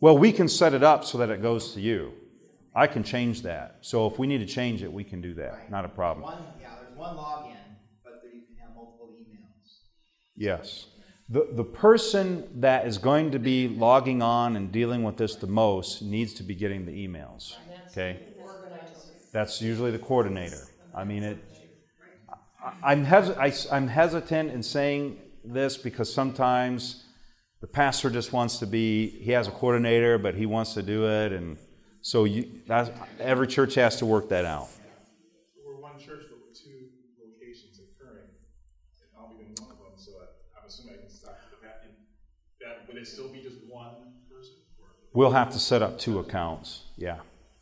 well, 0.00 0.18
we 0.18 0.32
can 0.32 0.48
set 0.48 0.74
it 0.74 0.82
up 0.82 1.04
so 1.04 1.18
that 1.18 1.30
it 1.30 1.40
goes 1.40 1.72
to 1.74 1.80
you. 1.80 2.12
I 2.74 2.86
can 2.86 3.04
change 3.04 3.42
that. 3.42 3.78
So 3.82 4.06
if 4.06 4.18
we 4.18 4.26
need 4.26 4.38
to 4.38 4.46
change 4.46 4.82
it, 4.82 4.92
we 4.92 5.04
can 5.04 5.20
do 5.20 5.34
that. 5.34 5.70
Not 5.70 5.84
a 5.84 5.88
problem. 5.88 6.24
One, 6.24 6.42
yeah, 6.60 6.70
there's 6.80 6.96
one 6.96 7.16
login, 7.16 7.56
but 8.02 8.22
you 8.24 8.40
can 8.40 8.56
have 8.60 8.74
multiple 8.74 9.10
emails. 9.20 9.76
Yes. 10.36 10.86
The, 11.32 11.48
the 11.52 11.64
person 11.64 12.60
that 12.60 12.86
is 12.86 12.98
going 12.98 13.30
to 13.30 13.38
be 13.38 13.66
logging 13.66 14.20
on 14.20 14.54
and 14.54 14.70
dealing 14.70 15.02
with 15.02 15.16
this 15.16 15.34
the 15.34 15.46
most 15.46 16.02
needs 16.02 16.34
to 16.34 16.42
be 16.42 16.54
getting 16.54 16.84
the 16.84 16.92
emails. 16.92 17.56
Okay? 17.90 18.20
That's 19.32 19.62
usually 19.62 19.90
the 19.90 19.98
coordinator. 19.98 20.68
I 20.94 21.04
mean, 21.04 21.22
it, 21.22 21.38
I- 22.62 22.92
I'm, 22.92 23.04
hes- 23.04 23.66
I, 23.70 23.76
am 23.76 23.88
hesitant 23.88 24.50
in 24.50 24.62
saying 24.62 25.16
this 25.42 25.78
because 25.78 26.12
sometimes 26.12 27.06
the 27.62 27.66
pastor 27.66 28.10
just 28.10 28.32
wants 28.34 28.58
to 28.58 28.66
be, 28.66 29.08
he 29.08 29.30
has 29.30 29.48
a 29.48 29.52
coordinator, 29.52 30.18
but 30.18 30.34
he 30.34 30.44
wants 30.44 30.74
to 30.74 30.82
do 30.82 31.06
it. 31.08 31.32
And 31.32 31.56
so 32.02 32.24
you, 32.24 32.60
every 33.18 33.46
church 33.46 33.74
has 33.76 33.96
to 33.96 34.06
work 34.06 34.28
that 34.28 34.44
out. 34.44 34.68
We're 35.64 35.80
one 35.80 35.98
church, 35.98 36.24
but 36.28 36.38
with 36.46 36.60
two 36.60 36.90
locations 37.18 37.80
occurring, 37.80 38.28
and 39.00 39.08
I'll 39.18 39.30
be 39.30 39.36
doing 39.36 39.54
one 39.62 39.70
of 39.70 39.78
them, 39.78 39.96
so 39.96 40.12
I- 40.20 40.58
I'm 40.60 40.66
assuming 40.66 40.96
I 40.96 41.00
can 41.00 41.10
stop 41.10 41.38
with 41.50 41.62
that. 41.62 41.82
And 41.84 41.94
That, 42.60 42.86
would 42.86 42.91
it 43.02 43.08
still 43.08 43.28
be 43.28 43.40
just 43.40 43.56
one 43.68 43.94
person? 44.30 44.54
We'll 45.12 45.32
have 45.32 45.50
to 45.52 45.58
set 45.58 45.82
up 45.82 45.98
two 45.98 46.20
accounts. 46.20 46.84
Yeah. 46.96 47.18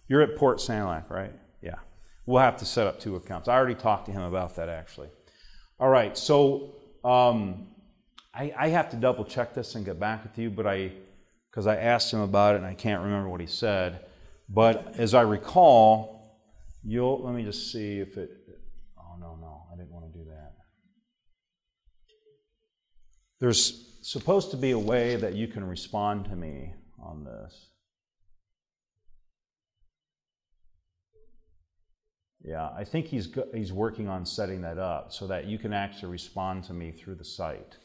You're 0.07 0.23
at 0.23 0.37
Port 0.37 0.59
Sanilac, 0.59 1.11
right? 1.11 1.33
Yeah. 1.63 1.77
We'll 2.27 2.43
have 2.43 2.59
to 2.59 2.65
set 2.65 2.87
up 2.87 3.01
two 3.01 3.17
accounts. 3.17 3.49
I 3.49 3.57
already 3.57 3.75
talked 3.75 4.07
to 4.07 4.13
him 4.13 4.23
about 4.23 4.57
that 4.57 4.69
actually. 4.69 5.09
All 5.79 5.89
right. 5.89 6.17
So 6.17 6.75
um, 7.05 7.69
I, 8.35 8.53
I 8.57 8.69
have 8.69 8.91
to 8.91 8.97
double 8.97 9.25
check 9.25 9.55
this 9.55 9.75
and 9.75 9.85
get 9.85 9.99
back 9.99 10.23
with 10.23 10.39
you, 10.39 10.51
but 10.51 10.67
I, 10.67 10.93
because 11.51 11.67
I 11.67 11.77
asked 11.77 12.13
him 12.13 12.21
about 12.21 12.55
it 12.55 12.59
and 12.59 12.67
I 12.67 12.75
can't 12.75 13.03
remember 13.03 13.29
what 13.29 13.41
he 13.41 13.47
said. 13.47 14.05
But 14.49 14.95
as 14.99 15.15
I 15.15 15.23
recall, 15.23 16.39
you'll, 16.85 17.23
let 17.23 17.35
me 17.35 17.45
just 17.45 17.73
see 17.73 17.99
if 17.99 18.17
it, 18.17 18.31
oh, 18.99 19.17
no, 19.19 19.37
no, 19.41 19.63
I 19.73 19.77
didn't 19.77 19.91
want 19.91 20.13
to 20.13 20.19
do 20.19 20.25
that. 20.27 20.53
There's 23.39 23.90
supposed 24.01 24.51
to 24.51 24.57
be 24.57 24.71
a 24.71 24.79
way 24.79 25.17
that 25.17 25.35
you 25.35 25.47
can 25.47 25.65
respond 25.65 26.25
to 26.27 26.37
me 26.37 26.73
on 27.03 27.25
this. 27.25 27.67
Yeah, 32.43 32.71
I 32.75 32.85
think 32.85 33.07
he's 33.07 33.29
he's 33.55 33.73
working 33.73 34.09
on 34.09 34.25
setting 34.25 34.63
that 34.63 34.79
up 34.79 35.13
so 35.13 35.27
that 35.27 35.45
you 35.47 35.59
can 35.59 35.75
actually 35.75 36.11
respond 36.11 36.65
to 36.65 36.73
me 36.73 36.91
through 36.91 37.17
the 37.17 37.25
site. 37.25 37.77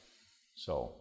So, 0.53 0.93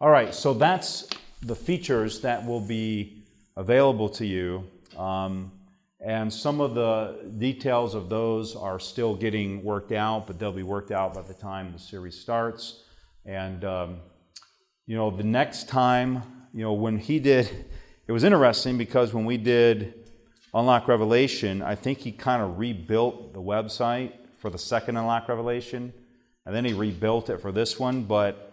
all 0.00 0.08
right, 0.08 0.34
so 0.34 0.54
that's 0.54 1.06
the 1.42 1.54
features 1.54 2.20
that 2.22 2.44
will 2.44 2.60
be 2.60 3.24
available 3.56 4.08
to 4.08 4.24
you. 4.24 4.64
Um, 4.96 5.52
and 6.00 6.32
some 6.32 6.60
of 6.60 6.74
the 6.74 7.32
details 7.36 7.94
of 7.94 8.08
those 8.08 8.56
are 8.56 8.78
still 8.78 9.14
getting 9.14 9.62
worked 9.62 9.92
out, 9.92 10.26
but 10.26 10.38
they'll 10.38 10.52
be 10.52 10.62
worked 10.62 10.90
out 10.90 11.14
by 11.14 11.22
the 11.22 11.34
time 11.34 11.72
the 11.72 11.78
series 11.78 12.18
starts. 12.18 12.84
And 13.26 13.64
um, 13.64 14.00
you 14.86 14.96
know, 14.96 15.10
the 15.10 15.24
next 15.24 15.68
time, 15.68 16.22
you 16.54 16.62
know, 16.62 16.72
when 16.72 16.98
he 16.98 17.18
did, 17.18 17.66
it 18.06 18.12
was 18.12 18.22
interesting 18.22 18.78
because 18.78 19.12
when 19.12 19.24
we 19.24 19.36
did 19.36 19.94
Unlock 20.54 20.86
Revelation, 20.86 21.60
I 21.60 21.74
think 21.74 21.98
he 21.98 22.12
kind 22.12 22.40
of 22.40 22.58
rebuilt 22.58 23.34
the 23.34 23.42
website 23.42 24.12
for 24.38 24.48
the 24.48 24.58
second 24.58 24.96
Unlock 24.96 25.28
Revelation, 25.28 25.92
and 26.44 26.54
then 26.54 26.64
he 26.64 26.72
rebuilt 26.72 27.30
it 27.30 27.40
for 27.40 27.50
this 27.50 27.80
one. 27.80 28.04
But 28.04 28.52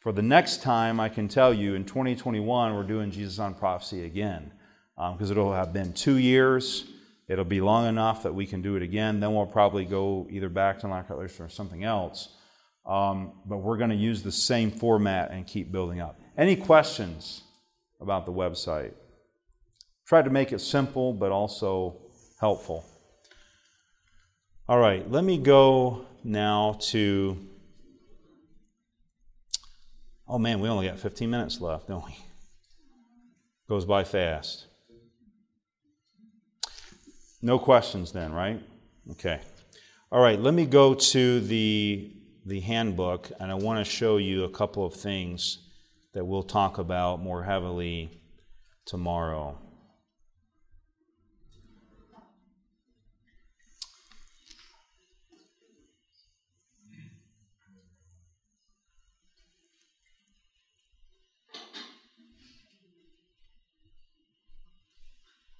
for 0.00 0.10
the 0.10 0.22
next 0.22 0.62
time, 0.62 1.00
I 1.00 1.10
can 1.10 1.28
tell 1.28 1.52
you 1.52 1.74
in 1.74 1.84
2021, 1.84 2.74
we're 2.74 2.82
doing 2.82 3.10
Jesus 3.10 3.38
on 3.38 3.52
Prophecy 3.54 4.06
again 4.06 4.52
um, 4.96 5.14
because 5.14 5.30
it'll 5.30 5.52
have 5.52 5.74
been 5.74 5.92
two 5.92 6.16
years. 6.16 6.86
It'll 7.28 7.44
be 7.44 7.60
long 7.60 7.86
enough 7.86 8.22
that 8.22 8.34
we 8.34 8.46
can 8.46 8.62
do 8.62 8.76
it 8.76 8.82
again. 8.82 9.20
Then 9.20 9.34
we'll 9.34 9.44
probably 9.44 9.84
go 9.84 10.26
either 10.30 10.48
back 10.48 10.78
to 10.80 10.86
Unlock 10.86 11.10
Revelation 11.10 11.44
or 11.44 11.50
something 11.50 11.84
else. 11.84 12.33
Um, 12.86 13.32
but 13.46 13.58
we're 13.58 13.78
going 13.78 13.90
to 13.90 13.96
use 13.96 14.22
the 14.22 14.32
same 14.32 14.70
format 14.70 15.30
and 15.30 15.46
keep 15.46 15.72
building 15.72 16.00
up. 16.00 16.20
Any 16.36 16.56
questions 16.56 17.42
about 18.00 18.26
the 18.26 18.32
website? 18.32 18.92
Tried 20.06 20.26
to 20.26 20.30
make 20.30 20.52
it 20.52 20.60
simple, 20.60 21.12
but 21.12 21.32
also 21.32 21.96
helpful. 22.40 22.84
All 24.68 24.78
right, 24.78 25.10
let 25.10 25.24
me 25.24 25.38
go 25.38 26.06
now 26.24 26.76
to 26.90 27.38
Oh 30.26 30.38
man, 30.38 30.60
we 30.60 30.68
only 30.68 30.88
got 30.88 30.98
15 30.98 31.28
minutes 31.28 31.60
left, 31.60 31.88
don't 31.88 32.04
we? 32.04 32.16
Goes 33.68 33.84
by 33.84 34.04
fast. 34.04 34.66
No 37.42 37.58
questions 37.58 38.12
then, 38.12 38.32
right? 38.32 38.60
Okay. 39.12 39.40
All 40.10 40.22
right, 40.22 40.40
let 40.40 40.54
me 40.54 40.64
go 40.64 40.94
to 40.94 41.40
the, 41.40 42.10
the 42.44 42.60
handbook, 42.60 43.30
and 43.40 43.50
I 43.50 43.54
want 43.54 43.84
to 43.84 43.90
show 43.90 44.18
you 44.18 44.44
a 44.44 44.50
couple 44.50 44.84
of 44.84 44.94
things 44.94 45.58
that 46.12 46.24
we'll 46.24 46.42
talk 46.42 46.78
about 46.78 47.20
more 47.20 47.42
heavily 47.42 48.20
tomorrow. 48.84 49.58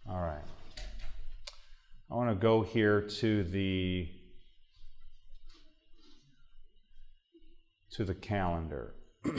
All 0.07 0.21
right. 0.21 0.45
I 2.11 2.15
want 2.15 2.29
to 2.29 2.37
go 2.37 2.63
here 2.63 3.01
to 3.01 3.43
the 3.43 4.09
to 7.95 8.05
the 8.05 8.15
calendar. 8.15 8.95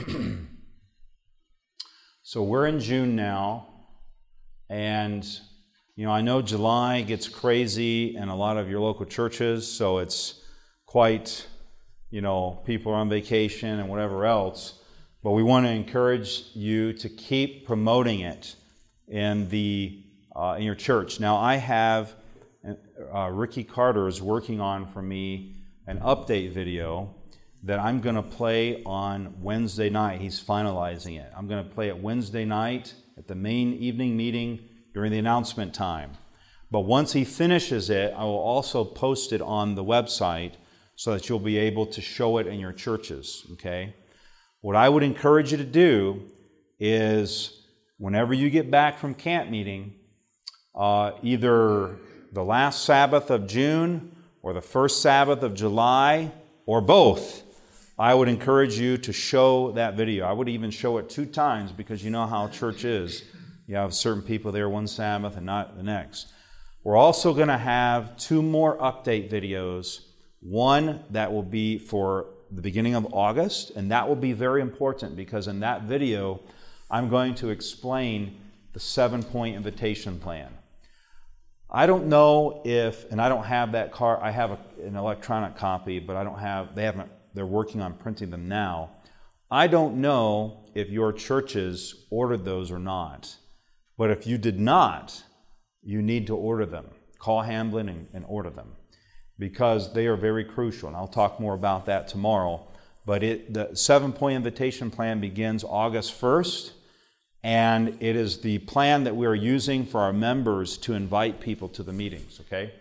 so 2.22 2.42
we're 2.42 2.66
in 2.66 2.80
June 2.80 3.14
now, 3.14 3.68
and 4.70 5.28
you 5.94 6.06
know 6.06 6.12
I 6.12 6.22
know 6.22 6.40
July 6.40 7.02
gets 7.02 7.28
crazy 7.28 8.16
in 8.16 8.28
a 8.28 8.36
lot 8.36 8.56
of 8.56 8.70
your 8.70 8.80
local 8.80 9.04
churches, 9.04 9.70
so 9.70 9.98
it's 9.98 10.40
quite 10.86 11.46
you 12.10 12.22
know 12.22 12.62
people 12.64 12.92
are 12.92 12.96
on 12.96 13.10
vacation 13.10 13.78
and 13.78 13.90
whatever 13.90 14.24
else. 14.24 14.80
But 15.22 15.32
we 15.32 15.42
want 15.42 15.66
to 15.66 15.72
encourage 15.72 16.44
you 16.54 16.94
to 16.94 17.10
keep 17.10 17.66
promoting 17.66 18.20
it 18.20 18.56
in 19.06 19.50
the 19.50 20.02
uh, 20.34 20.56
in 20.56 20.62
your 20.62 20.74
church. 20.74 21.20
Now, 21.20 21.36
I 21.36 21.56
have 21.56 22.14
uh, 23.14 23.28
Ricky 23.28 23.64
Carter 23.64 24.08
is 24.08 24.22
working 24.22 24.62
on 24.62 24.86
for 24.86 25.02
me 25.02 25.56
an 25.86 25.98
update 25.98 26.52
video 26.52 27.15
that 27.66 27.80
I'm 27.80 28.00
going 28.00 28.14
to 28.14 28.22
play 28.22 28.80
on 28.84 29.34
Wednesday 29.42 29.90
night. 29.90 30.20
He's 30.20 30.40
finalizing 30.40 31.18
it. 31.18 31.30
I'm 31.36 31.48
going 31.48 31.64
to 31.64 31.68
play 31.68 31.88
it 31.88 31.98
Wednesday 31.98 32.44
night 32.44 32.94
at 33.18 33.26
the 33.26 33.34
main 33.34 33.74
evening 33.74 34.16
meeting 34.16 34.60
during 34.94 35.10
the 35.10 35.18
announcement 35.18 35.74
time. 35.74 36.12
But 36.70 36.80
once 36.82 37.12
he 37.12 37.24
finishes 37.24 37.90
it, 37.90 38.14
I 38.16 38.22
will 38.22 38.38
also 38.38 38.84
post 38.84 39.32
it 39.32 39.42
on 39.42 39.74
the 39.74 39.82
website 39.82 40.52
so 40.94 41.12
that 41.12 41.28
you'll 41.28 41.40
be 41.40 41.58
able 41.58 41.86
to 41.86 42.00
show 42.00 42.38
it 42.38 42.46
in 42.46 42.60
your 42.60 42.72
churches. 42.72 43.44
Okay? 43.54 43.94
What 44.60 44.76
I 44.76 44.88
would 44.88 45.02
encourage 45.02 45.50
you 45.50 45.58
to 45.58 45.64
do 45.64 46.22
is 46.78 47.64
whenever 47.98 48.32
you 48.32 48.48
get 48.48 48.70
back 48.70 48.98
from 48.98 49.12
camp 49.12 49.50
meeting, 49.50 49.94
uh, 50.72 51.12
either 51.20 51.96
the 52.30 52.44
last 52.44 52.84
Sabbath 52.84 53.28
of 53.28 53.48
June 53.48 54.14
or 54.40 54.52
the 54.52 54.62
first 54.62 55.02
Sabbath 55.02 55.42
of 55.42 55.54
July 55.54 56.30
or 56.64 56.80
both, 56.80 57.42
I 57.98 58.12
would 58.12 58.28
encourage 58.28 58.78
you 58.78 58.98
to 58.98 59.12
show 59.12 59.72
that 59.72 59.94
video. 59.94 60.26
I 60.26 60.32
would 60.32 60.50
even 60.50 60.70
show 60.70 60.98
it 60.98 61.08
two 61.08 61.24
times 61.24 61.72
because 61.72 62.04
you 62.04 62.10
know 62.10 62.26
how 62.26 62.48
church 62.48 62.84
is. 62.84 63.24
You 63.66 63.76
have 63.76 63.94
certain 63.94 64.22
people 64.22 64.52
there 64.52 64.68
one 64.68 64.86
Sabbath 64.86 65.36
and 65.36 65.46
not 65.46 65.76
the 65.76 65.82
next. 65.82 66.30
We're 66.84 66.96
also 66.96 67.32
going 67.32 67.48
to 67.48 67.56
have 67.56 68.16
two 68.18 68.42
more 68.42 68.76
update 68.76 69.30
videos. 69.30 70.00
One 70.40 71.04
that 71.10 71.32
will 71.32 71.42
be 71.42 71.78
for 71.78 72.26
the 72.50 72.60
beginning 72.60 72.94
of 72.94 73.12
August, 73.14 73.70
and 73.70 73.90
that 73.90 74.06
will 74.06 74.14
be 74.14 74.32
very 74.32 74.60
important 74.60 75.16
because 75.16 75.48
in 75.48 75.60
that 75.60 75.82
video, 75.82 76.40
I'm 76.90 77.08
going 77.08 77.34
to 77.36 77.48
explain 77.48 78.38
the 78.74 78.78
seven 78.78 79.22
point 79.22 79.56
invitation 79.56 80.20
plan. 80.20 80.52
I 81.70 81.86
don't 81.86 82.06
know 82.06 82.60
if, 82.64 83.10
and 83.10 83.20
I 83.20 83.28
don't 83.30 83.44
have 83.44 83.72
that 83.72 83.90
car. 83.90 84.22
I 84.22 84.30
have 84.30 84.52
a, 84.52 84.58
an 84.84 84.96
electronic 84.96 85.56
copy, 85.56 85.98
but 85.98 86.14
I 86.14 86.24
don't 86.24 86.38
have. 86.38 86.74
They 86.74 86.84
haven't. 86.84 87.10
They're 87.36 87.46
working 87.46 87.80
on 87.80 87.94
printing 87.94 88.30
them 88.30 88.48
now. 88.48 88.90
I 89.50 89.68
don't 89.68 90.00
know 90.00 90.64
if 90.74 90.90
your 90.90 91.12
churches 91.12 92.06
ordered 92.10 92.44
those 92.44 92.72
or 92.72 92.80
not. 92.80 93.36
But 93.96 94.10
if 94.10 94.26
you 94.26 94.38
did 94.38 94.58
not, 94.58 95.22
you 95.82 96.02
need 96.02 96.26
to 96.26 96.34
order 96.36 96.66
them. 96.66 96.86
Call 97.18 97.42
Hamblin 97.42 97.88
and, 97.88 98.08
and 98.12 98.24
order 98.28 98.50
them 98.50 98.72
because 99.38 99.92
they 99.92 100.06
are 100.06 100.16
very 100.16 100.44
crucial. 100.44 100.88
And 100.88 100.96
I'll 100.96 101.06
talk 101.06 101.38
more 101.38 101.54
about 101.54 101.86
that 101.86 102.08
tomorrow. 102.08 102.66
But 103.04 103.22
it, 103.22 103.54
the 103.54 103.74
seven 103.74 104.12
point 104.12 104.36
invitation 104.36 104.90
plan 104.90 105.20
begins 105.20 105.62
August 105.62 106.20
1st 106.20 106.72
and 107.44 107.96
it 108.00 108.16
is 108.16 108.40
the 108.40 108.58
plan 108.58 109.04
that 109.04 109.14
we 109.14 109.24
are 109.24 109.34
using 109.34 109.86
for 109.86 110.00
our 110.00 110.12
members 110.12 110.76
to 110.78 110.94
invite 110.94 111.40
people 111.40 111.68
to 111.68 111.84
the 111.84 111.92
meetings, 111.92 112.40
okay? 112.40 112.72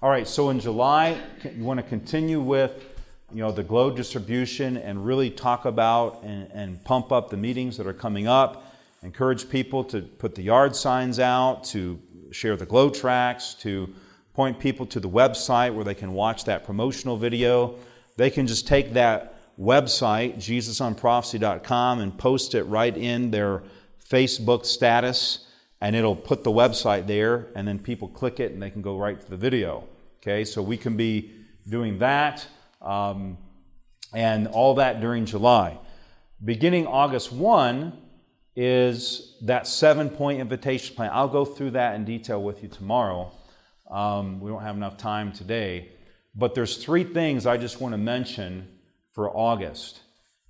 All 0.00 0.10
right, 0.10 0.28
so 0.28 0.50
in 0.50 0.60
July, 0.60 1.20
you 1.56 1.64
want 1.64 1.78
to 1.78 1.82
continue 1.82 2.40
with 2.40 2.91
you 3.34 3.40
know 3.40 3.52
the 3.52 3.62
glow 3.62 3.90
distribution 3.90 4.76
and 4.76 5.04
really 5.04 5.30
talk 5.30 5.64
about 5.64 6.22
and, 6.22 6.50
and 6.52 6.84
pump 6.84 7.12
up 7.12 7.30
the 7.30 7.36
meetings 7.36 7.76
that 7.76 7.86
are 7.86 7.94
coming 7.94 8.26
up. 8.26 8.64
Encourage 9.02 9.48
people 9.48 9.82
to 9.84 10.02
put 10.02 10.34
the 10.34 10.42
yard 10.42 10.76
signs 10.76 11.18
out, 11.18 11.64
to 11.64 12.00
share 12.30 12.56
the 12.56 12.66
GLOW 12.66 12.90
tracts, 12.90 13.54
to 13.54 13.92
point 14.34 14.58
people 14.58 14.86
to 14.86 15.00
the 15.00 15.08
website 15.08 15.74
where 15.74 15.84
they 15.84 15.94
can 15.94 16.12
watch 16.12 16.44
that 16.44 16.64
promotional 16.64 17.16
video. 17.16 17.74
They 18.16 18.30
can 18.30 18.46
just 18.46 18.66
take 18.66 18.92
that 18.92 19.34
website, 19.58 20.36
jesusonprophecy.com, 20.36 22.00
and 22.00 22.16
post 22.16 22.54
it 22.54 22.64
right 22.64 22.96
in 22.96 23.30
their 23.30 23.62
Facebook 24.08 24.64
status, 24.64 25.46
and 25.80 25.96
it'll 25.96 26.16
put 26.16 26.44
the 26.44 26.50
website 26.50 27.06
there, 27.06 27.48
and 27.54 27.66
then 27.66 27.78
people 27.78 28.08
click 28.08 28.40
it 28.40 28.52
and 28.52 28.62
they 28.62 28.70
can 28.70 28.82
go 28.82 28.96
right 28.96 29.20
to 29.20 29.30
the 29.30 29.36
video. 29.36 29.84
Okay, 30.20 30.44
so 30.44 30.62
we 30.62 30.76
can 30.76 30.96
be 30.96 31.32
doing 31.68 31.98
that 31.98 32.46
um, 32.82 33.38
and 34.12 34.48
all 34.48 34.74
that 34.74 35.00
during 35.00 35.24
July. 35.24 35.78
Beginning 36.44 36.86
August 36.86 37.32
1 37.32 37.98
is 38.54 39.38
that 39.42 39.66
seven 39.66 40.10
point 40.10 40.40
invitation 40.40 40.94
plan. 40.94 41.10
I'll 41.12 41.28
go 41.28 41.44
through 41.44 41.70
that 41.72 41.94
in 41.94 42.04
detail 42.04 42.42
with 42.42 42.62
you 42.62 42.68
tomorrow. 42.68 43.32
Um, 43.90 44.40
we 44.40 44.50
don't 44.50 44.62
have 44.62 44.76
enough 44.76 44.96
time 44.96 45.32
today. 45.32 45.90
But 46.34 46.54
there's 46.54 46.82
three 46.82 47.04
things 47.04 47.46
I 47.46 47.56
just 47.56 47.80
want 47.80 47.92
to 47.92 47.98
mention 47.98 48.68
for 49.12 49.30
August. 49.30 50.00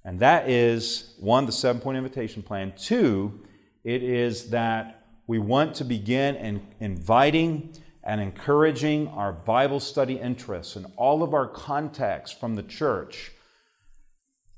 And 0.04 0.20
that 0.20 0.48
is 0.48 1.14
one, 1.18 1.46
the 1.46 1.52
seven 1.52 1.80
point 1.80 1.96
invitation 1.96 2.42
plan. 2.42 2.72
Two, 2.76 3.40
it 3.84 4.02
is 4.02 4.50
that 4.50 5.06
we 5.26 5.38
want 5.38 5.74
to 5.76 5.84
begin 5.84 6.36
in 6.36 6.66
inviting 6.80 7.74
and 8.05 8.20
encouraging 8.20 9.09
our 9.09 9.32
Bible 9.32 9.80
study 9.80 10.18
interests 10.18 10.76
and 10.76 10.86
all 10.96 11.22
of 11.22 11.34
our 11.34 11.46
contacts 11.46 12.32
from 12.32 12.57
the 12.57 12.62
church. 12.62 13.30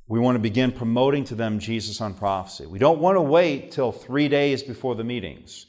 We 0.07 0.19
want 0.19 0.37
to 0.37 0.41
begin 0.41 0.73
promoting 0.73 1.25
to 1.25 1.35
them 1.35 1.59
Jesus 1.59 2.01
on 2.01 2.15
prophecy. 2.15 2.67
We 2.67 2.79
don't 2.79 3.01
want 3.01 3.17
to 3.17 3.23
wait 3.23 3.73
till 3.73 3.93
three 3.93 4.29
days 4.29 4.63
before 4.63 4.95
the 4.95 5.05
meetings. 5.05 5.67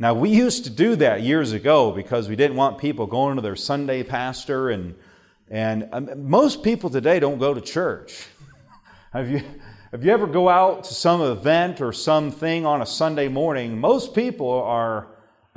Now, 0.00 0.14
we 0.14 0.30
used 0.30 0.64
to 0.64 0.70
do 0.70 0.94
that 0.96 1.22
years 1.22 1.52
ago 1.52 1.90
because 1.90 2.28
we 2.28 2.36
didn't 2.36 2.56
want 2.56 2.78
people 2.78 3.06
going 3.06 3.34
to 3.34 3.42
their 3.42 3.56
Sunday 3.56 4.04
pastor, 4.04 4.70
and, 4.70 4.94
and 5.50 5.88
um, 5.92 6.28
most 6.28 6.62
people 6.62 6.88
today 6.88 7.18
don't 7.18 7.38
go 7.38 7.52
to 7.52 7.60
church. 7.60 8.26
Have 9.12 9.28
you, 9.28 9.42
if 9.92 10.04
you 10.04 10.12
ever 10.12 10.28
go 10.28 10.48
out 10.48 10.84
to 10.84 10.94
some 10.94 11.20
event 11.20 11.80
or 11.80 11.92
something 11.92 12.64
on 12.64 12.80
a 12.80 12.86
Sunday 12.86 13.26
morning, 13.26 13.80
most 13.80 14.14
people 14.14 14.50
are 14.50 15.08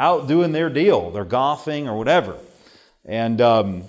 out 0.01 0.27
doing 0.27 0.51
their 0.51 0.69
deal. 0.69 1.11
They're 1.11 1.23
golfing 1.23 1.87
or 1.87 1.95
whatever. 1.95 2.35
And, 3.05 3.39
um, 3.39 3.83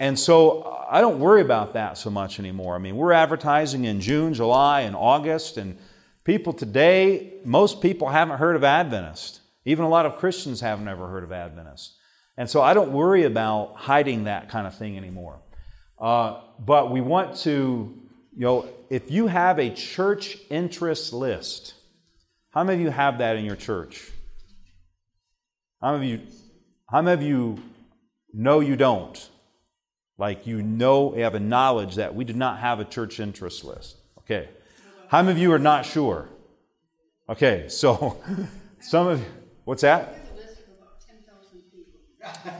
and 0.00 0.18
so 0.18 0.84
I 0.90 1.00
don't 1.00 1.20
worry 1.20 1.40
about 1.40 1.74
that 1.74 1.96
so 1.96 2.10
much 2.10 2.40
anymore. 2.40 2.74
I 2.74 2.78
mean, 2.78 2.96
we're 2.96 3.12
advertising 3.12 3.84
in 3.84 4.00
June, 4.00 4.34
July, 4.34 4.80
and 4.80 4.96
August, 4.96 5.56
and 5.56 5.78
people 6.24 6.52
today, 6.52 7.34
most 7.44 7.80
people 7.80 8.08
haven't 8.08 8.38
heard 8.38 8.56
of 8.56 8.64
Adventist. 8.64 9.40
Even 9.64 9.84
a 9.84 9.88
lot 9.88 10.04
of 10.04 10.16
Christians 10.16 10.60
haven't 10.60 10.88
ever 10.88 11.06
heard 11.06 11.22
of 11.22 11.30
Adventist. 11.30 11.94
And 12.36 12.50
so 12.50 12.60
I 12.60 12.74
don't 12.74 12.90
worry 12.90 13.22
about 13.22 13.76
hiding 13.76 14.24
that 14.24 14.48
kind 14.48 14.66
of 14.66 14.76
thing 14.76 14.96
anymore. 14.96 15.38
Uh, 15.96 16.40
but 16.58 16.90
we 16.90 17.00
want 17.00 17.36
to, 17.38 17.96
you 18.36 18.44
know, 18.44 18.68
if 18.90 19.12
you 19.12 19.28
have 19.28 19.60
a 19.60 19.70
church 19.70 20.38
interest 20.50 21.12
list, 21.12 21.74
how 22.50 22.64
many 22.64 22.78
of 22.78 22.84
you 22.84 22.90
have 22.90 23.18
that 23.18 23.36
in 23.36 23.44
your 23.44 23.56
church? 23.56 24.10
How 25.80 25.92
many 25.92 26.14
of 26.14 26.20
you, 26.20 26.26
how 26.90 27.02
many 27.02 27.14
of 27.14 27.22
you 27.22 27.62
know 28.32 28.60
you 28.60 28.76
don't? 28.76 29.28
Like 30.18 30.46
you 30.46 30.62
know, 30.62 31.14
you 31.14 31.22
have 31.22 31.34
a 31.34 31.40
knowledge 31.40 31.96
that 31.96 32.14
we 32.14 32.24
do 32.24 32.32
not 32.32 32.58
have 32.60 32.80
a 32.80 32.84
church 32.84 33.20
interest 33.20 33.64
list. 33.64 33.96
Okay. 34.20 34.48
How 35.08 35.22
many 35.22 35.32
of 35.32 35.38
you 35.38 35.52
are 35.52 35.58
not 35.58 35.84
sure? 35.84 36.28
Okay, 37.28 37.66
so 37.68 38.22
some 38.80 39.06
of 39.08 39.24
what's 39.64 39.82
that? 39.82 40.14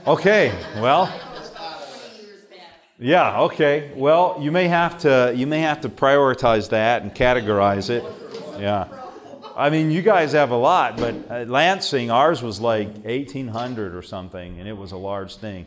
Okay, 0.05 0.53
well. 0.75 1.11
Yeah, 2.99 3.41
okay. 3.41 3.91
Well, 3.95 4.37
you 4.39 4.51
may 4.51 4.67
have 4.67 4.97
to 4.99 5.33
you 5.35 5.47
may 5.47 5.59
have 5.61 5.81
to 5.81 5.89
prioritize 5.89 6.69
that 6.69 7.01
and 7.01 7.13
categorize 7.13 7.89
it. 7.89 8.03
Yeah. 8.59 8.87
I 9.57 9.71
mean, 9.71 9.89
you 9.89 10.03
guys 10.03 10.33
have 10.33 10.51
a 10.51 10.55
lot, 10.55 10.97
but 10.97 11.49
Lansing, 11.49 12.11
ours 12.11 12.43
was 12.43 12.61
like 12.61 12.89
1,800 13.05 13.95
or 13.95 14.03
something, 14.03 14.59
and 14.59 14.69
it 14.69 14.77
was 14.77 14.91
a 14.91 14.97
large 14.97 15.37
thing. 15.37 15.65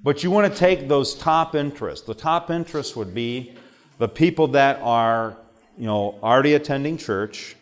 But 0.00 0.22
you 0.22 0.30
want 0.30 0.52
to 0.52 0.56
take 0.56 0.86
those 0.86 1.16
top 1.16 1.56
interests. 1.56 2.06
The 2.06 2.14
top 2.14 2.52
interests 2.52 2.94
would 2.94 3.12
be 3.12 3.54
the 3.98 4.06
people 4.06 4.46
that 4.48 4.78
are, 4.80 5.36
you 5.76 5.86
know, 5.86 6.20
already 6.22 6.54
attending 6.54 6.96
church, 6.96 7.56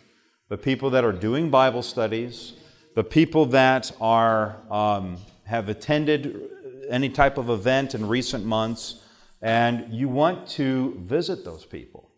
the 0.50 0.58
people 0.58 0.90
that 0.90 1.02
are 1.02 1.12
doing 1.12 1.48
Bible 1.48 1.82
studies, 1.82 2.52
the 2.94 3.04
people 3.04 3.46
that 3.46 3.90
are 4.02 4.56
um, 4.70 5.16
have 5.44 5.70
attended 5.70 6.46
any 6.90 7.08
type 7.08 7.38
of 7.38 7.48
event 7.48 7.94
in 7.94 8.06
recent 8.06 8.44
months, 8.44 9.02
and 9.40 9.90
you 9.90 10.10
want 10.10 10.46
to 10.48 10.94
visit 11.06 11.42
those 11.42 11.64
people 11.64 12.10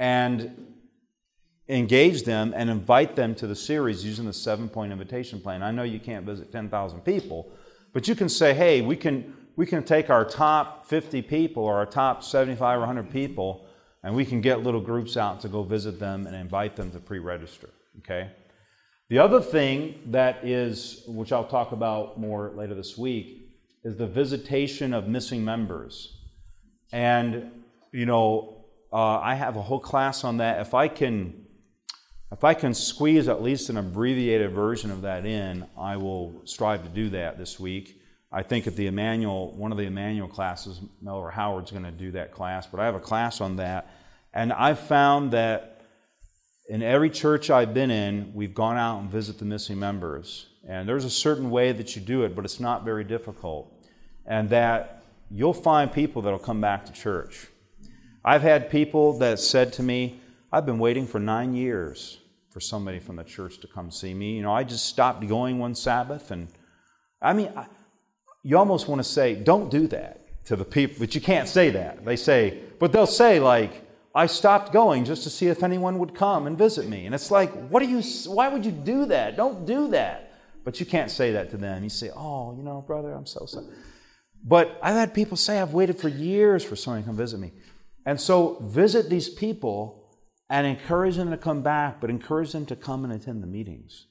and 0.00 0.69
engage 1.70 2.24
them 2.24 2.52
and 2.56 2.68
invite 2.68 3.16
them 3.16 3.34
to 3.36 3.46
the 3.46 3.56
series 3.56 4.04
using 4.04 4.26
the 4.26 4.32
seven 4.32 4.68
point 4.68 4.92
invitation 4.92 5.40
plan. 5.40 5.62
I 5.62 5.70
know 5.70 5.82
you 5.82 6.00
can't 6.00 6.26
visit 6.26 6.50
10,000 6.52 7.00
people, 7.00 7.50
but 7.92 8.08
you 8.08 8.14
can 8.14 8.28
say, 8.28 8.54
hey, 8.54 8.80
we 8.80 8.96
can, 8.96 9.34
we 9.56 9.66
can 9.66 9.84
take 9.84 10.10
our 10.10 10.24
top 10.24 10.86
50 10.86 11.22
people 11.22 11.62
or 11.62 11.76
our 11.76 11.86
top 11.86 12.24
75 12.24 12.76
or 12.76 12.80
100 12.80 13.10
people 13.10 13.66
and 14.02 14.14
we 14.14 14.24
can 14.24 14.40
get 14.40 14.62
little 14.62 14.80
groups 14.80 15.16
out 15.16 15.40
to 15.40 15.48
go 15.48 15.62
visit 15.62 15.98
them 15.98 16.26
and 16.26 16.34
invite 16.34 16.76
them 16.76 16.90
to 16.92 16.98
pre 16.98 17.18
register. 17.18 17.68
Okay? 17.98 18.30
The 19.08 19.18
other 19.18 19.40
thing 19.40 20.00
that 20.06 20.44
is, 20.46 21.02
which 21.06 21.32
I'll 21.32 21.46
talk 21.46 21.72
about 21.72 22.18
more 22.18 22.52
later 22.54 22.74
this 22.74 22.96
week, 22.96 23.48
is 23.84 23.96
the 23.96 24.06
visitation 24.06 24.94
of 24.94 25.08
missing 25.08 25.44
members. 25.44 26.16
And, 26.92 27.50
you 27.92 28.06
know, 28.06 28.64
uh, 28.92 29.18
I 29.18 29.34
have 29.34 29.56
a 29.56 29.62
whole 29.62 29.80
class 29.80 30.24
on 30.24 30.38
that. 30.38 30.60
If 30.60 30.74
I 30.74 30.88
can 30.88 31.39
if 32.32 32.44
I 32.44 32.54
can 32.54 32.74
squeeze 32.74 33.26
at 33.26 33.42
least 33.42 33.70
an 33.70 33.76
abbreviated 33.76 34.52
version 34.52 34.90
of 34.90 35.02
that 35.02 35.26
in, 35.26 35.66
I 35.76 35.96
will 35.96 36.40
strive 36.44 36.84
to 36.84 36.88
do 36.88 37.10
that 37.10 37.38
this 37.38 37.58
week. 37.58 38.00
I 38.30 38.44
think 38.44 38.68
at 38.68 38.76
the 38.76 38.86
Emmanuel, 38.86 39.52
one 39.56 39.72
of 39.72 39.78
the 39.78 39.84
Emmanuel 39.84 40.28
classes, 40.28 40.80
Melvin 41.02 41.32
Howard's 41.32 41.72
going 41.72 41.82
to 41.82 41.90
do 41.90 42.12
that 42.12 42.30
class, 42.30 42.68
but 42.68 42.78
I 42.78 42.84
have 42.84 42.94
a 42.94 43.00
class 43.00 43.40
on 43.40 43.56
that. 43.56 43.92
And 44.32 44.52
I've 44.52 44.78
found 44.78 45.32
that 45.32 45.80
in 46.68 46.82
every 46.82 47.10
church 47.10 47.50
I've 47.50 47.74
been 47.74 47.90
in, 47.90 48.32
we've 48.32 48.54
gone 48.54 48.76
out 48.76 49.00
and 49.00 49.10
visited 49.10 49.40
the 49.40 49.46
missing 49.46 49.80
members. 49.80 50.46
And 50.68 50.88
there's 50.88 51.04
a 51.04 51.10
certain 51.10 51.50
way 51.50 51.72
that 51.72 51.96
you 51.96 52.02
do 52.02 52.22
it, 52.22 52.36
but 52.36 52.44
it's 52.44 52.60
not 52.60 52.84
very 52.84 53.02
difficult. 53.02 53.72
And 54.24 54.48
that 54.50 55.02
you'll 55.32 55.52
find 55.52 55.92
people 55.92 56.22
that'll 56.22 56.38
come 56.38 56.60
back 56.60 56.86
to 56.86 56.92
church. 56.92 57.48
I've 58.24 58.42
had 58.42 58.70
people 58.70 59.18
that 59.18 59.40
said 59.40 59.72
to 59.74 59.82
me, 59.82 60.20
I've 60.52 60.66
been 60.66 60.78
waiting 60.78 61.08
for 61.08 61.18
nine 61.18 61.54
years 61.54 62.19
for 62.60 62.66
somebody 62.66 62.98
from 62.98 63.16
the 63.16 63.24
church 63.24 63.58
to 63.58 63.66
come 63.66 63.90
see 63.90 64.12
me. 64.12 64.36
You 64.36 64.42
know, 64.42 64.52
I 64.52 64.64
just 64.64 64.84
stopped 64.84 65.26
going 65.26 65.58
one 65.58 65.74
Sabbath, 65.74 66.30
and 66.30 66.48
I 67.22 67.32
mean, 67.32 67.50
I, 67.56 67.66
you 68.42 68.58
almost 68.58 68.86
want 68.86 69.00
to 69.00 69.08
say, 69.08 69.34
don't 69.34 69.70
do 69.70 69.86
that 69.88 70.44
to 70.44 70.56
the 70.56 70.64
people, 70.64 70.96
but 70.98 71.14
you 71.14 71.22
can't 71.22 71.48
say 71.48 71.70
that. 71.70 72.04
They 72.04 72.16
say, 72.16 72.60
but 72.78 72.92
they'll 72.92 73.06
say, 73.06 73.40
like, 73.40 73.86
I 74.14 74.26
stopped 74.26 74.72
going 74.72 75.06
just 75.06 75.22
to 75.22 75.30
see 75.30 75.46
if 75.46 75.62
anyone 75.62 75.98
would 76.00 76.14
come 76.14 76.46
and 76.46 76.58
visit 76.58 76.86
me. 76.86 77.06
And 77.06 77.14
it's 77.14 77.30
like, 77.30 77.50
what 77.68 77.82
are 77.82 77.86
you, 77.86 78.02
why 78.26 78.48
would 78.48 78.66
you 78.66 78.72
do 78.72 79.06
that? 79.06 79.36
Don't 79.36 79.64
do 79.64 79.88
that. 79.88 80.32
But 80.62 80.80
you 80.80 80.86
can't 80.86 81.10
say 81.10 81.32
that 81.32 81.50
to 81.52 81.56
them. 81.56 81.82
You 81.82 81.88
say, 81.88 82.10
oh, 82.14 82.54
you 82.56 82.62
know, 82.62 82.82
brother, 82.86 83.12
I'm 83.12 83.26
so 83.26 83.46
sorry. 83.46 83.66
But 84.44 84.78
I've 84.82 84.96
had 84.96 85.14
people 85.14 85.38
say, 85.38 85.60
I've 85.60 85.72
waited 85.72 85.98
for 85.98 86.08
years 86.08 86.62
for 86.62 86.76
someone 86.76 87.02
to 87.02 87.06
come 87.06 87.16
visit 87.16 87.40
me. 87.40 87.52
And 88.04 88.20
so 88.20 88.58
visit 88.62 89.08
these 89.08 89.30
people 89.30 89.99
and 90.50 90.66
encourage 90.66 91.16
them 91.16 91.30
to 91.30 91.36
come 91.36 91.62
back, 91.62 92.00
but 92.00 92.10
encourage 92.10 92.52
them 92.52 92.66
to 92.66 92.76
come 92.76 93.04
and 93.04 93.12
attend 93.12 93.42
the 93.42 93.46
meetings. 93.46 94.06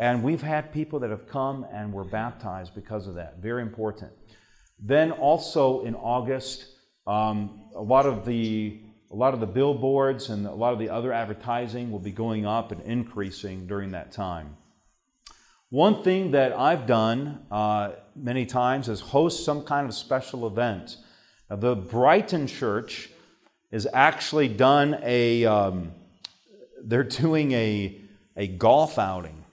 And 0.00 0.22
we've 0.22 0.42
had 0.42 0.72
people 0.72 0.98
that 1.00 1.10
have 1.10 1.28
come 1.28 1.64
and 1.72 1.92
were 1.92 2.04
baptized 2.04 2.74
because 2.74 3.06
of 3.06 3.14
that. 3.14 3.38
Very 3.38 3.62
important. 3.62 4.12
Then 4.80 5.12
also 5.12 5.84
in 5.84 5.94
August, 5.94 6.66
um, 7.06 7.62
a 7.74 7.82
lot 7.82 8.06
of 8.06 8.26
the 8.26 8.80
a 9.10 9.16
lot 9.16 9.32
of 9.32 9.40
the 9.40 9.46
billboards 9.46 10.28
and 10.28 10.46
a 10.46 10.52
lot 10.52 10.74
of 10.74 10.78
the 10.78 10.90
other 10.90 11.14
advertising 11.14 11.90
will 11.90 11.98
be 11.98 12.10
going 12.10 12.44
up 12.44 12.72
and 12.72 12.82
increasing 12.82 13.66
during 13.66 13.92
that 13.92 14.12
time. 14.12 14.58
One 15.70 16.02
thing 16.02 16.32
that 16.32 16.52
I've 16.52 16.86
done 16.86 17.46
uh, 17.50 17.92
many 18.14 18.44
times 18.44 18.86
is 18.86 19.00
host 19.00 19.46
some 19.46 19.62
kind 19.62 19.88
of 19.88 19.94
special 19.94 20.46
event. 20.46 20.98
Now, 21.48 21.56
the 21.56 21.74
Brighton 21.74 22.46
Church 22.46 23.08
is 23.70 23.86
actually 23.92 24.48
done 24.48 24.98
a, 25.02 25.44
um, 25.44 25.92
they're 26.82 27.04
doing 27.04 27.52
a, 27.52 28.00
a 28.36 28.46
golf 28.46 28.98
outing. 28.98 29.44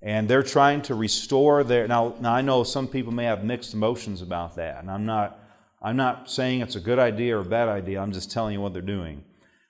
And 0.00 0.28
they're 0.28 0.44
trying 0.44 0.82
to 0.82 0.94
restore 0.94 1.64
their. 1.64 1.88
Now, 1.88 2.14
now, 2.20 2.32
I 2.32 2.40
know 2.40 2.62
some 2.62 2.86
people 2.86 3.12
may 3.12 3.24
have 3.24 3.42
mixed 3.42 3.74
emotions 3.74 4.22
about 4.22 4.54
that, 4.54 4.80
and 4.80 4.88
I'm 4.88 5.06
not, 5.06 5.40
I'm 5.82 5.96
not 5.96 6.30
saying 6.30 6.60
it's 6.60 6.76
a 6.76 6.80
good 6.80 7.00
idea 7.00 7.36
or 7.36 7.40
a 7.40 7.44
bad 7.44 7.68
idea, 7.68 8.00
I'm 8.00 8.12
just 8.12 8.30
telling 8.30 8.52
you 8.52 8.60
what 8.60 8.72
they're 8.72 8.80
doing. 8.80 9.24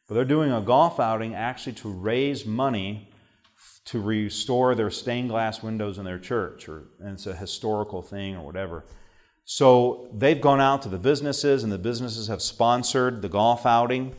But 0.07 0.16
they're 0.16 0.27
doing 0.27 0.53
a 0.53 0.61
golf 0.61 1.01
outing 1.01 1.35
actually 1.35 1.75
to 1.75 1.89
raise 1.89 2.45
money 2.45 3.09
to 3.87 4.01
restore 4.03 4.75
their 4.75 4.91
stained 4.91 5.31
glass 5.31 5.62
windows 5.62 5.97
in 5.97 6.05
their 6.05 6.19
church, 6.19 6.69
or, 6.69 6.85
and 7.01 7.14
it's 7.14 7.27
a 7.27 7.35
historical 7.35 8.03
thing 8.03 8.37
or 8.37 8.45
whatever. 8.45 8.85
So 9.51 10.11
they've 10.12 10.38
gone 10.38 10.61
out 10.61 10.82
to 10.82 10.90
the 10.90 10.99
businesses, 10.99 11.62
and 11.62 11.72
the 11.72 11.78
businesses 11.78 12.28
have 12.28 12.42
sponsored 12.42 13.22
the 13.22 13.30
golf 13.30 13.64
outing, 13.64 14.14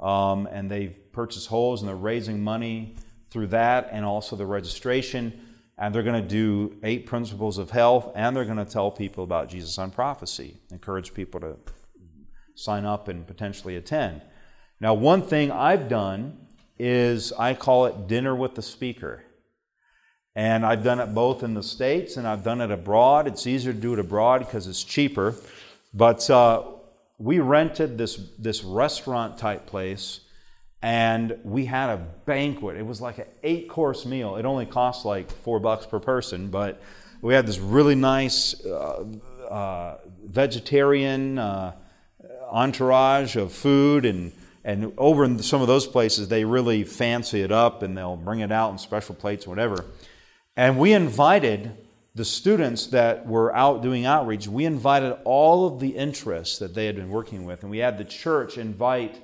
um, 0.00 0.48
and 0.50 0.68
they've 0.68 0.96
purchased 1.12 1.46
holes, 1.46 1.82
and 1.82 1.88
they're 1.88 1.94
raising 1.94 2.42
money 2.42 2.96
through 3.30 3.46
that 3.46 3.90
and 3.92 4.04
also 4.04 4.34
the 4.34 4.44
registration. 4.44 5.40
And 5.78 5.94
they're 5.94 6.02
going 6.02 6.20
to 6.20 6.28
do 6.28 6.78
eight 6.82 7.06
principles 7.06 7.58
of 7.58 7.70
health, 7.70 8.10
and 8.16 8.34
they're 8.34 8.44
going 8.44 8.56
to 8.56 8.64
tell 8.64 8.90
people 8.90 9.22
about 9.22 9.48
Jesus 9.48 9.78
on 9.78 9.92
prophecy, 9.92 10.56
encourage 10.72 11.14
people 11.14 11.38
to 11.38 11.54
sign 12.56 12.84
up 12.84 13.06
and 13.06 13.24
potentially 13.24 13.76
attend. 13.76 14.20
Now, 14.80 14.94
one 14.94 15.22
thing 15.22 15.52
I've 15.52 15.88
done 15.88 16.48
is 16.76 17.32
I 17.34 17.54
call 17.54 17.86
it 17.86 18.08
dinner 18.08 18.34
with 18.34 18.56
the 18.56 18.62
speaker. 18.62 19.22
And 20.34 20.64
I've 20.64 20.82
done 20.82 20.98
it 20.98 21.14
both 21.14 21.42
in 21.42 21.54
the 21.54 21.62
States 21.62 22.16
and 22.16 22.26
I've 22.26 22.42
done 22.42 22.60
it 22.60 22.70
abroad. 22.70 23.26
It's 23.26 23.46
easier 23.46 23.72
to 23.72 23.78
do 23.78 23.92
it 23.92 23.98
abroad 23.98 24.40
because 24.40 24.66
it's 24.66 24.82
cheaper. 24.82 25.34
But 25.92 26.28
uh, 26.30 26.62
we 27.18 27.38
rented 27.38 27.98
this, 27.98 28.18
this 28.38 28.64
restaurant 28.64 29.36
type 29.36 29.66
place 29.66 30.20
and 30.80 31.38
we 31.44 31.66
had 31.66 31.90
a 31.90 31.96
banquet. 32.24 32.76
It 32.76 32.86
was 32.86 33.00
like 33.00 33.18
an 33.18 33.26
eight 33.42 33.68
course 33.68 34.04
meal. 34.04 34.36
It 34.36 34.44
only 34.44 34.66
cost 34.66 35.04
like 35.04 35.30
four 35.30 35.60
bucks 35.60 35.86
per 35.86 36.00
person, 36.00 36.48
but 36.48 36.80
we 37.20 37.34
had 37.34 37.46
this 37.46 37.58
really 37.58 37.94
nice 37.94 38.64
uh, 38.64 39.04
uh, 39.48 39.98
vegetarian 40.24 41.38
uh, 41.38 41.72
entourage 42.50 43.36
of 43.36 43.52
food 43.52 44.04
and 44.04 44.32
and 44.64 44.92
over 44.96 45.24
in 45.24 45.42
some 45.42 45.60
of 45.60 45.66
those 45.66 45.86
places 45.88 46.28
they 46.28 46.44
really 46.44 46.84
fancy 46.84 47.40
it 47.40 47.50
up 47.50 47.82
and 47.82 47.96
they'll 47.96 48.16
bring 48.16 48.40
it 48.40 48.52
out 48.52 48.70
in 48.70 48.78
special 48.78 49.14
plates 49.14 49.46
whatever 49.46 49.86
and 50.56 50.78
we 50.78 50.92
invited 50.92 51.76
the 52.14 52.24
students 52.24 52.88
that 52.88 53.26
were 53.26 53.54
out 53.56 53.82
doing 53.82 54.04
outreach, 54.04 54.46
we 54.46 54.66
invited 54.66 55.16
all 55.24 55.66
of 55.66 55.80
the 55.80 55.90
interests 55.90 56.58
that 56.58 56.74
they 56.74 56.86
had 56.86 56.96
been 56.96 57.08
working 57.08 57.46
with. 57.46 57.62
And 57.62 57.70
we 57.70 57.78
had 57.78 57.96
the 57.96 58.04
church 58.04 58.58
invite 58.58 59.20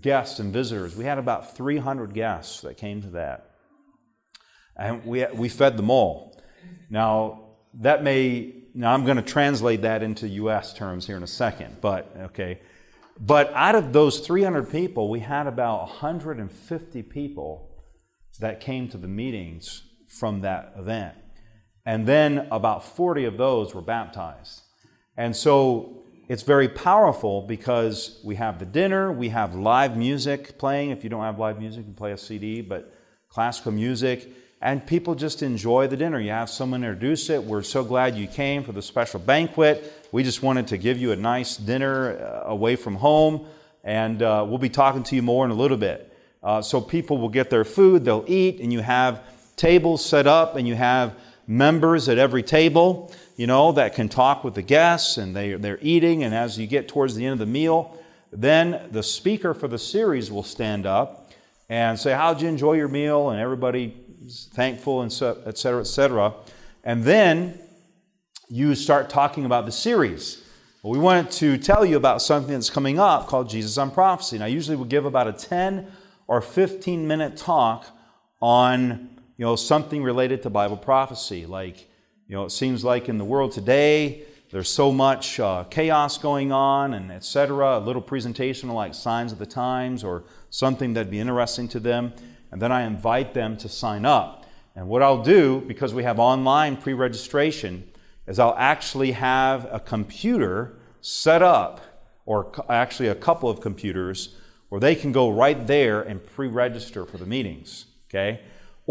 guests 0.00 0.38
and 0.38 0.52
visitors. 0.52 0.94
We 0.94 1.04
had 1.04 1.18
about 1.18 1.56
300 1.56 2.14
guests 2.14 2.60
that 2.60 2.76
came 2.76 3.02
to 3.02 3.10
that. 3.10 3.50
And 4.76 5.04
we, 5.04 5.26
we 5.34 5.48
fed 5.48 5.76
them 5.76 5.90
all. 5.90 6.40
Now, 6.88 7.56
that 7.74 8.04
may, 8.04 8.54
now 8.74 8.94
I'm 8.94 9.04
going 9.04 9.16
to 9.16 9.22
translate 9.22 9.82
that 9.82 10.02
into 10.02 10.28
U.S. 10.28 10.72
terms 10.72 11.06
here 11.06 11.16
in 11.16 11.22
a 11.24 11.28
second, 11.28 11.78
but 11.80 12.14
okay. 12.16 12.60
But 13.18 13.52
out 13.54 13.74
of 13.74 13.92
those 13.92 14.20
300 14.20 14.70
people, 14.70 15.10
we 15.10 15.20
had 15.20 15.46
about 15.46 15.80
150 15.80 17.02
people 17.02 17.68
that 18.38 18.60
came 18.60 18.88
to 18.88 18.96
the 18.96 19.08
meetings 19.08 19.82
from 20.10 20.40
that 20.40 20.74
event. 20.76 21.14
And 21.86 22.06
then 22.06 22.48
about 22.50 22.84
40 22.84 23.24
of 23.24 23.36
those 23.36 23.74
were 23.74 23.80
baptized. 23.80 24.62
And 25.16 25.34
so 25.34 26.02
it's 26.28 26.42
very 26.42 26.68
powerful 26.68 27.42
because 27.42 28.20
we 28.24 28.34
have 28.36 28.58
the 28.58 28.64
dinner, 28.66 29.12
we 29.12 29.28
have 29.30 29.54
live 29.54 29.96
music 29.96 30.58
playing. 30.58 30.90
If 30.90 31.04
you 31.04 31.10
don't 31.10 31.22
have 31.22 31.38
live 31.38 31.58
music, 31.58 31.78
you 31.78 31.84
can 31.84 31.94
play 31.94 32.12
a 32.12 32.18
CD, 32.18 32.60
but 32.60 32.92
classical 33.28 33.72
music. 33.72 34.28
And 34.60 34.86
people 34.86 35.14
just 35.14 35.42
enjoy 35.42 35.86
the 35.86 35.96
dinner. 35.96 36.20
You 36.20 36.30
have 36.30 36.50
someone 36.50 36.84
introduce 36.84 37.30
it. 37.30 37.42
We're 37.42 37.62
so 37.62 37.82
glad 37.82 38.14
you 38.14 38.26
came 38.26 38.62
for 38.62 38.72
the 38.72 38.82
special 38.82 39.18
banquet. 39.18 40.06
We 40.12 40.22
just 40.22 40.42
wanted 40.42 40.66
to 40.68 40.76
give 40.76 40.98
you 40.98 41.12
a 41.12 41.16
nice 41.16 41.56
dinner 41.56 42.18
uh, 42.18 42.50
away 42.50 42.76
from 42.76 42.96
home. 42.96 43.46
And 43.84 44.22
uh, 44.22 44.44
we'll 44.46 44.58
be 44.58 44.68
talking 44.68 45.02
to 45.04 45.16
you 45.16 45.22
more 45.22 45.44
in 45.44 45.50
a 45.50 45.54
little 45.54 45.78
bit. 45.78 46.14
Uh, 46.42 46.60
so 46.60 46.80
people 46.80 47.16
will 47.18 47.28
get 47.28 47.48
their 47.48 47.64
food, 47.64 48.04
they'll 48.04 48.24
eat, 48.26 48.60
and 48.60 48.72
you 48.72 48.80
have 48.80 49.22
tables 49.60 50.04
set 50.04 50.26
up 50.26 50.56
and 50.56 50.66
you 50.66 50.74
have 50.74 51.14
members 51.46 52.08
at 52.08 52.16
every 52.16 52.42
table. 52.42 53.12
you 53.36 53.46
know, 53.46 53.72
that 53.72 53.94
can 53.94 54.08
talk 54.08 54.44
with 54.44 54.54
the 54.54 54.62
guests 54.62 55.16
and 55.16 55.34
they, 55.34 55.54
they're 55.54 55.78
eating. 55.80 56.24
And 56.24 56.34
as 56.34 56.58
you 56.58 56.66
get 56.66 56.88
towards 56.88 57.14
the 57.14 57.24
end 57.24 57.34
of 57.34 57.38
the 57.38 57.46
meal, 57.46 57.96
then 58.32 58.88
the 58.90 59.02
speaker 59.02 59.54
for 59.54 59.68
the 59.68 59.78
series 59.78 60.30
will 60.30 60.42
stand 60.42 60.86
up 60.86 61.32
and 61.68 61.98
say, 61.98 62.12
How'd 62.12 62.42
you 62.42 62.48
enjoy 62.48 62.74
your 62.74 62.88
meal? 62.88 63.30
And 63.30 63.40
everybody's 63.40 64.48
thankful, 64.52 65.02
and 65.02 65.12
so, 65.12 65.40
et 65.46 65.56
cetera, 65.56 65.80
et 65.80 65.86
cetera. 65.86 66.34
And 66.84 67.02
then 67.02 67.58
you 68.48 68.74
start 68.74 69.08
talking 69.08 69.44
about 69.44 69.66
the 69.66 69.72
series. 69.72 70.44
Well, 70.82 70.92
we 70.92 70.98
wanted 70.98 71.30
to 71.32 71.58
tell 71.58 71.84
you 71.84 71.96
about 71.96 72.22
something 72.22 72.52
that's 72.52 72.70
coming 72.70 72.98
up 72.98 73.26
called 73.26 73.48
Jesus 73.48 73.78
on 73.78 73.90
Prophecy. 73.90 74.36
And 74.36 74.44
I 74.44 74.48
usually 74.48 74.76
we 74.76 74.86
give 74.86 75.04
about 75.04 75.28
a 75.28 75.32
10 75.32 75.86
or 76.26 76.40
15 76.40 77.06
minute 77.06 77.36
talk 77.36 77.86
on 78.40 79.19
you 79.40 79.46
know, 79.46 79.56
something 79.56 80.02
related 80.02 80.42
to 80.42 80.50
Bible 80.50 80.76
prophecy. 80.76 81.46
Like, 81.46 81.88
you 82.28 82.36
know, 82.36 82.44
it 82.44 82.50
seems 82.50 82.84
like 82.84 83.08
in 83.08 83.16
the 83.16 83.24
world 83.24 83.52
today, 83.52 84.24
there's 84.50 84.68
so 84.68 84.92
much 84.92 85.40
uh, 85.40 85.64
chaos 85.70 86.18
going 86.18 86.52
on 86.52 86.92
and 86.92 87.10
etc. 87.10 87.78
A 87.78 87.80
little 87.80 88.02
presentation 88.02 88.68
like 88.68 88.92
Signs 88.92 89.32
of 89.32 89.38
the 89.38 89.46
Times 89.46 90.04
or 90.04 90.24
something 90.50 90.92
that'd 90.92 91.10
be 91.10 91.18
interesting 91.18 91.68
to 91.68 91.80
them. 91.80 92.12
And 92.52 92.60
then 92.60 92.70
I 92.70 92.82
invite 92.82 93.32
them 93.32 93.56
to 93.56 93.68
sign 93.70 94.04
up. 94.04 94.44
And 94.76 94.88
what 94.88 95.02
I'll 95.02 95.22
do, 95.22 95.62
because 95.66 95.94
we 95.94 96.02
have 96.02 96.18
online 96.18 96.76
pre 96.76 96.92
registration, 96.92 97.90
is 98.26 98.38
I'll 98.38 98.54
actually 98.58 99.12
have 99.12 99.66
a 99.72 99.80
computer 99.80 100.80
set 101.00 101.40
up, 101.40 101.80
or 102.26 102.52
actually 102.68 103.08
a 103.08 103.14
couple 103.14 103.48
of 103.48 103.62
computers, 103.62 104.36
where 104.68 104.82
they 104.82 104.94
can 104.94 105.12
go 105.12 105.30
right 105.30 105.66
there 105.66 106.02
and 106.02 106.22
pre 106.26 106.46
register 106.46 107.06
for 107.06 107.16
the 107.16 107.24
meetings. 107.24 107.86
Okay? 108.10 108.42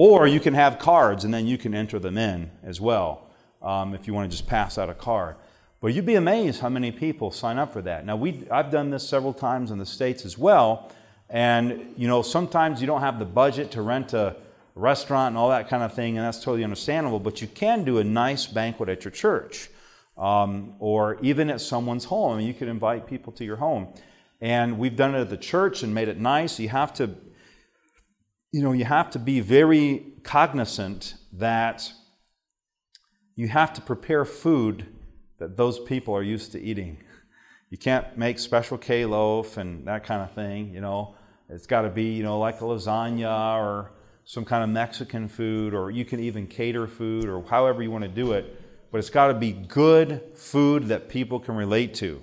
Or 0.01 0.25
you 0.27 0.39
can 0.39 0.53
have 0.53 0.79
cards 0.79 1.25
and 1.25 1.33
then 1.33 1.45
you 1.45 1.57
can 1.57 1.75
enter 1.75 1.99
them 1.99 2.17
in 2.17 2.51
as 2.63 2.79
well 2.79 3.27
um, 3.61 3.93
if 3.93 4.07
you 4.07 4.13
want 4.13 4.31
to 4.31 4.37
just 4.37 4.47
pass 4.47 4.77
out 4.77 4.89
a 4.89 4.93
card. 4.93 5.35
But 5.81 5.87
you'd 5.93 6.05
be 6.05 6.15
amazed 6.15 6.61
how 6.61 6.69
many 6.69 6.89
people 6.93 7.31
sign 7.31 7.57
up 7.57 7.73
for 7.73 7.81
that. 7.81 8.05
Now, 8.05 8.15
we, 8.15 8.47
I've 8.49 8.71
done 8.71 8.91
this 8.91 9.05
several 9.05 9.33
times 9.33 9.71
in 9.71 9.77
the 9.77 9.85
States 9.85 10.23
as 10.23 10.37
well. 10.37 10.89
And, 11.29 11.93
you 11.97 12.07
know, 12.07 12.21
sometimes 12.21 12.79
you 12.79 12.87
don't 12.87 13.01
have 13.01 13.19
the 13.19 13.25
budget 13.25 13.71
to 13.71 13.81
rent 13.81 14.13
a 14.13 14.37
restaurant 14.73 15.33
and 15.33 15.37
all 15.37 15.49
that 15.49 15.67
kind 15.67 15.83
of 15.83 15.93
thing, 15.93 16.17
and 16.17 16.25
that's 16.25 16.41
totally 16.41 16.63
understandable. 16.63 17.19
But 17.19 17.41
you 17.41 17.49
can 17.49 17.83
do 17.83 17.97
a 17.97 18.03
nice 18.05 18.47
banquet 18.47 18.87
at 18.87 19.03
your 19.03 19.11
church 19.11 19.69
um, 20.17 20.75
or 20.79 21.17
even 21.21 21.49
at 21.49 21.59
someone's 21.59 22.05
home. 22.05 22.39
You 22.39 22.53
could 22.53 22.69
invite 22.69 23.05
people 23.05 23.33
to 23.33 23.43
your 23.43 23.57
home. 23.57 23.89
And 24.39 24.79
we've 24.79 24.95
done 24.95 25.13
it 25.13 25.19
at 25.19 25.29
the 25.29 25.35
church 25.35 25.83
and 25.83 25.93
made 25.93 26.07
it 26.07 26.17
nice. 26.17 26.57
You 26.57 26.69
have 26.69 26.93
to, 26.93 27.09
you 28.51 28.63
know, 28.63 28.71
you 28.71 28.85
have 28.85 29.11
to 29.11 29.19
be 29.19 29.39
very 29.39 30.13
cognizant 30.23 31.15
that 31.33 31.91
you 33.35 33.47
have 33.47 33.73
to 33.73 33.81
prepare 33.81 34.25
food 34.25 34.87
that 35.37 35.55
those 35.55 35.79
people 35.79 36.13
are 36.15 36.23
used 36.23 36.51
to 36.51 36.59
eating. 36.59 36.97
You 37.69 37.77
can't 37.77 38.17
make 38.17 38.39
special 38.39 38.77
K 38.77 39.05
loaf 39.05 39.57
and 39.57 39.87
that 39.87 40.03
kind 40.03 40.21
of 40.21 40.33
thing, 40.33 40.73
you 40.73 40.81
know. 40.81 41.15
It's 41.47 41.67
got 41.67 41.83
to 41.83 41.89
be, 41.89 42.13
you 42.13 42.23
know, 42.23 42.39
like 42.39 42.61
a 42.61 42.63
lasagna 42.63 43.55
or 43.57 43.91
some 44.25 44.45
kind 44.45 44.63
of 44.63 44.69
Mexican 44.69 45.27
food, 45.27 45.73
or 45.73 45.89
you 45.89 46.05
can 46.05 46.19
even 46.19 46.45
cater 46.45 46.87
food 46.87 47.25
or 47.25 47.43
however 47.43 47.81
you 47.81 47.89
want 47.89 48.03
to 48.03 48.09
do 48.09 48.33
it. 48.33 48.61
But 48.91 48.97
it's 48.97 49.09
got 49.09 49.27
to 49.27 49.33
be 49.35 49.51
good 49.51 50.21
food 50.35 50.87
that 50.87 51.09
people 51.09 51.39
can 51.39 51.55
relate 51.55 51.93
to. 51.95 52.21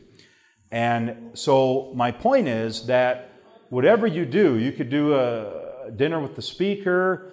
And 0.71 1.31
so 1.35 1.93
my 1.95 2.11
point 2.11 2.49
is 2.49 2.87
that 2.87 3.33
whatever 3.71 4.07
you 4.07 4.27
do, 4.27 4.59
you 4.59 4.73
could 4.73 4.91
do 4.91 5.15
a 5.15 5.66
dinner 5.91 6.21
with 6.21 6.37
the 6.37 6.43
speaker 6.43 7.33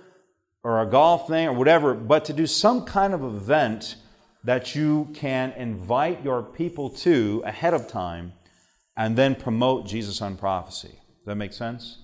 or 0.63 0.81
a 0.81 0.85
golf 0.85 1.27
thing 1.27 1.47
or 1.47 1.53
whatever, 1.53 1.93
but 1.93 2.25
to 2.25 2.33
do 2.33 2.47
some 2.47 2.85
kind 2.85 3.13
of 3.13 3.23
event 3.23 3.95
that 4.43 4.75
you 4.75 5.09
can 5.13 5.51
invite 5.53 6.23
your 6.23 6.43
people 6.43 6.89
to 6.89 7.41
ahead 7.45 7.73
of 7.73 7.87
time 7.87 8.33
and 8.97 9.15
then 9.15 9.35
promote 9.35 9.85
Jesus 9.85 10.21
on 10.21 10.37
prophecy. 10.37 10.89
Does 10.89 11.25
that 11.25 11.35
make 11.35 11.53
sense? 11.53 11.99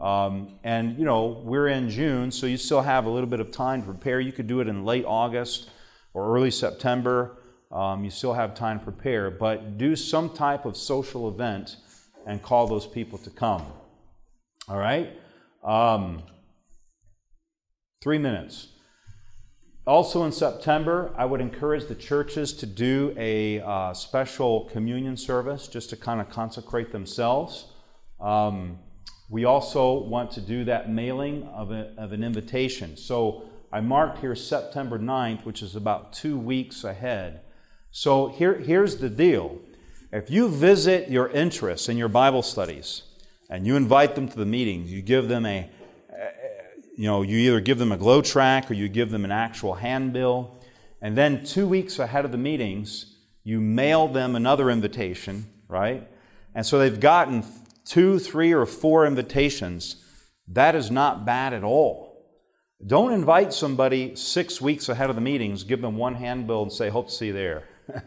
Um, 0.00 0.58
and 0.64 0.98
you 0.98 1.04
know, 1.04 1.42
we're 1.44 1.68
in 1.68 1.88
June, 1.88 2.30
so 2.32 2.46
you 2.46 2.56
still 2.56 2.82
have 2.82 3.04
a 3.06 3.10
little 3.10 3.28
bit 3.28 3.40
of 3.40 3.50
time 3.50 3.82
to 3.82 3.86
prepare. 3.86 4.20
You 4.20 4.32
could 4.32 4.46
do 4.46 4.60
it 4.60 4.68
in 4.68 4.84
late 4.84 5.04
August 5.06 5.70
or 6.12 6.34
early 6.34 6.50
September. 6.50 7.38
Um, 7.70 8.04
you 8.04 8.10
still 8.10 8.34
have 8.34 8.54
time 8.54 8.80
to 8.80 8.84
prepare, 8.84 9.30
but 9.30 9.78
do 9.78 9.94
some 9.94 10.30
type 10.30 10.64
of 10.64 10.76
social 10.76 11.28
event 11.28 11.76
and 12.26 12.42
call 12.42 12.66
those 12.66 12.86
people 12.86 13.18
to 13.18 13.30
come. 13.30 13.64
All 14.68 14.78
right? 14.78 15.12
Um, 15.62 16.22
three 18.02 18.18
minutes. 18.18 18.68
Also 19.86 20.24
in 20.24 20.32
September, 20.32 21.12
I 21.16 21.24
would 21.24 21.40
encourage 21.40 21.86
the 21.86 21.94
churches 21.94 22.52
to 22.54 22.66
do 22.66 23.14
a 23.16 23.60
uh, 23.60 23.92
special 23.94 24.68
communion 24.72 25.16
service 25.16 25.66
just 25.66 25.90
to 25.90 25.96
kind 25.96 26.20
of 26.20 26.28
consecrate 26.28 26.92
themselves. 26.92 27.66
Um, 28.20 28.78
we 29.28 29.44
also 29.44 30.04
want 30.04 30.30
to 30.32 30.40
do 30.40 30.64
that 30.64 30.90
mailing 30.90 31.44
of, 31.48 31.72
a, 31.72 31.92
of 31.98 32.12
an 32.12 32.22
invitation. 32.22 32.96
So 32.96 33.44
I 33.72 33.80
marked 33.80 34.18
here 34.18 34.36
September 34.36 34.98
9th, 34.98 35.44
which 35.44 35.62
is 35.62 35.74
about 35.74 36.12
two 36.12 36.38
weeks 36.38 36.84
ahead. 36.84 37.40
So 37.90 38.28
here, 38.28 38.54
here's 38.54 38.98
the 38.98 39.10
deal. 39.10 39.58
If 40.12 40.30
you 40.30 40.48
visit 40.48 41.10
your 41.10 41.28
interests 41.30 41.88
in 41.88 41.96
your 41.96 42.08
Bible 42.08 42.42
studies 42.42 43.02
and 43.52 43.66
you 43.66 43.76
invite 43.76 44.14
them 44.14 44.26
to 44.30 44.36
the 44.38 44.46
meetings, 44.46 44.90
you 44.90 45.02
give 45.02 45.28
them 45.28 45.44
a, 45.44 45.68
uh, 46.10 46.24
you 46.96 47.04
know, 47.04 47.20
you 47.20 47.36
either 47.36 47.60
give 47.60 47.76
them 47.76 47.92
a 47.92 47.98
GLOW 47.98 48.22
tract 48.22 48.70
or 48.70 48.74
you 48.74 48.88
give 48.88 49.10
them 49.10 49.26
an 49.26 49.30
actual 49.30 49.74
handbill. 49.74 50.58
And 51.02 51.18
then 51.18 51.44
two 51.44 51.68
weeks 51.68 51.98
ahead 51.98 52.24
of 52.24 52.32
the 52.32 52.38
meetings, 52.38 53.14
you 53.44 53.60
mail 53.60 54.08
them 54.08 54.34
another 54.36 54.70
invitation, 54.70 55.44
right? 55.68 56.08
And 56.54 56.64
so 56.64 56.78
they've 56.78 56.98
gotten 56.98 57.44
two, 57.84 58.18
three, 58.18 58.54
or 58.54 58.64
four 58.64 59.04
invitations. 59.04 60.02
That 60.48 60.74
is 60.74 60.90
not 60.90 61.26
bad 61.26 61.52
at 61.52 61.62
all. 61.62 62.24
Don't 62.86 63.12
invite 63.12 63.52
somebody 63.52 64.16
six 64.16 64.62
weeks 64.62 64.88
ahead 64.88 65.10
of 65.10 65.14
the 65.14 65.20
meetings, 65.20 65.62
give 65.62 65.82
them 65.82 65.98
one 65.98 66.14
handbill, 66.14 66.62
and 66.62 66.72
say, 66.72 66.88
Hope 66.88 67.08
to 67.08 67.12
see 67.12 67.26
you 67.26 67.32
there. 67.34 67.64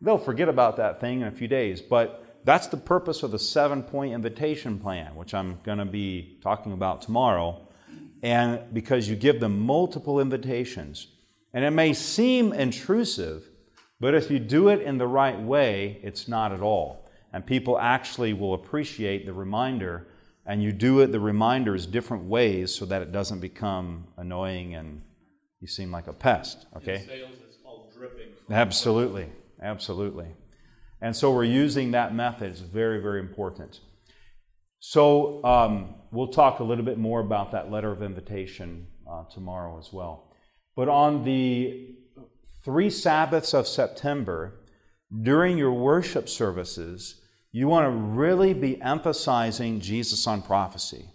They'll 0.00 0.16
forget 0.16 0.48
about 0.48 0.76
that 0.76 1.00
thing 1.00 1.22
in 1.22 1.26
a 1.26 1.32
few 1.32 1.48
days. 1.48 1.80
But 1.80 2.25
that's 2.46 2.68
the 2.68 2.76
purpose 2.76 3.24
of 3.24 3.32
the 3.32 3.38
seven 3.40 3.82
point 3.82 4.14
invitation 4.14 4.78
plan, 4.78 5.16
which 5.16 5.34
I'm 5.34 5.58
going 5.64 5.78
to 5.78 5.84
be 5.84 6.38
talking 6.42 6.72
about 6.72 7.02
tomorrow 7.02 7.66
and 8.22 8.60
because 8.72 9.08
you 9.08 9.16
give 9.16 9.40
them 9.40 9.60
multiple 9.60 10.20
invitations. 10.20 11.08
And 11.52 11.64
it 11.64 11.72
may 11.72 11.92
seem 11.92 12.52
intrusive, 12.52 13.48
but 13.98 14.14
if 14.14 14.30
you 14.30 14.38
do 14.38 14.68
it 14.68 14.80
in 14.80 14.96
the 14.96 15.06
right 15.08 15.38
way, 15.38 15.98
it's 16.02 16.28
not 16.28 16.52
at 16.52 16.60
all. 16.60 17.10
And 17.32 17.44
people 17.44 17.78
actually 17.78 18.32
will 18.32 18.54
appreciate 18.54 19.26
the 19.26 19.32
reminder, 19.32 20.06
and 20.46 20.62
you 20.62 20.70
do 20.70 21.00
it 21.00 21.08
the 21.08 21.20
reminders 21.20 21.84
different 21.84 22.24
ways 22.24 22.72
so 22.74 22.86
that 22.86 23.02
it 23.02 23.10
doesn't 23.10 23.40
become 23.40 24.06
annoying 24.16 24.76
and 24.76 25.02
you 25.60 25.66
seem 25.66 25.90
like 25.90 26.06
a 26.06 26.12
pest. 26.12 26.66
Okay? 26.76 26.96
In 26.96 27.06
sales, 27.06 27.30
it's 27.46 27.56
called 27.56 27.92
dripping. 27.92 28.28
Absolutely, 28.50 29.26
absolutely. 29.60 30.28
And 31.00 31.14
so 31.14 31.32
we're 31.32 31.44
using 31.44 31.90
that 31.92 32.14
method. 32.14 32.50
It's 32.50 32.60
very, 32.60 33.00
very 33.00 33.20
important. 33.20 33.80
So 34.78 35.44
um, 35.44 35.94
we'll 36.10 36.28
talk 36.28 36.60
a 36.60 36.64
little 36.64 36.84
bit 36.84 36.98
more 36.98 37.20
about 37.20 37.52
that 37.52 37.70
letter 37.70 37.90
of 37.90 38.02
invitation 38.02 38.86
uh, 39.10 39.24
tomorrow 39.24 39.78
as 39.78 39.92
well. 39.92 40.32
But 40.74 40.88
on 40.88 41.24
the 41.24 41.96
three 42.64 42.90
Sabbaths 42.90 43.54
of 43.54 43.66
September, 43.66 44.60
during 45.22 45.56
your 45.56 45.72
worship 45.72 46.28
services, 46.28 47.20
you 47.52 47.68
want 47.68 47.86
to 47.86 47.90
really 47.90 48.52
be 48.54 48.80
emphasizing 48.82 49.80
Jesus 49.80 50.26
on 50.26 50.42
prophecy. 50.42 51.06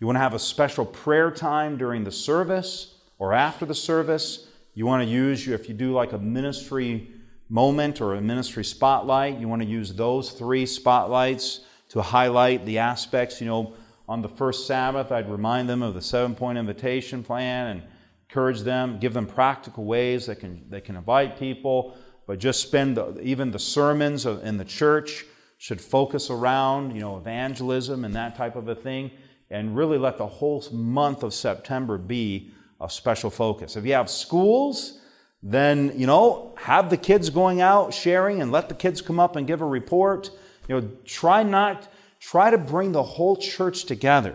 You 0.00 0.06
want 0.06 0.16
to 0.16 0.20
have 0.20 0.34
a 0.34 0.38
special 0.38 0.84
prayer 0.84 1.30
time 1.30 1.76
during 1.76 2.04
the 2.04 2.10
service 2.10 2.98
or 3.18 3.32
after 3.32 3.64
the 3.64 3.74
service. 3.74 4.48
You 4.74 4.86
want 4.86 5.02
to 5.02 5.08
use, 5.08 5.46
if 5.46 5.68
you 5.68 5.74
do 5.74 5.92
like 5.92 6.12
a 6.12 6.18
ministry 6.18 7.10
moment 7.48 8.00
or 8.00 8.14
a 8.14 8.20
ministry 8.20 8.64
spotlight, 8.64 9.38
you 9.38 9.48
want 9.48 9.62
to 9.62 9.68
use 9.68 9.94
those 9.94 10.30
three 10.30 10.66
spotlights 10.66 11.60
to 11.90 12.02
highlight 12.02 12.64
the 12.64 12.78
aspects. 12.78 13.40
You 13.40 13.46
know, 13.46 13.74
on 14.08 14.22
the 14.22 14.28
first 14.28 14.66
Sabbath, 14.66 15.12
I'd 15.12 15.30
remind 15.30 15.68
them 15.68 15.82
of 15.82 15.94
the 15.94 16.02
seven 16.02 16.34
point 16.34 16.58
invitation 16.58 17.22
plan 17.22 17.68
and 17.68 17.82
encourage 18.28 18.60
them, 18.60 18.98
give 18.98 19.14
them 19.14 19.26
practical 19.26 19.84
ways 19.84 20.26
that 20.26 20.40
can, 20.40 20.64
they 20.68 20.80
can 20.80 20.96
invite 20.96 21.38
people, 21.38 21.96
but 22.26 22.38
just 22.38 22.60
spend 22.62 22.96
the, 22.96 23.20
even 23.20 23.50
the 23.50 23.58
sermons 23.58 24.26
in 24.26 24.56
the 24.56 24.64
church 24.64 25.24
should 25.58 25.80
focus 25.80 26.30
around, 26.30 26.94
you 26.94 27.00
know, 27.00 27.16
evangelism 27.16 28.04
and 28.04 28.14
that 28.14 28.36
type 28.36 28.56
of 28.56 28.68
a 28.68 28.74
thing, 28.74 29.10
and 29.50 29.76
really 29.76 29.98
let 29.98 30.18
the 30.18 30.26
whole 30.26 30.64
month 30.72 31.22
of 31.22 31.32
September 31.32 31.96
be 31.96 32.50
a 32.80 32.90
special 32.90 33.30
focus. 33.30 33.76
If 33.76 33.86
you 33.86 33.92
have 33.92 34.10
schools, 34.10 35.00
then, 35.46 35.92
you 35.94 36.06
know, 36.06 36.54
have 36.56 36.88
the 36.88 36.96
kids 36.96 37.28
going 37.28 37.60
out 37.60 37.92
sharing 37.92 38.40
and 38.40 38.50
let 38.50 38.70
the 38.70 38.74
kids 38.74 39.02
come 39.02 39.20
up 39.20 39.36
and 39.36 39.46
give 39.46 39.60
a 39.60 39.66
report. 39.66 40.30
You 40.66 40.80
know, 40.80 40.88
try 41.04 41.42
not, 41.42 41.86
try 42.18 42.50
to 42.50 42.56
bring 42.56 42.92
the 42.92 43.02
whole 43.02 43.36
church 43.36 43.84
together. 43.84 44.34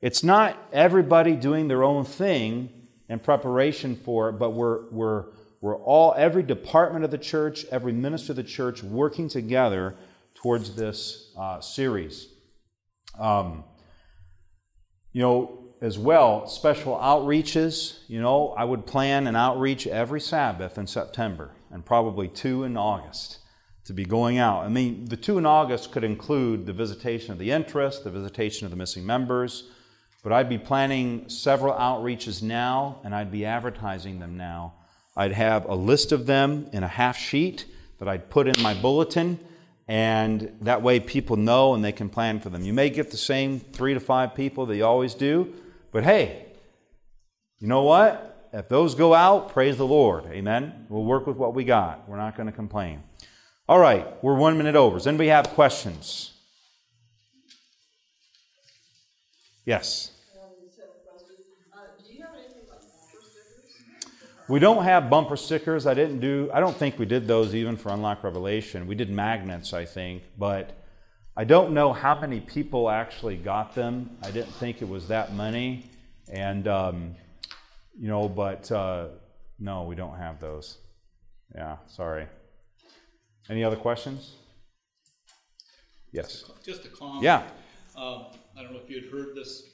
It's 0.00 0.24
not 0.24 0.56
everybody 0.72 1.36
doing 1.36 1.68
their 1.68 1.84
own 1.84 2.06
thing 2.06 2.70
in 3.10 3.18
preparation 3.18 3.96
for 3.96 4.30
it, 4.30 4.38
but 4.38 4.52
we're, 4.54 4.88
we're, 4.90 5.26
we're 5.60 5.76
all, 5.76 6.14
every 6.16 6.42
department 6.42 7.04
of 7.04 7.10
the 7.10 7.18
church, 7.18 7.66
every 7.70 7.92
minister 7.92 8.32
of 8.32 8.36
the 8.36 8.44
church 8.44 8.82
working 8.82 9.28
together 9.28 9.94
towards 10.34 10.74
this 10.74 11.32
uh, 11.38 11.60
series. 11.60 12.28
Um, 13.18 13.64
you 15.12 15.20
know, 15.20 15.63
as 15.80 15.98
well, 15.98 16.46
special 16.46 16.96
outreaches. 16.96 17.98
You 18.08 18.20
know, 18.20 18.50
I 18.50 18.64
would 18.64 18.86
plan 18.86 19.26
an 19.26 19.36
outreach 19.36 19.86
every 19.86 20.20
Sabbath 20.20 20.78
in 20.78 20.86
September 20.86 21.50
and 21.70 21.84
probably 21.84 22.28
two 22.28 22.64
in 22.64 22.76
August 22.76 23.38
to 23.84 23.92
be 23.92 24.04
going 24.04 24.38
out. 24.38 24.64
I 24.64 24.68
mean, 24.68 25.04
the 25.06 25.16
two 25.16 25.36
in 25.36 25.44
August 25.44 25.92
could 25.92 26.04
include 26.04 26.66
the 26.66 26.72
visitation 26.72 27.32
of 27.32 27.38
the 27.38 27.50
interest, 27.50 28.04
the 28.04 28.10
visitation 28.10 28.64
of 28.64 28.70
the 28.70 28.76
missing 28.76 29.04
members, 29.04 29.70
but 30.22 30.32
I'd 30.32 30.48
be 30.48 30.58
planning 30.58 31.28
several 31.28 31.74
outreaches 31.74 32.42
now 32.42 33.00
and 33.04 33.14
I'd 33.14 33.30
be 33.30 33.44
advertising 33.44 34.20
them 34.20 34.36
now. 34.36 34.74
I'd 35.16 35.32
have 35.32 35.66
a 35.66 35.74
list 35.74 36.12
of 36.12 36.26
them 36.26 36.68
in 36.72 36.82
a 36.82 36.88
half 36.88 37.16
sheet 37.18 37.66
that 37.98 38.08
I'd 38.08 38.30
put 38.30 38.48
in 38.48 38.60
my 38.62 38.74
bulletin, 38.74 39.38
and 39.86 40.56
that 40.62 40.82
way 40.82 40.98
people 40.98 41.36
know 41.36 41.74
and 41.74 41.84
they 41.84 41.92
can 41.92 42.08
plan 42.08 42.40
for 42.40 42.48
them. 42.48 42.64
You 42.64 42.72
may 42.72 42.90
get 42.90 43.10
the 43.10 43.16
same 43.16 43.60
three 43.60 43.94
to 43.94 44.00
five 44.00 44.34
people 44.34 44.66
that 44.66 44.76
you 44.76 44.84
always 44.84 45.14
do, 45.14 45.54
but 45.94 46.02
hey, 46.02 46.46
you 47.60 47.68
know 47.68 47.84
what? 47.84 48.50
If 48.52 48.68
those 48.68 48.96
go 48.96 49.14
out, 49.14 49.50
praise 49.50 49.76
the 49.76 49.86
Lord. 49.86 50.26
Amen. 50.26 50.86
We'll 50.88 51.04
work 51.04 51.24
with 51.24 51.36
what 51.36 51.54
we 51.54 51.62
got. 51.62 52.08
We're 52.08 52.16
not 52.16 52.36
going 52.36 52.48
to 52.48 52.52
complain. 52.52 53.04
All 53.68 53.78
right, 53.78 54.04
we're 54.20 54.34
one 54.34 54.58
minute 54.58 54.74
over. 54.74 54.96
Does 54.96 55.06
anybody 55.06 55.28
have 55.28 55.50
questions? 55.50 56.32
Yes. 59.64 60.10
We 64.48 64.58
don't 64.58 64.82
have 64.82 65.08
bumper 65.08 65.36
stickers. 65.36 65.86
I 65.86 65.94
didn't 65.94 66.18
do. 66.18 66.50
I 66.52 66.58
don't 66.58 66.76
think 66.76 66.98
we 66.98 67.06
did 67.06 67.28
those 67.28 67.54
even 67.54 67.76
for 67.76 67.90
Unlock 67.90 68.24
Revelation. 68.24 68.88
We 68.88 68.96
did 68.96 69.10
magnets, 69.10 69.72
I 69.72 69.84
think, 69.84 70.24
but 70.36 70.83
I 71.36 71.42
don't 71.44 71.72
know 71.74 71.92
how 71.92 72.20
many 72.20 72.40
people 72.40 72.88
actually 72.88 73.36
got 73.36 73.74
them. 73.74 74.16
I 74.22 74.30
didn't 74.30 74.52
think 74.52 74.82
it 74.82 74.88
was 74.88 75.08
that 75.08 75.34
many, 75.34 75.84
and 76.28 76.68
um, 76.68 77.16
you 77.98 78.06
know, 78.06 78.28
but 78.28 78.70
uh, 78.70 79.08
no, 79.58 79.82
we 79.82 79.96
don't 79.96 80.16
have 80.16 80.40
those. 80.40 80.78
Yeah, 81.52 81.76
sorry. 81.88 82.26
Any 83.50 83.64
other 83.64 83.76
questions? 83.76 84.34
Yes. 86.12 86.44
Just 86.64 86.84
a 86.84 86.88
comment. 86.88 87.24
Yeah. 87.24 87.42
Um, 87.96 88.26
I 88.56 88.62
don't 88.62 88.72
know 88.72 88.80
if 88.82 88.88
you 88.88 89.02
had 89.02 89.10
heard 89.10 89.34
this 89.34 89.64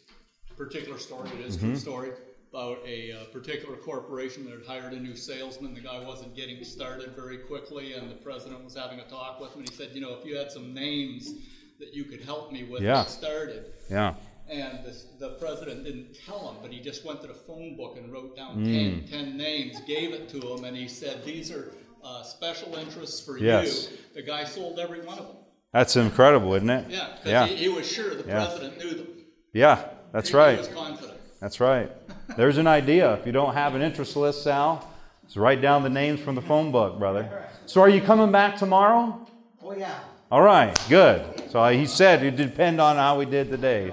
particular 0.56 0.98
story, 0.98 1.28
it 1.38 1.46
is 1.46 1.56
a 1.56 1.58
true 1.58 1.76
story, 1.76 2.10
about 2.52 2.78
a 2.84 3.12
uh, 3.12 3.24
particular 3.32 3.76
corporation 3.76 4.44
that 4.44 4.52
had 4.58 4.66
hired 4.66 4.92
a 4.92 4.98
new 4.98 5.14
salesman. 5.14 5.72
The 5.72 5.80
guy 5.80 6.02
wasn't 6.04 6.34
getting 6.34 6.62
started 6.64 7.14
very 7.14 7.38
quickly, 7.38 7.92
and 7.92 8.10
the 8.10 8.16
president 8.16 8.64
was 8.64 8.74
having 8.74 8.98
a 8.98 9.04
talk 9.04 9.40
with 9.40 9.52
him, 9.52 9.60
and 9.60 9.68
he 9.68 9.74
said, 9.74 9.90
you 9.94 10.00
know, 10.00 10.16
if 10.18 10.26
you 10.26 10.36
had 10.36 10.50
some 10.50 10.74
names 10.74 11.32
that 11.78 11.94
you 11.94 12.04
could 12.04 12.20
help 12.20 12.50
me 12.52 12.64
with 12.64 12.82
Yeah. 12.82 13.02
get 13.02 13.10
started. 13.10 13.66
Yeah. 13.88 14.14
And 14.50 14.80
the, 14.84 14.96
the 15.20 15.28
president 15.34 15.84
didn't 15.84 16.16
tell 16.26 16.50
him, 16.50 16.56
but 16.60 16.72
he 16.72 16.80
just 16.80 17.04
went 17.04 17.20
to 17.20 17.28
the 17.28 17.34
phone 17.34 17.76
book 17.76 17.96
and 17.96 18.12
wrote 18.12 18.36
down 18.36 18.64
10, 18.64 19.04
10 19.08 19.36
names, 19.36 19.80
gave 19.86 20.12
it 20.12 20.28
to 20.30 20.40
him, 20.40 20.64
and 20.64 20.76
he 20.76 20.88
said, 20.88 21.24
these 21.24 21.52
are 21.52 21.72
uh, 22.02 22.24
special 22.24 22.74
interests 22.74 23.24
for 23.24 23.38
Yes. 23.38 23.90
you. 23.92 23.96
The 24.14 24.22
guy 24.22 24.42
sold 24.44 24.80
every 24.80 25.02
one 25.02 25.18
of 25.20 25.26
them. 25.28 25.36
That's 25.72 25.94
incredible, 25.94 26.52
isn't 26.54 26.68
it? 26.68 26.90
Yeah, 26.90 27.10
because 27.14 27.30
Yeah. 27.30 27.46
he, 27.46 27.54
he 27.54 27.68
was 27.68 27.88
sure 27.88 28.10
the 28.16 28.26
Yeah. 28.26 28.44
president 28.44 28.78
knew 28.78 28.90
them. 28.90 29.06
Yeah, 29.52 29.84
that's 30.12 30.30
He- 30.30 30.32
He 30.32 30.38
right. 30.38 30.58
was 30.58 30.66
confident. 30.66 31.19
That's 31.40 31.58
right. 31.58 31.90
There's 32.36 32.58
an 32.58 32.66
idea. 32.66 33.14
If 33.14 33.26
you 33.26 33.32
don't 33.32 33.54
have 33.54 33.74
an 33.74 33.82
interest 33.82 34.14
list, 34.14 34.44
Sal, 34.44 34.88
just 35.24 35.36
write 35.36 35.60
down 35.60 35.82
the 35.82 35.90
names 35.90 36.20
from 36.20 36.34
the 36.34 36.42
phone 36.42 36.70
book, 36.70 36.98
brother. 36.98 37.46
So, 37.66 37.80
are 37.80 37.88
you 37.88 38.00
coming 38.00 38.30
back 38.30 38.56
tomorrow? 38.56 39.26
Oh, 39.62 39.74
yeah. 39.74 39.98
All 40.30 40.42
right, 40.42 40.78
good. 40.88 41.50
So 41.50 41.66
he 41.66 41.86
said 41.86 42.22
it 42.22 42.36
depend 42.36 42.80
on 42.80 42.94
how 42.94 43.18
we 43.18 43.24
did 43.24 43.50
today. 43.50 43.92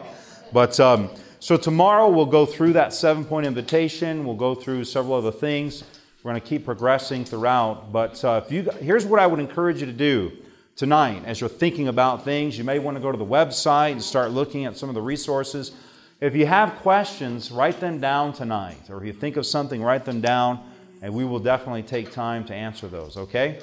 But 0.53 0.79
um, 0.79 1.09
so 1.39 1.57
tomorrow 1.57 2.09
we'll 2.09 2.27
go 2.27 2.45
through 2.45 2.73
that 2.73 2.93
seven 2.93 3.25
point 3.25 3.47
invitation. 3.47 4.23
We'll 4.23 4.35
go 4.35 4.53
through 4.53 4.83
several 4.83 5.15
other 5.15 5.31
things. 5.31 5.83
We're 6.21 6.31
going 6.31 6.41
to 6.41 6.47
keep 6.47 6.65
progressing 6.65 7.25
throughout. 7.25 7.91
But 7.91 8.23
uh, 8.23 8.41
if 8.45 8.51
you, 8.51 8.69
here's 8.79 9.03
what 9.03 9.19
I 9.19 9.25
would 9.25 9.39
encourage 9.39 9.79
you 9.79 9.87
to 9.87 9.93
do 9.93 10.31
tonight 10.75 11.23
as 11.25 11.41
you're 11.41 11.49
thinking 11.49 11.87
about 11.87 12.23
things. 12.23 12.55
You 12.55 12.63
may 12.63 12.77
want 12.77 12.97
to 12.97 13.01
go 13.01 13.11
to 13.11 13.17
the 13.17 13.25
website 13.25 13.93
and 13.93 14.03
start 14.03 14.29
looking 14.29 14.65
at 14.65 14.77
some 14.77 14.89
of 14.89 14.95
the 14.95 15.01
resources. 15.01 15.71
If 16.19 16.35
you 16.35 16.47
have 16.47 16.77
questions, 16.77 17.51
write 17.51 17.79
them 17.79 17.99
down 17.99 18.33
tonight. 18.33 18.89
Or 18.89 18.97
if 18.97 19.05
you 19.05 19.13
think 19.13 19.37
of 19.37 19.45
something, 19.45 19.83
write 19.83 20.03
them 20.03 20.19
down, 20.19 20.59
and 21.03 21.13
we 21.13 21.23
will 21.23 21.37
definitely 21.37 21.83
take 21.83 22.11
time 22.11 22.43
to 22.45 22.55
answer 22.55 22.87
those, 22.87 23.17
okay? 23.17 23.59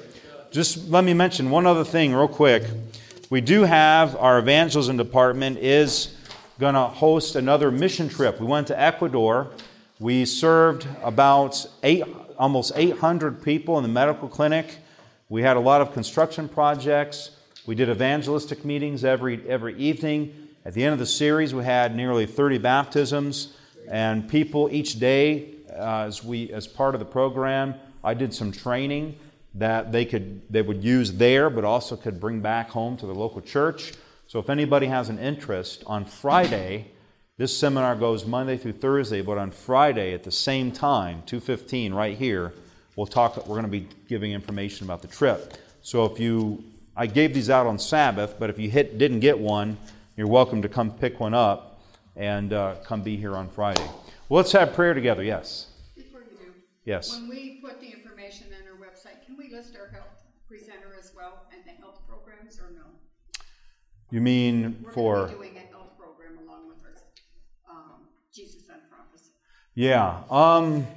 Just 0.51 0.87
let 0.87 1.03
me 1.03 1.13
mention 1.13 1.49
one 1.49 1.65
other 1.65 1.83
thing 1.83 2.13
real 2.13 2.29
quick. 2.29 2.63
We 3.29 3.41
do 3.41 3.63
have 3.63 4.15
our 4.15 4.39
evangelism 4.39 4.95
department 4.95 5.57
is 5.57 6.15
going 6.57 6.75
to 6.75 6.83
host 6.83 7.35
another 7.35 7.71
mission 7.71 8.07
trip. 8.07 8.39
We 8.39 8.45
went 8.45 8.67
to 8.67 8.79
Ecuador. 8.81 9.51
We 9.99 10.23
served 10.23 10.87
about 11.03 11.65
eight, 11.83 12.05
almost 12.39 12.71
800 12.73 13.43
people 13.43 13.77
in 13.79 13.83
the 13.83 13.89
medical 13.89 14.29
clinic. 14.29 14.77
We 15.27 15.41
had 15.41 15.57
a 15.57 15.59
lot 15.59 15.81
of 15.81 15.91
construction 15.91 16.47
projects. 16.47 17.31
We 17.65 17.75
did 17.75 17.89
evangelistic 17.89 18.63
meetings 18.63 19.03
every, 19.03 19.45
every 19.49 19.75
evening. 19.75 20.44
At 20.65 20.73
the 20.73 20.83
end 20.83 20.93
of 20.93 20.99
the 20.99 21.05
series, 21.05 21.53
we 21.53 21.63
had 21.63 21.95
nearly 21.95 22.25
30 22.25 22.57
baptisms, 22.57 23.53
and 23.87 24.27
people 24.27 24.67
each 24.71 24.99
day, 24.99 25.49
uh, 25.69 26.05
as, 26.07 26.23
we, 26.23 26.51
as 26.51 26.65
part 26.65 26.95
of 26.95 26.99
the 26.99 27.05
program, 27.05 27.75
I 28.03 28.15
did 28.15 28.33
some 28.33 28.51
training 28.51 29.19
that 29.53 29.91
they, 29.91 30.05
could, 30.05 30.41
they 30.49 30.63
would 30.63 30.83
use 30.83 31.13
there, 31.13 31.51
but 31.51 31.65
also 31.65 31.95
could 31.95 32.19
bring 32.19 32.39
back 32.39 32.71
home 32.71 32.97
to 32.97 33.05
the 33.05 33.13
local 33.13 33.41
church. 33.41 33.93
So 34.25 34.39
if 34.39 34.49
anybody 34.49 34.87
has 34.87 35.07
an 35.09 35.19
interest, 35.19 35.83
on 35.85 36.03
Friday, 36.03 36.87
this 37.37 37.55
seminar 37.55 37.95
goes 37.95 38.25
Monday 38.25 38.57
through 38.57 38.73
Thursday, 38.73 39.21
but 39.21 39.37
on 39.37 39.51
Friday 39.51 40.15
at 40.15 40.23
the 40.23 40.31
same 40.31 40.71
time, 40.71 41.21
2:15 41.27 41.93
right 41.93 42.17
here, 42.17 42.53
we'll 42.95 43.05
talk 43.05 43.37
we're 43.37 43.61
going 43.61 43.63
to 43.63 43.67
be 43.67 43.87
giving 44.07 44.31
information 44.31 44.87
about 44.87 45.03
the 45.03 45.07
trip. 45.07 45.59
So 45.83 46.05
if 46.05 46.19
you 46.19 46.63
I 46.97 47.05
gave 47.07 47.33
these 47.33 47.49
out 47.49 47.67
on 47.67 47.77
Sabbath, 47.77 48.35
but 48.39 48.49
if 48.49 48.57
you 48.57 48.69
hit 48.69 48.97
didn't 48.97 49.19
get 49.19 49.37
one, 49.37 49.77
you're 50.15 50.27
welcome 50.27 50.61
to 50.61 50.69
come 50.69 50.91
pick 50.91 51.19
one 51.19 51.33
up 51.33 51.81
and 52.15 52.53
uh, 52.53 52.75
come 52.85 53.01
be 53.01 53.17
here 53.17 53.35
on 53.35 53.49
Friday. 53.49 53.83
Well, 54.29 54.37
let's 54.37 54.51
have 54.53 54.73
prayer 54.73 54.93
together. 54.93 55.23
Yes. 55.23 55.67
Before 55.95 56.21
you 56.21 56.37
do, 56.37 56.51
Yes. 56.85 57.11
when 57.19 57.27
we 57.29 57.59
put 57.63 57.79
the 57.81 57.87
information 57.91 58.47
on 58.53 58.67
our 58.71 58.77
website, 58.87 59.25
can 59.25 59.37
we 59.37 59.49
list 59.53 59.75
our 59.79 59.89
health 59.91 60.07
presenter 60.47 60.95
as 60.97 61.11
well 61.15 61.43
and 61.53 61.61
the 61.65 61.71
health 61.81 61.99
programs 62.07 62.59
or 62.59 62.71
no? 62.73 62.83
You 64.11 64.21
mean 64.21 64.77
We're 64.83 64.91
for 64.91 65.27
doing 65.27 65.57
a 65.57 65.71
health 65.71 65.97
program 65.99 66.37
along 66.47 66.69
with 66.69 66.77
our, 66.85 67.75
um, 67.75 68.07
Jesus 68.33 68.69
and 68.71 68.81
Prophecy. 68.89 69.31
Yeah. 69.73 70.21
Um 70.29 70.87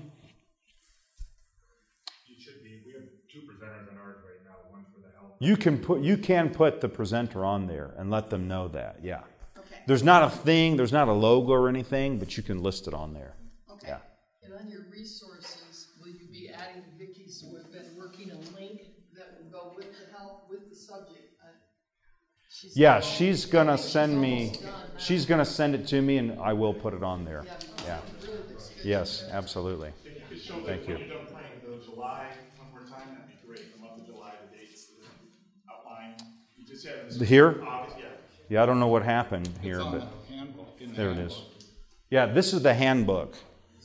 You 2.29 2.37
should 2.39 2.63
be, 2.63 2.83
we 2.87 2.93
have 2.93 3.03
two 3.33 3.41
presenters 3.41 3.91
on 3.91 3.99
ours 3.99 4.23
right 4.25 4.41
now, 4.47 4.71
one 4.71 4.85
for 4.95 5.01
the 5.01 5.13
health. 5.19 5.28
You 5.39 5.57
can 5.57 5.79
put 5.79 6.01
you 6.03 6.17
can 6.17 6.51
put 6.51 6.81
the 6.81 6.89
presenter 6.89 7.45
on 7.45 7.67
there 7.67 7.95
and 7.99 8.11
let 8.11 8.31
them 8.31 8.49
know 8.49 8.69
that. 8.69 8.99
Yeah. 9.03 9.21
Okay, 9.59 9.77
There's 9.87 10.03
not 10.03 10.23
a 10.25 10.31
thing, 10.31 10.77
there's 10.77 10.93
not 10.93 11.09
a 11.09 11.13
logo 11.13 11.53
or 11.53 11.69
anything, 11.69 12.19
but 12.19 12.37
you 12.37 12.43
can 12.43 12.63
list 12.63 12.89
it 12.89 12.95
on 12.95 13.13
there. 13.15 13.35
okay. 13.71 13.89
Yeah. 13.89 13.99
And 14.45 14.53
on 14.55 14.71
your 14.71 14.83
resources, 14.91 15.89
will 16.01 16.09
you 16.09 16.27
be 16.33 16.51
adding 16.51 16.83
Vicky, 16.99 17.29
so 17.29 17.47
we've 17.53 17.73
been 17.73 17.97
working 17.99 18.31
a 18.31 18.37
link 18.59 18.81
that 19.17 19.39
will 19.39 19.51
go 19.51 19.73
with 19.77 19.87
the 19.93 20.17
health, 20.17 20.43
with 20.51 20.69
the 20.71 20.77
subject? 20.77 21.35
Uh, 21.43 21.47
she's 22.49 22.77
Yeah, 22.77 22.95
almost- 22.95 23.13
she's 23.13 23.47
gonna 23.47 23.73
I 23.73 23.77
she's 23.77 23.85
send 23.87 24.21
me, 24.21 24.51
done 24.55 24.65
now. 24.65 24.73
she's 24.99 25.27
gonna 25.27 25.45
send 25.45 25.75
it 25.75 25.87
to 25.89 26.01
me 26.03 26.19
and 26.19 26.39
I 26.41 26.53
will 26.53 26.75
put 26.75 26.95
it 26.95 27.03
on 27.03 27.25
there. 27.25 27.45
Yeah, 27.47 27.55
Yeah. 27.85 28.01
really. 28.23 28.39
Yes, 28.85 29.25
absolutely. 29.31 29.93
If 30.05 30.15
you 30.15 30.21
could 30.29 30.41
show 30.41 30.55
that 30.61 30.67
Thank 30.67 30.89
when 30.89 30.99
you. 31.01 31.05
Here? 37.25 37.65
Yeah, 38.49 38.63
I 38.63 38.67
don't 38.67 38.81
know 38.81 38.89
what 38.89 39.03
happened 39.03 39.49
here, 39.61 39.79
but 39.79 40.09
the 40.79 40.87
there 40.87 41.09
handbook. 41.09 41.25
it 41.25 41.33
is. 41.33 41.43
Yeah, 42.11 42.27
this 42.27 42.53
is 42.53 42.63
the 42.63 42.73
handbook. 42.73 43.35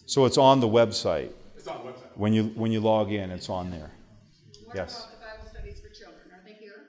So 0.06 0.26
it's 0.26 0.38
on 0.38 0.60
the 0.60 0.68
website. 0.68 1.32
It's 1.56 1.68
on 1.68 1.86
the 1.86 1.92
website. 1.92 2.16
When 2.16 2.34
you 2.34 2.46
when 2.56 2.72
you 2.72 2.80
log 2.80 3.12
in, 3.12 3.32
it's 3.32 3.50
on 3.50 3.72
there. 3.72 3.92
What 4.66 4.76
yes. 4.76 5.06
the 5.06 5.18
Bible 5.18 5.50
studies 5.50 5.80
for 5.82 5.90
children? 5.90 6.22
Are 6.32 6.42
they 6.46 6.54
here? 6.54 6.88